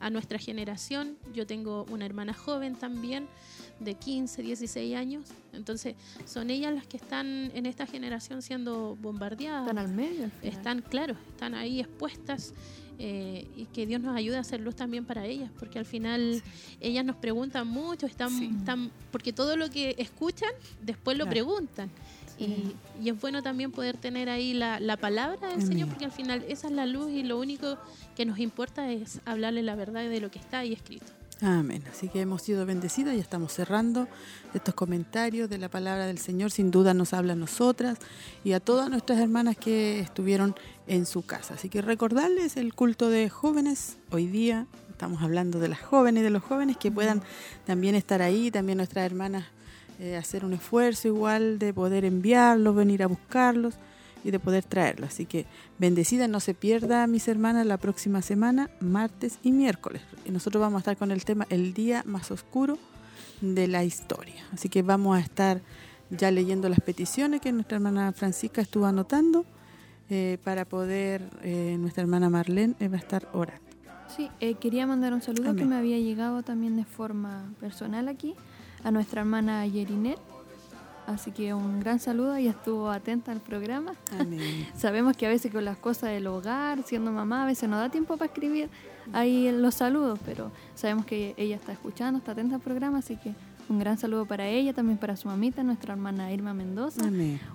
[0.00, 1.16] a nuestra generación.
[1.34, 3.26] Yo tengo una hermana joven también,
[3.80, 5.24] de 15, 16 años.
[5.52, 5.94] Entonces,
[6.24, 9.62] son ellas las que están en esta generación siendo bombardeadas.
[9.62, 10.30] Están al medio.
[10.42, 12.54] Están, claro, están ahí expuestas.
[13.00, 16.42] Eh, y que Dios nos ayude a hacer luz también para ellas, porque al final
[16.80, 20.50] ellas nos preguntan mucho, están, están, porque todo lo que escuchan
[20.82, 21.90] después lo preguntan.
[22.38, 22.74] Y,
[23.04, 26.72] es bueno también poder tener ahí la, palabra del Señor, porque al final esa es
[26.72, 27.76] la luz y lo único
[28.16, 31.06] que nos importa es hablarle la verdad de lo que está ahí escrito.
[31.40, 31.84] Amén.
[31.88, 34.08] Así que hemos sido bendecidas y estamos cerrando
[34.54, 36.50] estos comentarios de la palabra del Señor.
[36.50, 37.98] Sin duda nos habla a nosotras
[38.42, 40.56] y a todas nuestras hermanas que estuvieron
[40.88, 41.54] en su casa.
[41.54, 44.66] Así que recordarles el culto de jóvenes hoy día.
[44.90, 47.22] Estamos hablando de las jóvenes, de los jóvenes que puedan
[47.66, 49.44] también estar ahí, también nuestras hermanas
[49.98, 53.74] eh, hacer un esfuerzo igual de poder enviarlos, venir a buscarlos
[54.24, 55.10] y de poder traerlos.
[55.10, 55.46] Así que
[55.78, 60.02] bendecida, no se pierda, mis hermanas, la próxima semana, martes y miércoles.
[60.24, 62.78] Y nosotros vamos a estar con el tema El día más oscuro
[63.40, 64.44] de la historia.
[64.52, 65.60] Así que vamos a estar
[66.10, 69.44] ya leyendo las peticiones que nuestra hermana Francisca estuvo anotando
[70.10, 73.68] eh, para poder, eh, nuestra hermana Marlene va a estar orando.
[74.16, 78.34] Sí, eh, quería mandar un saludo que me había llegado también de forma personal aquí
[78.84, 80.18] a nuestra hermana Yerinet.
[81.06, 83.94] Así que un gran saludo, ella estuvo atenta al programa.
[84.76, 87.88] Sabemos que a veces con las cosas del hogar, siendo mamá, a veces no da
[87.88, 88.68] tiempo para escribir
[89.14, 93.34] ahí los saludos, pero sabemos que ella está escuchando, está atenta al programa, así que
[93.68, 97.02] un gran saludo para ella, también para su mamita, nuestra hermana Irma Mendoza.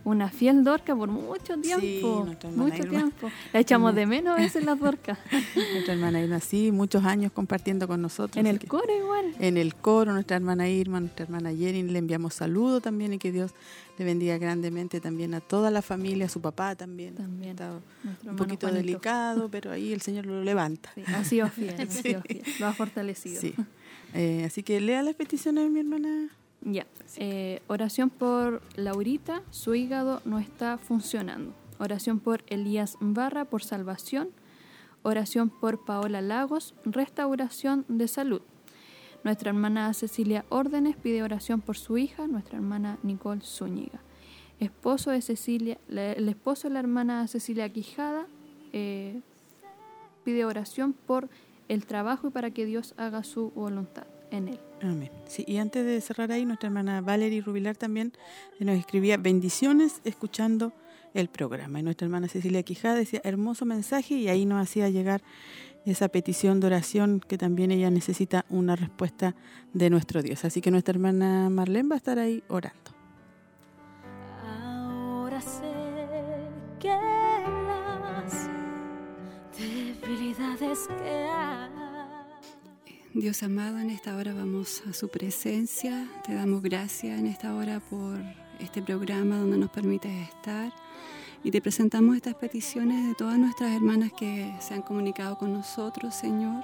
[0.03, 2.27] Una fiel dorca por mucho tiempo.
[2.55, 3.29] mucho tiempo.
[3.51, 5.17] La echamos de menos a veces la dorca.
[5.73, 8.37] nuestra hermana Irma, sí, muchos años compartiendo con nosotros.
[8.37, 9.33] En el coro igual.
[9.39, 13.31] En el coro, nuestra hermana Irma, nuestra hermana Yerin, le enviamos saludos también y que
[13.31, 13.51] Dios
[13.97, 17.15] le bendiga grandemente también a toda la familia, a su papá también.
[17.15, 17.51] También.
[17.51, 17.79] Está
[18.25, 20.91] un poquito delicado, pero ahí el Señor lo levanta.
[20.95, 23.39] Sí, ha sido fiel, ha sido fiel, lo ha fortalecido.
[23.39, 23.53] Sí.
[24.13, 26.29] Eh, así que lea las peticiones de mi hermana.
[26.61, 26.85] Ya.
[27.17, 31.53] Eh, oración por Laurita, su hígado no está funcionando.
[31.79, 34.29] Oración por Elías Barra, por salvación.
[35.01, 38.41] Oración por Paola Lagos, restauración de salud.
[39.25, 43.99] Nuestra hermana Cecilia Órdenes pide oración por su hija, nuestra hermana Nicole Zúñiga.
[44.59, 48.27] Esposo de Cecilia, el esposo de la hermana Cecilia Quijada
[48.71, 49.19] eh,
[50.23, 51.27] pide oración por
[51.67, 54.59] el trabajo y para que Dios haga su voluntad en él.
[54.81, 55.11] Amén.
[55.27, 58.13] Sí, y antes de cerrar ahí, nuestra hermana Valerie Rubilar también
[58.59, 60.73] nos escribía bendiciones escuchando
[61.13, 61.79] el programa.
[61.79, 65.21] Y nuestra hermana Cecilia Quijada decía hermoso mensaje y ahí nos hacía llegar
[65.85, 69.35] esa petición de oración que también ella necesita una respuesta
[69.73, 70.45] de nuestro Dios.
[70.45, 73.02] Así que nuestra hermana Marlene va a estar ahí orando.
[83.13, 86.07] Dios amado, en esta hora vamos a su presencia.
[86.25, 88.19] Te damos gracias en esta hora por
[88.59, 90.73] este programa donde nos permites estar.
[91.43, 96.15] Y te presentamos estas peticiones de todas nuestras hermanas que se han comunicado con nosotros,
[96.15, 96.63] Señor,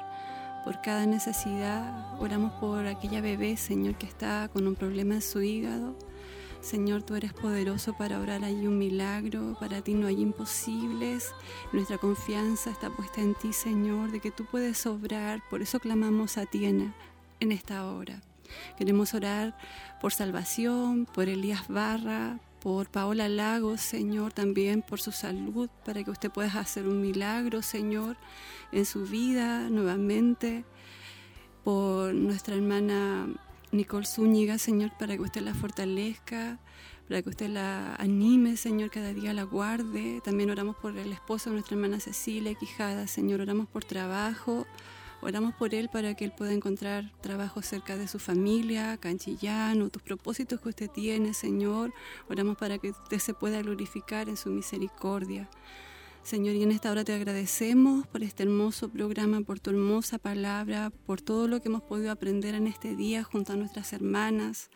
[0.66, 2.20] por cada necesidad.
[2.20, 5.96] Oramos por aquella bebé, Señor, que está con un problema en su hígado.
[6.62, 11.34] Señor, tú eres poderoso para orar allí un milagro, para ti no hay imposibles.
[11.72, 16.38] Nuestra confianza está puesta en ti, Señor, de que tú puedes obrar, por eso clamamos
[16.38, 16.94] a ti en,
[17.40, 18.22] esta hora.
[18.78, 19.58] Queremos orar
[20.02, 26.12] por salvación, por Elías Barra, por Paola Lagos, Señor, también por su salud, para que
[26.12, 28.18] usted pueda hacer un milagro, Señor,
[28.74, 30.66] en su vida nuevamente,
[31.64, 33.30] por nuestra hermana
[33.72, 36.58] Nicole Zúñiga, Señor, para que usted la fortalezca,
[37.08, 40.22] para que usted la anime, Señor, cada día la guarde.
[40.24, 44.66] También oramos por el esposo de nuestra hermana Cecilia Quijada, Señor, oramos por trabajo,
[45.22, 50.02] oramos por él para que él pueda encontrar trabajo cerca de su familia, canchillano, tus
[50.02, 51.94] propósitos que usted tiene, Señor.
[52.28, 55.48] Oramos para que usted se pueda glorificar en su misericordia.
[56.24, 60.92] Señor, y en esta hora te agradecemos por este hermoso programa, por tu hermosa palabra,
[61.06, 64.70] por todo lo que hemos podido aprender en este día junto a nuestras hermanas.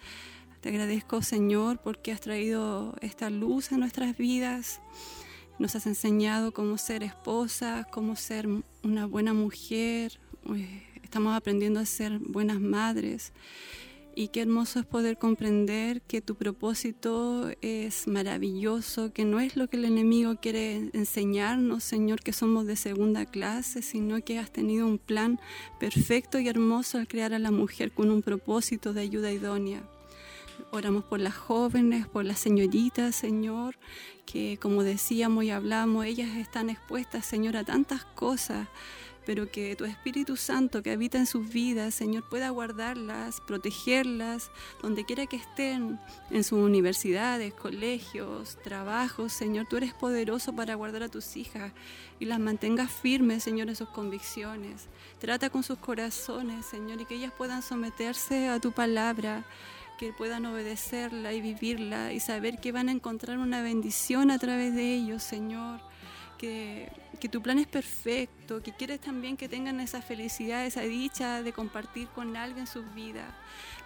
[0.61, 4.81] Te agradezco, Señor, porque has traído esta luz a nuestras vidas.
[5.59, 8.47] Nos has enseñado cómo ser esposa, cómo ser
[8.81, 10.19] una buena mujer.
[11.03, 13.31] Estamos aprendiendo a ser buenas madres.
[14.15, 19.67] Y qué hermoso es poder comprender que tu propósito es maravilloso, que no es lo
[19.67, 24.85] que el enemigo quiere enseñarnos, Señor, que somos de segunda clase, sino que has tenido
[24.85, 25.39] un plan
[25.79, 29.81] perfecto y hermoso al crear a la mujer con un propósito de ayuda idónea.
[30.71, 33.77] Oramos por las jóvenes, por las señoritas, Señor,
[34.27, 38.67] que como decíamos y hablamos, ellas están expuestas, Señor, a tantas cosas
[39.25, 44.51] pero que tu Espíritu Santo que habita en sus vidas, Señor, pueda guardarlas, protegerlas,
[44.81, 51.03] donde quiera que estén, en sus universidades, colegios, trabajos, Señor, tú eres poderoso para guardar
[51.03, 51.71] a tus hijas
[52.19, 54.87] y las mantengas firmes, Señor, en sus convicciones.
[55.19, 59.45] Trata con sus corazones, Señor, y que ellas puedan someterse a tu palabra
[59.97, 64.75] que puedan obedecerla y vivirla y saber que van a encontrar una bendición a través
[64.75, 65.92] de ellos, Señor
[66.37, 66.91] que,
[67.31, 72.07] tu plan es perfecto, que quieres también que tengan esa felicidad, esa dicha de compartir
[72.09, 73.33] con alguien sus vidas.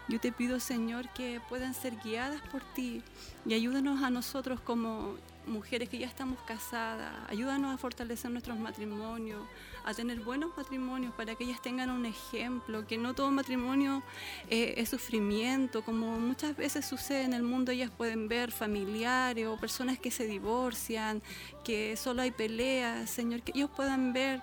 [0.10, 3.04] Yo te pido, Señor, que puedan ser guiadas por ti
[3.46, 5.16] y ayúdanos a nosotros como
[5.46, 9.42] mujeres que ya estamos casadas, ayúdanos a fortalecer nuestros matrimonios,
[9.88, 14.04] a tener buenos matrimonios para que ellas tengan un ejemplo, que no todo matrimonio
[14.50, 19.56] eh, es sufrimiento, como muchas veces sucede en el mundo, ellas pueden ver familiares o
[19.56, 21.22] personas que se divorcian,
[21.64, 24.42] que solo hay peleas, Señor, que ellos puedan ver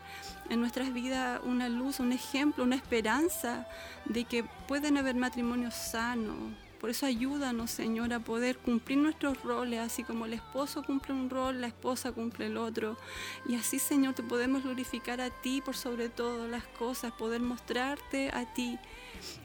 [0.48, 3.68] en nuestras vidas una luz, un ejemplo, una esperanza
[4.06, 9.80] de que pueden haber matrimonios sanos por eso ayúdanos, Señor, a poder cumplir nuestros roles,
[9.80, 12.98] así como el esposo cumple un rol, la esposa cumple el otro.
[13.48, 18.28] Y así, Señor, te podemos glorificar a ti por sobre todas las cosas, poder mostrarte
[18.34, 18.78] a ti,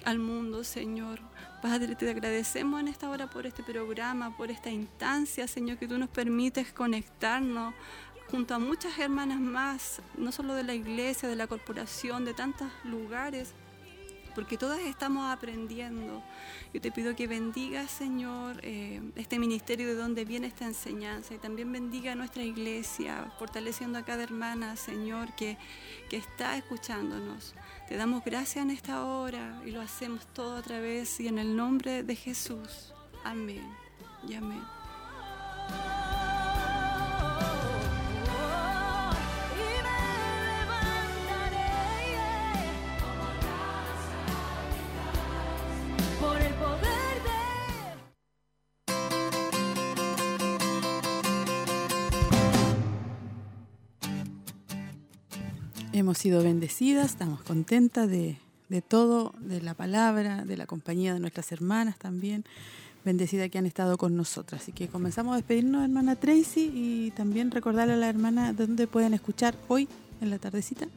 [0.04, 1.22] al mundo, Señor.
[1.62, 5.98] Padre, te agradecemos en esta hora por este programa, por esta instancia, Señor, que tú
[5.98, 7.74] nos permites conectarnos
[8.30, 12.68] junto a muchas hermanas más, no solo de la iglesia, de la corporación, de tantos
[12.84, 13.54] lugares
[14.36, 16.24] porque todas estamos aprendiendo.
[16.74, 21.38] Yo te pido que bendiga, Señor, eh, este ministerio de donde viene esta enseñanza y
[21.38, 25.58] también bendiga a nuestra iglesia, fortaleciendo a cada hermana, Señor, que,
[26.10, 27.56] que está escuchándonos.
[27.88, 31.56] Te damos gracias en esta hora y lo hacemos todo a través y en el
[31.56, 32.94] nombre de Jesús.
[33.24, 33.68] Amén
[34.28, 34.64] y amén.
[56.00, 58.38] Hemos sido bendecidas, estamos contentas de,
[58.88, 62.46] todo, de la palabra, de la compañía de nuestras hermanas también,
[63.04, 64.62] bendecidas que han estado con nosotras.
[64.62, 69.14] Así que comenzamos a despedirnos, hermana Tracy, y también recordarle a la hermana dónde pueden
[69.14, 69.90] escuchar hoy
[70.22, 70.88] en la tardecita.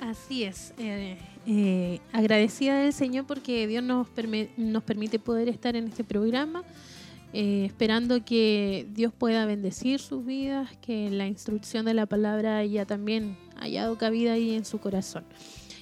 [0.00, 0.74] Así es.
[0.78, 6.62] Eh, eh, agradecida del Señor porque Dios nos, permite poder estar en este programa.
[7.32, 12.86] Eh, esperando que Dios pueda bendecir sus vidas, que la instrucción de la palabra haya
[12.86, 15.24] también hallado cabida ahí en su corazón.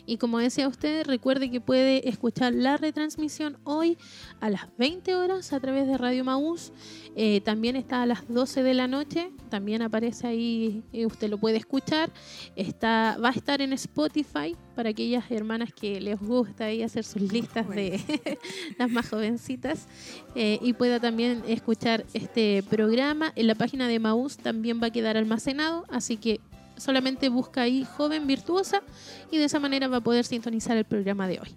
[0.08, 3.98] Y como decía usted, recuerde que puede escuchar la retransmisión hoy
[4.40, 6.72] a las 20 horas a través de Radio Maús.
[7.14, 9.30] Eh, también está a las 12 de la noche.
[9.50, 12.10] También aparece ahí, eh, usted lo puede escuchar.
[12.56, 17.30] Está, va a estar en Spotify para aquellas hermanas que les gusta ahí hacer sus
[17.30, 18.00] listas de
[18.78, 19.88] las más jovencitas.
[20.34, 23.30] Eh, y pueda también escuchar este programa.
[23.36, 25.84] En la página de Maús también va a quedar almacenado.
[25.90, 26.40] Así que
[26.78, 28.82] solamente busca ahí joven virtuosa
[29.30, 31.48] y de esa manera va a poder sintonizar el programa de hoy.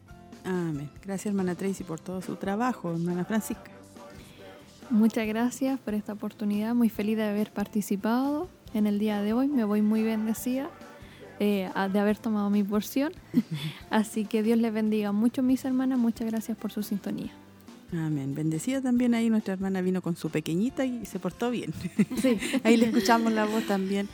[0.43, 0.89] Amén.
[1.03, 3.71] Gracias hermana Tracy por todo su trabajo, hermana Francisca.
[4.89, 9.47] Muchas gracias por esta oportunidad, muy feliz de haber participado en el día de hoy,
[9.47, 10.69] me voy muy bendecida
[11.39, 13.13] eh, de haber tomado mi porción,
[13.89, 17.31] así que Dios les bendiga mucho mis hermanas, muchas gracias por su sintonía.
[17.93, 18.33] Amén.
[18.35, 21.73] Bendecida también ahí nuestra hermana vino con su pequeñita y se portó bien.
[22.21, 22.37] Sí.
[22.63, 24.07] ahí le escuchamos la voz también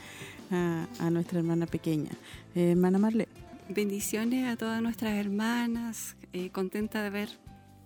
[0.51, 2.11] a, nuestra hermana pequeña.
[2.55, 3.27] Eh, hermana Marle.
[3.69, 7.29] Bendiciones a todas nuestras hermanas, eh, contenta de haber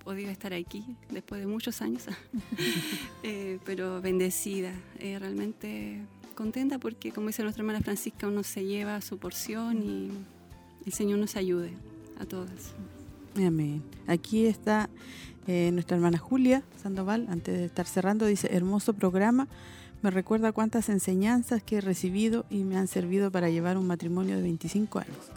[0.04, 2.06] podido estar aquí después de muchos años,
[3.24, 6.00] eh, pero bendecida, realmente
[6.36, 10.12] contenta porque como dice nuestra hermana Francisca, uno se lleva su porción y
[10.86, 11.72] el Señor nos ayude
[12.20, 12.74] a todas.
[13.36, 13.82] Amén.
[14.08, 14.90] Aquí está
[15.48, 19.48] nuestra hermana Julia Sandoval, antes de estar cerrando, dice, hermoso programa
[20.02, 24.36] me recuerda cuántas enseñanzas que he recibido y me han servido para llevar un matrimonio
[24.36, 25.32] de 25 años.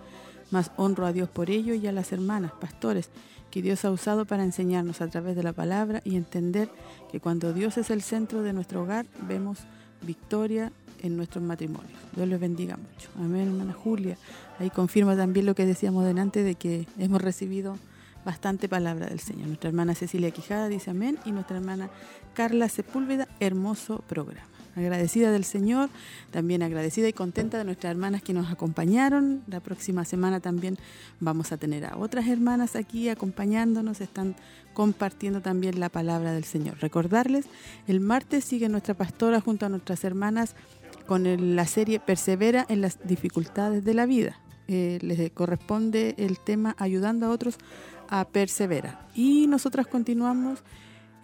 [0.51, 3.11] Más honro a Dios por ello y a las hermanas, pastores,
[3.51, 6.71] que Dios ha usado para enseñarnos a través de la palabra y entender
[7.11, 9.59] que cuando Dios es el centro de nuestro hogar, vemos
[10.01, 10.73] victoria
[11.03, 11.99] en nuestros matrimonios.
[12.17, 13.11] Dios les bendiga mucho.
[13.17, 14.17] Amén, hermana Julia.
[14.59, 17.77] Ahí confirma también lo que decíamos delante de que hemos recibido
[18.25, 19.49] bastante palabra del Señor.
[19.49, 21.91] Nuestra hermana Cecilia Quijada dice amén y nuestra hermana
[22.33, 25.91] Carla Sepúlveda, hermoso programa agradecida del Señor,
[26.31, 29.43] también agradecida y contenta de nuestras hermanas que nos acompañaron.
[29.47, 30.79] La próxima semana también
[31.21, 34.37] vamos a tener a otras hermanas aquí acompañándonos, están
[34.73, 36.79] compartiendo también la palabra del Señor.
[36.81, 37.47] Recordarles,
[37.87, 40.55] el martes sigue nuestra pastora junto a nuestras hermanas
[41.07, 44.39] con la serie Persevera en las dificultades de la vida.
[44.67, 47.59] Eh, les corresponde el tema ayudando a otros
[48.09, 49.07] a perseverar.
[49.15, 50.61] Y nosotras continuamos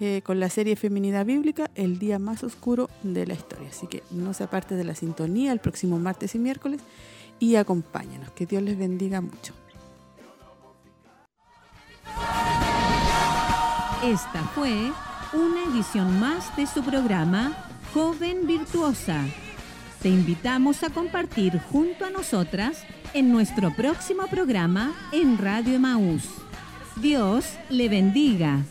[0.01, 3.69] eh, con la serie Feminidad Bíblica, el día más oscuro de la historia.
[3.69, 6.81] Así que no se aparte de la sintonía el próximo martes y miércoles
[7.39, 8.31] y acompáñanos.
[8.31, 9.53] Que Dios les bendiga mucho.
[14.03, 14.91] Esta fue
[15.35, 17.53] una edición más de su programa
[17.93, 19.23] Joven Virtuosa.
[20.01, 26.25] Te invitamos a compartir junto a nosotras en nuestro próximo programa en Radio Emaús.
[26.97, 28.65] Dios le bendiga.